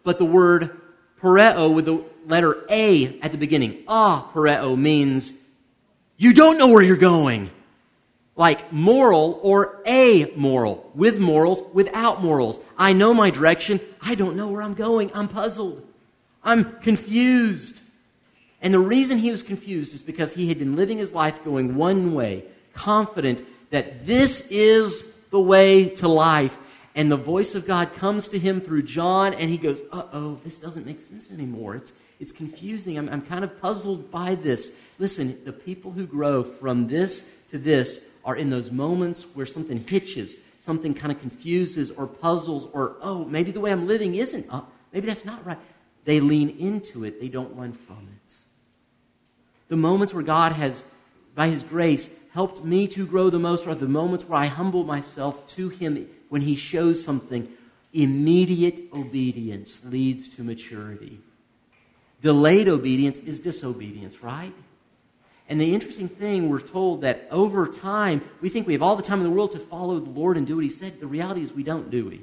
But 0.02 0.18
the 0.18 0.26
word 0.26 0.78
poreo 1.22 1.72
with 1.72 1.86
the 1.86 2.04
letter 2.26 2.62
A 2.68 3.18
at 3.20 3.32
the 3.32 3.38
beginning, 3.38 3.84
ah, 3.88 4.30
poreo 4.34 4.76
means 4.76 5.32
you 6.18 6.34
don't 6.34 6.58
know 6.58 6.66
where 6.66 6.82
you're 6.82 6.96
going. 6.96 7.50
Like 8.36 8.72
moral 8.72 9.38
or 9.42 9.80
amoral, 9.86 10.90
with 10.94 11.20
morals, 11.20 11.62
without 11.72 12.20
morals. 12.20 12.58
I 12.76 12.92
know 12.92 13.14
my 13.14 13.30
direction. 13.30 13.80
I 14.00 14.16
don't 14.16 14.36
know 14.36 14.48
where 14.48 14.62
I'm 14.62 14.74
going. 14.74 15.12
I'm 15.14 15.28
puzzled. 15.28 15.86
I'm 16.42 16.78
confused. 16.80 17.80
And 18.60 18.72
the 18.72 18.80
reason 18.80 19.18
he 19.18 19.30
was 19.30 19.42
confused 19.42 19.94
is 19.94 20.02
because 20.02 20.34
he 20.34 20.48
had 20.48 20.58
been 20.58 20.74
living 20.74 20.98
his 20.98 21.12
life 21.12 21.44
going 21.44 21.76
one 21.76 22.14
way, 22.14 22.44
confident 22.72 23.44
that 23.70 24.06
this 24.06 24.48
is 24.50 25.04
the 25.30 25.40
way 25.40 25.88
to 25.96 26.08
life. 26.08 26.56
And 26.94 27.10
the 27.10 27.16
voice 27.16 27.54
of 27.54 27.66
God 27.66 27.92
comes 27.94 28.28
to 28.28 28.38
him 28.38 28.60
through 28.60 28.84
John, 28.84 29.34
and 29.34 29.50
he 29.50 29.58
goes, 29.58 29.80
Uh 29.92 30.04
oh, 30.12 30.38
this 30.44 30.58
doesn't 30.58 30.86
make 30.86 31.00
sense 31.00 31.30
anymore. 31.30 31.74
It's, 31.74 31.92
it's 32.20 32.32
confusing. 32.32 32.96
I'm, 32.96 33.08
I'm 33.08 33.22
kind 33.22 33.44
of 33.44 33.60
puzzled 33.60 34.10
by 34.10 34.36
this. 34.36 34.70
Listen, 34.98 35.40
the 35.44 35.52
people 35.52 35.90
who 35.90 36.06
grow 36.06 36.44
from 36.44 36.86
this 36.86 37.24
to 37.50 37.58
this 37.58 38.04
are 38.24 38.36
in 38.36 38.50
those 38.50 38.70
moments 38.70 39.24
where 39.34 39.46
something 39.46 39.84
hitches, 39.86 40.36
something 40.60 40.94
kind 40.94 41.12
of 41.12 41.20
confuses 41.20 41.90
or 41.90 42.06
puzzles, 42.06 42.66
or, 42.72 42.96
oh, 43.02 43.24
maybe 43.24 43.50
the 43.50 43.60
way 43.60 43.70
I'm 43.70 43.86
living 43.86 44.14
isn't, 44.14 44.50
maybe 44.92 45.06
that's 45.06 45.24
not 45.24 45.44
right. 45.44 45.58
They 46.04 46.20
lean 46.20 46.50
into 46.58 47.04
it, 47.04 47.20
they 47.20 47.28
don't 47.28 47.54
run 47.56 47.72
from 47.72 48.08
it. 48.16 48.34
The 49.68 49.76
moments 49.76 50.12
where 50.12 50.22
God 50.22 50.52
has, 50.52 50.84
by 51.34 51.48
His 51.48 51.62
grace, 51.62 52.10
helped 52.32 52.64
me 52.64 52.86
to 52.88 53.06
grow 53.06 53.30
the 53.30 53.38
most 53.38 53.66
are 53.66 53.74
the 53.74 53.88
moments 53.88 54.24
where 54.24 54.40
I 54.40 54.46
humble 54.46 54.84
myself 54.84 55.46
to 55.56 55.68
Him 55.68 56.08
when 56.28 56.42
He 56.42 56.56
shows 56.56 57.02
something. 57.02 57.48
Immediate 57.92 58.88
obedience 58.92 59.84
leads 59.84 60.28
to 60.30 60.42
maturity. 60.42 61.20
Delayed 62.22 62.68
obedience 62.68 63.18
is 63.20 63.38
disobedience, 63.38 64.22
right? 64.22 64.52
And 65.48 65.60
the 65.60 65.74
interesting 65.74 66.08
thing, 66.08 66.48
we're 66.48 66.60
told 66.60 67.02
that 67.02 67.28
over 67.30 67.66
time, 67.66 68.22
we 68.40 68.48
think 68.48 68.66
we 68.66 68.72
have 68.72 68.82
all 68.82 68.96
the 68.96 69.02
time 69.02 69.18
in 69.18 69.24
the 69.24 69.30
world 69.30 69.52
to 69.52 69.58
follow 69.58 69.98
the 69.98 70.10
Lord 70.10 70.36
and 70.36 70.46
do 70.46 70.56
what 70.56 70.64
He 70.64 70.70
said. 70.70 71.00
The 71.00 71.06
reality 71.06 71.42
is 71.42 71.52
we 71.52 71.62
don't, 71.62 71.90
do 71.90 72.06
we? 72.06 72.20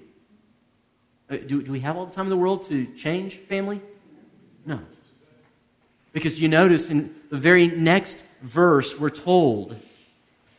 Uh, 1.30 1.38
do, 1.46 1.62
do 1.62 1.72
we 1.72 1.80
have 1.82 1.98
all 1.98 2.06
the 2.06 2.14
time 2.14 2.26
in 2.26 2.30
the 2.30 2.38
world 2.38 2.68
to 2.70 2.86
change 2.96 3.36
family? 3.38 3.80
No. 4.66 4.80
Because 6.14 6.42
you 6.42 6.48
notice 6.48 6.90
in 6.90 7.16
the 7.30 7.38
very 7.38 7.68
next 7.68 8.22
verse, 8.42 9.00
we're 9.00 9.10
told 9.10 9.76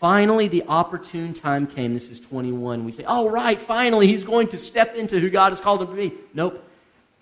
Finally, 0.02 0.48
the 0.48 0.64
opportune 0.66 1.32
time 1.32 1.64
came. 1.64 1.94
This 1.94 2.10
is 2.10 2.18
21. 2.18 2.84
We 2.84 2.90
say, 2.90 3.04
oh, 3.06 3.30
right, 3.30 3.62
finally, 3.62 4.08
he's 4.08 4.24
going 4.24 4.48
to 4.48 4.58
step 4.58 4.96
into 4.96 5.20
who 5.20 5.30
God 5.30 5.50
has 5.50 5.60
called 5.60 5.80
him 5.80 5.86
to 5.86 5.94
be. 5.94 6.12
Nope. 6.34 6.68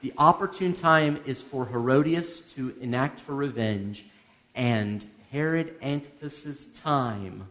The 0.01 0.15
opportune 0.17 0.73
time 0.73 1.21
is 1.27 1.43
for 1.43 1.67
Herodias 1.67 2.41
to 2.55 2.75
enact 2.81 3.21
her 3.27 3.35
revenge, 3.35 4.07
and 4.55 5.05
Herod 5.31 5.75
Antipas's 5.83 6.67
time 6.69 7.47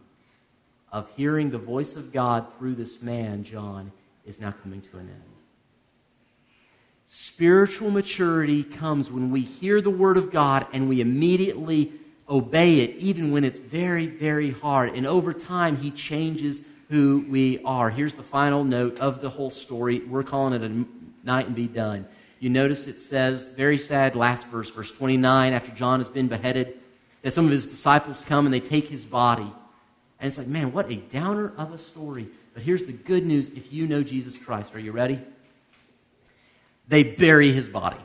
of 0.92 1.08
hearing 1.16 1.50
the 1.50 1.58
voice 1.58 1.96
of 1.96 2.12
God 2.12 2.46
through 2.58 2.74
this 2.74 3.00
man, 3.00 3.44
John, 3.44 3.92
is 4.26 4.40
now 4.40 4.52
coming 4.52 4.82
to 4.82 4.98
an 4.98 5.08
end. 5.08 5.22
Spiritual 7.08 7.90
maturity 7.90 8.62
comes 8.62 9.10
when 9.10 9.30
we 9.30 9.40
hear 9.40 9.80
the 9.80 9.90
word 9.90 10.16
of 10.16 10.30
God 10.30 10.66
and 10.72 10.88
we 10.88 11.00
immediately 11.00 11.92
obey 12.28 12.80
it 12.80 12.96
even 12.96 13.32
when 13.32 13.44
it's 13.44 13.58
very, 13.58 14.06
very 14.06 14.50
hard. 14.50 14.94
And 14.94 15.06
over 15.06 15.32
time, 15.32 15.76
He 15.76 15.90
changes 15.90 16.60
who 16.90 17.24
we 17.28 17.62
are. 17.64 17.88
Here's 17.88 18.14
the 18.14 18.22
final 18.22 18.62
note 18.62 18.98
of 18.98 19.20
the 19.20 19.30
whole 19.30 19.50
story. 19.50 20.00
We're 20.00 20.22
calling 20.22 20.54
it 20.54 20.62
a 20.62 20.84
night 21.26 21.46
and 21.46 21.56
be 21.56 21.66
done. 21.66 22.06
You 22.40 22.50
notice 22.50 22.86
it 22.86 22.98
says, 22.98 23.48
very 23.50 23.78
sad, 23.78 24.16
last 24.16 24.46
verse, 24.46 24.70
verse 24.70 24.90
29, 24.90 25.52
after 25.52 25.72
John 25.72 26.00
has 26.00 26.08
been 26.08 26.28
beheaded, 26.28 26.79
that 27.22 27.32
some 27.32 27.44
of 27.44 27.50
his 27.50 27.66
disciples 27.66 28.24
come 28.24 28.46
and 28.46 28.54
they 28.54 28.60
take 28.60 28.88
his 28.88 29.04
body. 29.04 29.50
And 30.18 30.28
it's 30.28 30.38
like, 30.38 30.46
man, 30.46 30.72
what 30.72 30.90
a 30.90 30.96
downer 30.96 31.52
of 31.56 31.72
a 31.72 31.78
story. 31.78 32.28
But 32.54 32.62
here's 32.62 32.84
the 32.84 32.92
good 32.92 33.24
news 33.24 33.48
if 33.50 33.72
you 33.72 33.86
know 33.86 34.02
Jesus 34.02 34.36
Christ. 34.36 34.74
Are 34.74 34.80
you 34.80 34.92
ready? 34.92 35.20
They 36.88 37.04
bury 37.04 37.52
his 37.52 37.68
body. 37.68 38.00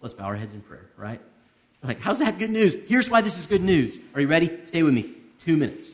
Let's 0.00 0.14
bow 0.14 0.24
our 0.24 0.36
heads 0.36 0.52
in 0.52 0.60
prayer, 0.60 0.86
right? 0.96 1.20
Like, 1.82 2.00
how's 2.00 2.18
that 2.18 2.38
good 2.38 2.50
news? 2.50 2.74
Here's 2.88 3.08
why 3.08 3.20
this 3.20 3.38
is 3.38 3.46
good 3.46 3.62
news. 3.62 3.98
Are 4.14 4.20
you 4.20 4.26
ready? 4.26 4.50
Stay 4.64 4.82
with 4.82 4.94
me. 4.94 5.12
Two 5.44 5.56
minutes. 5.56 5.92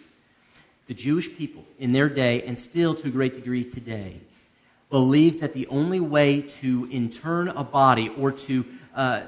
The 0.86 0.94
Jewish 0.94 1.34
people 1.36 1.64
in 1.78 1.92
their 1.92 2.08
day, 2.08 2.42
and 2.42 2.58
still 2.58 2.94
to 2.94 3.08
a 3.08 3.10
great 3.10 3.34
degree 3.34 3.64
today, 3.64 4.20
believed 4.90 5.40
that 5.40 5.52
the 5.54 5.66
only 5.68 6.00
way 6.00 6.42
to 6.60 6.88
intern 6.90 7.48
a 7.48 7.64
body 7.64 8.08
or 8.18 8.32
to, 8.32 8.64
uh, 8.94 9.22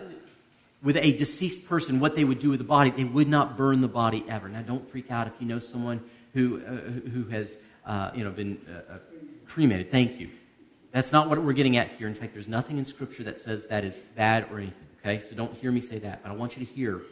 with 0.85 0.99
a 0.99 1.13
deceased 1.17 1.67
person, 1.67 1.99
what 1.99 2.15
they 2.15 2.25
would 2.25 2.39
do 2.39 2.51
with 2.51 2.59
the 2.59 2.65
body, 2.65 2.91
they 2.91 3.05
would 3.05 3.27
not 3.27 3.57
burn 3.57 3.81
the 3.81 3.89
body 3.89 4.25
ever. 4.29 4.49
Now, 4.51 4.61
don't 4.61 4.89
freak 4.91 5.11
out 5.11 5.27
if 5.27 5.33
you 5.41 5.47
know 5.49 5.59
someone 5.59 6.05
who, 6.35 6.63
uh, 6.63 7.11
who 7.11 7.25
has 7.31 7.57
uh, 7.87 8.11
you 8.15 8.23
know, 8.23 8.31
been 8.31 8.61
uh, 8.69 8.93
uh, 8.93 8.99
cremated. 9.47 9.91
Thank 9.91 10.21
you. 10.21 10.29
That's 10.93 11.11
not 11.11 11.29
what 11.29 11.43
we're 11.43 11.55
getting 11.55 11.79
at 11.79 11.89
here. 11.93 12.07
In 12.07 12.15
fact, 12.15 12.35
there's 12.35 12.49
nothing 12.49 12.77
in 12.77 12.85
Scripture 12.85 13.25
that 13.25 13.39
says 13.39 13.67
that 13.67 13.83
is 13.83 13.99
bad 14.15 14.47
or 14.51 14.59
anything. 14.59 14.75
Okay, 15.01 15.21
so 15.21 15.35
don't 15.35 15.55
hear 15.55 15.73
me 15.73 15.81
say 15.81 15.99
that, 16.01 16.23
but 16.23 16.31
I 16.31 16.35
want 16.35 16.57
you 16.57 16.65
to 16.65 16.73
hear 16.73 17.03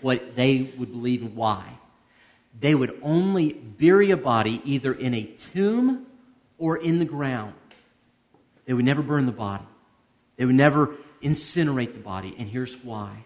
what 0.00 0.36
they 0.36 0.72
would 0.76 0.90
believe 0.90 1.22
and 1.22 1.34
why. 1.36 1.64
They 2.60 2.74
would 2.74 2.98
only 3.02 3.52
bury 3.52 4.10
a 4.10 4.16
body 4.16 4.60
either 4.64 4.92
in 4.92 5.14
a 5.14 5.22
tomb 5.24 6.06
or 6.58 6.76
in 6.76 6.98
the 6.98 7.04
ground. 7.04 7.54
They 8.66 8.74
would 8.74 8.84
never 8.84 9.02
burn 9.02 9.26
the 9.26 9.32
body. 9.32 9.64
They 10.36 10.44
would 10.44 10.54
never 10.54 10.94
incinerate 11.22 11.92
the 11.94 12.00
body, 12.00 12.34
and 12.38 12.48
here's 12.48 12.76
why. 12.84 13.24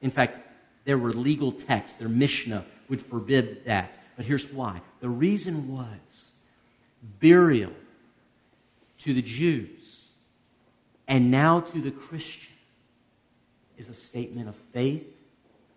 In 0.00 0.10
fact, 0.10 0.40
there 0.84 0.98
were 0.98 1.12
legal 1.12 1.52
texts, 1.52 1.98
their 1.98 2.08
Mishnah 2.08 2.64
would 2.88 3.02
forbid 3.02 3.64
that. 3.66 3.98
But 4.16 4.26
here's 4.26 4.50
why. 4.52 4.80
The 5.00 5.08
reason 5.08 5.72
was 5.72 5.88
burial 7.20 7.72
to 8.98 9.14
the 9.14 9.22
Jews 9.22 9.82
and 11.08 11.30
now 11.30 11.60
to 11.60 11.80
the 11.80 11.90
Christians 11.90 12.48
is 13.76 13.88
a 13.88 13.94
statement 13.94 14.48
of 14.48 14.56
faith 14.72 15.06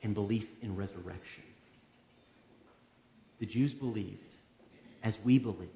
and 0.04 0.14
belief 0.14 0.48
in 0.62 0.76
resurrection. 0.76 1.44
The 3.40 3.46
Jews 3.46 3.74
believed, 3.74 4.36
as 5.04 5.18
we 5.24 5.40
believe, 5.40 5.70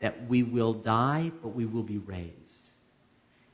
that 0.00 0.26
we 0.28 0.42
will 0.42 0.72
die, 0.72 1.30
but 1.42 1.48
we 1.48 1.64
will 1.64 1.82
be 1.82 1.98
raised. 1.98 2.32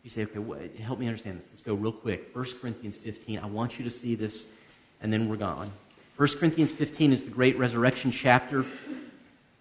You 0.02 0.10
say, 0.10 0.22
okay, 0.22 0.70
help 0.82 0.98
me 0.98 1.06
understand 1.06 1.38
this. 1.38 1.48
Let's 1.52 1.62
go 1.62 1.74
real 1.74 1.92
quick. 1.92 2.34
1 2.34 2.44
Corinthians 2.60 2.96
15. 2.96 3.38
I 3.38 3.46
want 3.46 3.78
you 3.78 3.84
to 3.84 3.90
see 3.90 4.14
this, 4.14 4.46
and 5.02 5.12
then 5.12 5.28
we're 5.28 5.36
gone. 5.36 5.70
1 6.16 6.28
Corinthians 6.38 6.72
15 6.72 7.12
is 7.12 7.22
the 7.24 7.30
great 7.30 7.58
resurrection 7.58 8.10
chapter. 8.10 8.64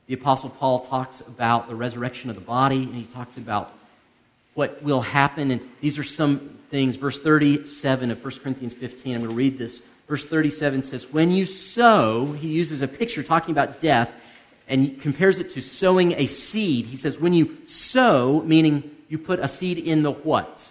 The 0.08 0.14
Apostle 0.14 0.50
Paul 0.50 0.86
talks 0.86 1.22
about 1.22 1.68
the 1.68 1.76
resurrection 1.76 2.30
of 2.30 2.36
the 2.36 2.42
body, 2.42 2.84
and 2.84 2.96
he 2.96 3.04
talks 3.04 3.38
about 3.38 3.74
what 4.54 4.82
will 4.82 5.02
happen. 5.02 5.52
And 5.52 5.62
these 5.82 6.00
are 6.00 6.04
some 6.04 6.58
things. 6.70 6.96
Verse 6.96 7.20
37 7.20 8.12
of 8.12 8.24
1 8.24 8.34
Corinthians 8.40 8.74
15, 8.74 9.16
I'm 9.16 9.22
going 9.22 9.32
to 9.32 9.36
read 9.36 9.58
this. 9.58 9.82
Verse 10.08 10.26
37 10.26 10.84
says, 10.84 11.12
When 11.12 11.32
you 11.32 11.46
sow, 11.46 12.32
he 12.34 12.48
uses 12.48 12.82
a 12.82 12.88
picture 12.88 13.24
talking 13.24 13.52
about 13.52 13.80
death, 13.80 14.14
and 14.70 15.02
compares 15.02 15.40
it 15.40 15.50
to 15.52 15.62
sowing 15.62 16.14
a 16.14 16.28
seed. 16.28 16.86
He 16.86 16.96
says, 16.96 17.20
when 17.20 17.34
you 17.34 17.58
sow, 17.66 18.42
meaning 18.46 18.90
you 19.10 19.18
put 19.18 19.40
a 19.40 19.48
seed 19.48 19.78
in 19.78 20.04
the 20.04 20.12
what? 20.12 20.68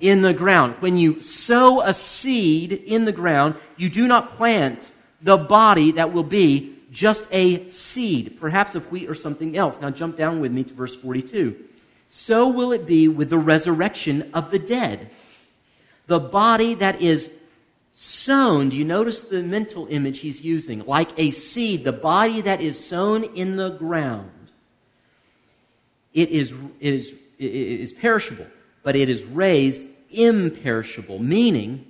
In 0.00 0.20
the 0.20 0.34
ground. 0.34 0.74
When 0.80 0.98
you 0.98 1.22
sow 1.22 1.80
a 1.80 1.94
seed 1.94 2.72
in 2.72 3.04
the 3.04 3.12
ground, 3.12 3.54
you 3.76 3.88
do 3.88 4.06
not 4.06 4.36
plant 4.36 4.90
the 5.22 5.38
body 5.38 5.92
that 5.92 6.12
will 6.12 6.24
be 6.24 6.74
just 6.90 7.24
a 7.30 7.66
seed, 7.68 8.36
perhaps 8.38 8.74
of 8.74 8.90
wheat 8.92 9.08
or 9.08 9.14
something 9.14 9.56
else. 9.56 9.80
Now 9.80 9.90
jump 9.90 10.16
down 10.16 10.40
with 10.40 10.52
me 10.52 10.64
to 10.64 10.74
verse 10.74 10.94
42. 10.94 11.56
So 12.08 12.48
will 12.48 12.72
it 12.72 12.86
be 12.86 13.08
with 13.08 13.30
the 13.30 13.38
resurrection 13.38 14.30
of 14.34 14.50
the 14.50 14.58
dead. 14.58 15.10
The 16.06 16.20
body 16.20 16.74
that 16.74 17.00
is 17.00 17.30
sown, 17.92 18.68
do 18.68 18.76
you 18.76 18.84
notice 18.84 19.22
the 19.22 19.42
mental 19.42 19.86
image 19.88 20.18
he's 20.18 20.42
using? 20.42 20.84
Like 20.84 21.10
a 21.16 21.30
seed, 21.30 21.84
the 21.84 21.92
body 21.92 22.42
that 22.42 22.60
is 22.60 22.84
sown 22.84 23.24
in 23.24 23.56
the 23.56 23.70
ground. 23.70 24.30
It 26.12 26.28
is, 26.28 26.52
it 26.78 26.94
is, 26.94 27.14
is 27.38 27.92
perishable, 27.92 28.46
but 28.82 28.96
it 28.96 29.08
is 29.08 29.24
raised 29.24 29.82
imperishable, 30.10 31.18
meaning, 31.18 31.86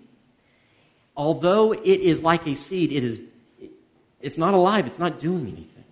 although 1.16 1.72
it 1.72 1.84
is 1.84 2.22
like 2.22 2.46
a 2.46 2.54
seed, 2.54 2.92
it 2.92 3.04
is, 3.04 3.20
it's 4.20 4.38
not 4.38 4.54
alive, 4.54 4.86
it's 4.86 4.98
not 4.98 5.20
doing 5.20 5.46
anything. 5.46 5.84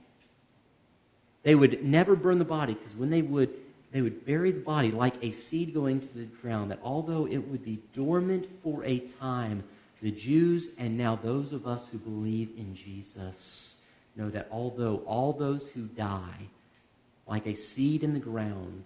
They 1.43 1.55
would 1.55 1.85
never 1.85 2.15
burn 2.15 2.39
the 2.39 2.45
body 2.45 2.75
because 2.75 2.95
when 2.95 3.11
they 3.11 3.23
would, 3.23 3.51
they 3.91 4.01
would 4.01 4.25
bury 4.25 4.53
the 4.53 4.61
body 4.61 4.91
like 4.91 5.15
a 5.23 5.33
seed 5.33 5.75
going 5.75 6.01
to 6.01 6.15
the 6.15 6.25
ground, 6.25 6.71
that 6.71 6.81
although 6.83 7.27
it 7.27 7.39
would 7.39 7.65
be 7.65 7.79
dormant 7.95 8.49
for 8.63 8.85
a 8.85 9.01
time, 9.01 9.65
the 10.01 10.11
Jews 10.11 10.71
and 10.79 10.97
now 10.97 11.17
those 11.17 11.53
of 11.53 11.67
us 11.67 11.87
who 11.91 11.99
believe 11.99 12.51
in 12.57 12.75
Jesus 12.75 13.75
know 14.17 14.31
that 14.31 14.49
although 14.51 15.03
all 15.07 15.33
those 15.33 15.69
who 15.69 15.83
die, 15.83 16.49
like 17.27 17.47
a 17.47 17.55
seed 17.55 18.03
in 18.03 18.13
the 18.13 18.21
ground, 18.21 18.85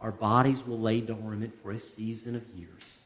our 0.00 0.10
bodies 0.10 0.66
will 0.66 0.78
lay 0.78 1.00
dormant 1.00 1.54
for 1.62 1.72
a 1.72 1.78
season 1.78 2.34
of 2.34 2.42
years. 2.56 2.98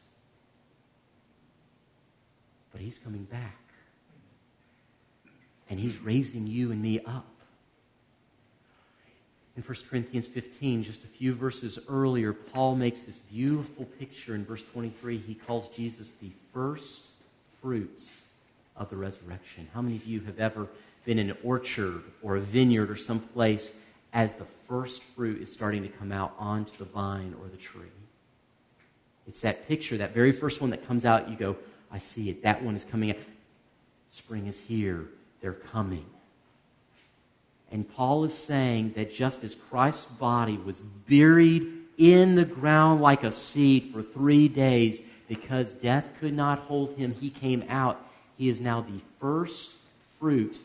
But 2.71 2.81
he's 2.81 2.97
coming 2.97 3.23
back. 3.23 3.59
And 5.69 5.79
he's 5.79 5.99
raising 5.99 6.47
you 6.47 6.71
and 6.71 6.81
me 6.81 6.99
up. 6.99 7.25
In 9.57 9.63
1 9.63 9.77
Corinthians 9.89 10.27
15, 10.27 10.83
just 10.83 11.03
a 11.03 11.07
few 11.07 11.33
verses 11.33 11.79
earlier, 11.87 12.33
Paul 12.33 12.75
makes 12.75 13.01
this 13.01 13.17
beautiful 13.17 13.85
picture 13.85 14.35
in 14.35 14.45
verse 14.45 14.63
23. 14.73 15.17
He 15.17 15.33
calls 15.33 15.69
Jesus 15.69 16.11
the 16.21 16.31
first 16.53 17.05
fruits 17.61 18.21
of 18.75 18.89
the 18.89 18.97
resurrection. 18.97 19.67
How 19.73 19.81
many 19.81 19.95
of 19.95 20.05
you 20.05 20.19
have 20.21 20.39
ever 20.39 20.67
been 21.05 21.19
in 21.19 21.29
an 21.29 21.37
orchard 21.43 22.03
or 22.21 22.35
a 22.35 22.41
vineyard 22.41 22.91
or 22.91 22.97
some 22.97 23.19
place 23.19 23.73
as 24.15 24.33
the 24.33 24.45
first 24.67 25.03
fruit 25.03 25.41
is 25.41 25.51
starting 25.51 25.83
to 25.83 25.89
come 25.89 26.11
out 26.11 26.33
onto 26.39 26.75
the 26.77 26.85
vine 26.85 27.35
or 27.41 27.47
the 27.49 27.57
tree? 27.57 27.83
It's 29.27 29.41
that 29.41 29.67
picture, 29.67 29.97
that 29.97 30.13
very 30.13 30.31
first 30.31 30.61
one 30.61 30.69
that 30.71 30.87
comes 30.87 31.05
out, 31.05 31.29
you 31.29 31.35
go, 31.35 31.57
I 31.91 31.99
see 31.99 32.29
it. 32.29 32.41
That 32.41 32.63
one 32.63 32.75
is 32.75 32.85
coming 32.85 33.11
out. 33.11 33.17
Spring 34.09 34.47
is 34.47 34.59
here. 34.59 35.05
They're 35.41 35.53
coming. 35.53 36.05
And 37.71 37.87
Paul 37.93 38.23
is 38.23 38.33
saying 38.33 38.93
that 38.95 39.13
just 39.13 39.43
as 39.43 39.53
Christ's 39.53 40.05
body 40.05 40.57
was 40.57 40.79
buried 40.79 41.67
in 41.97 42.35
the 42.35 42.45
ground 42.45 43.01
like 43.01 43.23
a 43.23 43.31
seed 43.31 43.91
for 43.91 44.01
three 44.01 44.47
days, 44.47 45.01
because 45.27 45.69
death 45.69 46.05
could 46.19 46.33
not 46.33 46.59
hold 46.59 46.95
him, 46.95 47.13
he 47.13 47.29
came 47.29 47.65
out. 47.67 47.99
He 48.37 48.47
is 48.47 48.61
now 48.61 48.81
the 48.81 49.01
first 49.19 49.71
fruit. 50.19 50.57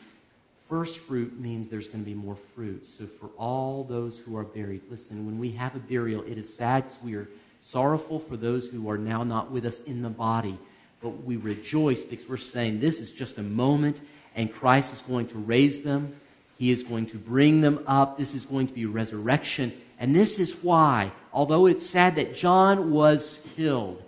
First 0.71 0.99
fruit 0.99 1.37
means 1.37 1.67
there's 1.67 1.87
going 1.87 2.01
to 2.01 2.09
be 2.09 2.15
more 2.15 2.37
fruit. 2.55 2.85
So, 2.97 3.05
for 3.05 3.27
all 3.37 3.83
those 3.83 4.17
who 4.17 4.37
are 4.37 4.45
buried, 4.45 4.79
listen, 4.89 5.25
when 5.25 5.37
we 5.37 5.51
have 5.51 5.75
a 5.75 5.79
burial, 5.79 6.23
it 6.23 6.37
is 6.37 6.51
sad 6.51 6.85
because 6.85 7.03
we 7.03 7.15
are 7.15 7.27
sorrowful 7.59 8.19
for 8.19 8.37
those 8.37 8.67
who 8.67 8.89
are 8.89 8.97
now 8.97 9.25
not 9.25 9.51
with 9.51 9.65
us 9.65 9.81
in 9.81 10.01
the 10.01 10.09
body. 10.09 10.57
But 11.01 11.25
we 11.25 11.35
rejoice 11.35 12.03
because 12.03 12.29
we're 12.29 12.37
saying 12.37 12.79
this 12.79 13.01
is 13.01 13.11
just 13.11 13.37
a 13.37 13.43
moment 13.43 13.99
and 14.33 14.49
Christ 14.49 14.93
is 14.93 15.01
going 15.01 15.27
to 15.27 15.39
raise 15.39 15.81
them. 15.81 16.15
He 16.57 16.71
is 16.71 16.83
going 16.83 17.07
to 17.07 17.17
bring 17.17 17.59
them 17.59 17.83
up. 17.85 18.17
This 18.17 18.33
is 18.33 18.45
going 18.45 18.67
to 18.67 18.73
be 18.73 18.85
resurrection. 18.85 19.73
And 19.99 20.15
this 20.15 20.39
is 20.39 20.53
why, 20.63 21.11
although 21.33 21.65
it's 21.65 21.85
sad 21.85 22.15
that 22.15 22.33
John 22.33 22.91
was 22.91 23.39
killed, 23.57 24.01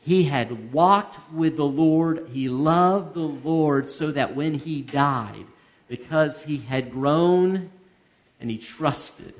he 0.00 0.24
had 0.24 0.72
walked 0.72 1.16
with 1.32 1.56
the 1.56 1.64
Lord. 1.64 2.28
He 2.32 2.48
loved 2.48 3.14
the 3.14 3.20
Lord 3.20 3.88
so 3.88 4.10
that 4.10 4.34
when 4.34 4.54
he 4.54 4.82
died, 4.82 5.46
because 5.88 6.42
he 6.42 6.58
had 6.58 6.92
grown 6.92 7.70
and 8.40 8.50
he 8.50 8.58
trusted, 8.58 9.34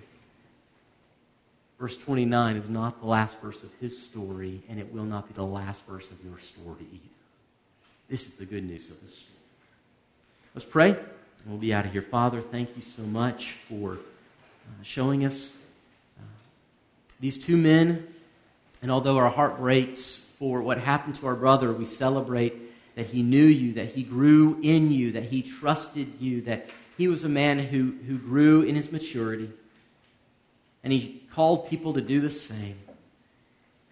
verse 1.79 1.97
29 1.97 2.57
is 2.57 2.69
not 2.69 3.01
the 3.01 3.07
last 3.07 3.39
verse 3.41 3.63
of 3.63 3.71
his 3.81 3.97
story, 4.01 4.63
and 4.69 4.81
it 4.81 4.93
will 4.93 5.05
not 5.05 5.29
be 5.29 5.35
the 5.35 5.45
last 5.45 5.85
verse 5.87 6.11
of 6.11 6.25
your 6.25 6.39
story 6.41 6.87
either. 6.93 7.15
This 8.09 8.27
is 8.27 8.35
the 8.35 8.47
good 8.47 8.65
news 8.65 8.91
of 8.91 9.01
the 9.01 9.11
story. 9.11 9.35
Let's 10.55 10.65
pray, 10.65 10.91
and 10.91 11.47
we'll 11.47 11.59
be 11.59 11.73
out 11.73 11.85
of 11.85 11.93
here. 11.93 12.03
Father, 12.03 12.41
thank 12.41 12.75
you 12.77 12.83
so 12.83 13.03
much 13.03 13.53
for 13.69 13.93
uh, 13.93 14.83
showing 14.83 15.25
us 15.25 15.53
uh, 16.19 16.23
these 17.21 17.39
two 17.39 17.57
men, 17.57 18.07
and 18.83 18.91
although 18.91 19.19
our 19.19 19.31
heart 19.31 19.59
breaks 19.59 20.25
for 20.39 20.63
what 20.63 20.79
happened 20.79 21.17
to 21.17 21.27
our 21.27 21.35
brother. 21.35 21.73
We 21.73 21.85
celebrate 21.85 22.55
that 22.99 23.07
he 23.07 23.23
knew 23.23 23.45
you, 23.45 23.75
that 23.75 23.93
he 23.93 24.03
grew 24.03 24.59
in 24.61 24.91
you, 24.91 25.13
that 25.13 25.23
he 25.23 25.41
trusted 25.41 26.15
you, 26.19 26.43
that 26.43 26.69
he 26.97 27.07
was 27.07 27.23
a 27.23 27.29
man 27.29 27.61
who, 27.61 27.95
who 28.09 28.19
grew 28.19 28.63
in 28.63 28.75
his 28.75 28.91
maturity. 28.91 29.49
And 30.83 30.93
he 30.93 31.23
called 31.33 31.69
people 31.69 31.95
to 31.95 32.01
do 32.01 32.21
the 32.21 32.29
same. 32.29 32.77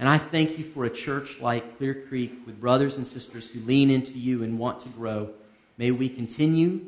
And 0.01 0.09
I 0.09 0.19
thank 0.19 0.59
you 0.59 0.65
for 0.65 0.87
a 0.87 0.91
church 0.91 1.39
like 1.41 1.79
Clear 1.79 1.95
Creek 2.09 2.37
with 2.47 2.61
brothers 2.61 2.97
and 2.97 3.07
sisters 3.07 3.49
who 3.49 3.61
lean 3.61 3.93
into 3.93 4.19
you 4.19 4.43
and 4.43 4.59
want 4.59 4.81
to 4.81 4.89
grow. 4.89 5.31
May 5.79 5.93
we 5.93 6.09
continue 6.09 6.81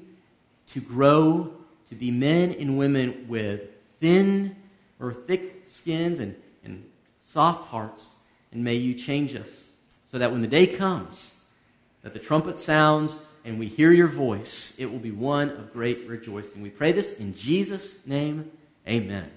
to 0.73 0.81
grow 0.81 1.53
to 1.89 1.95
be 1.95 2.11
men 2.11 2.51
and 2.51 2.77
women 2.77 3.27
with 3.29 3.61
thin 4.01 4.57
or 4.99 5.13
thick 5.13 5.69
skins 5.69 6.19
and, 6.19 6.35
and 6.65 6.85
soft 7.25 7.69
hearts 7.69 8.09
and 8.51 8.65
may 8.65 8.75
you 8.75 8.95
change 8.95 9.37
us 9.37 9.69
so 10.11 10.19
that 10.19 10.33
when 10.33 10.43
the 10.43 10.49
day 10.49 10.67
comes 10.67 11.37
that 12.09 12.19
the 12.19 12.27
trumpet 12.27 12.59
sounds 12.59 13.21
and 13.45 13.59
we 13.59 13.67
hear 13.67 13.93
your 13.93 14.07
voice, 14.07 14.75
it 14.79 14.87
will 14.91 14.99
be 14.99 15.11
one 15.11 15.51
of 15.51 15.75
great 15.75 16.09
rejoicing. 16.09 16.63
We 16.63 16.71
pray 16.71 16.93
this 16.93 17.13
in 17.19 17.35
Jesus' 17.35 18.07
name. 18.07 18.51
Amen. 18.89 19.31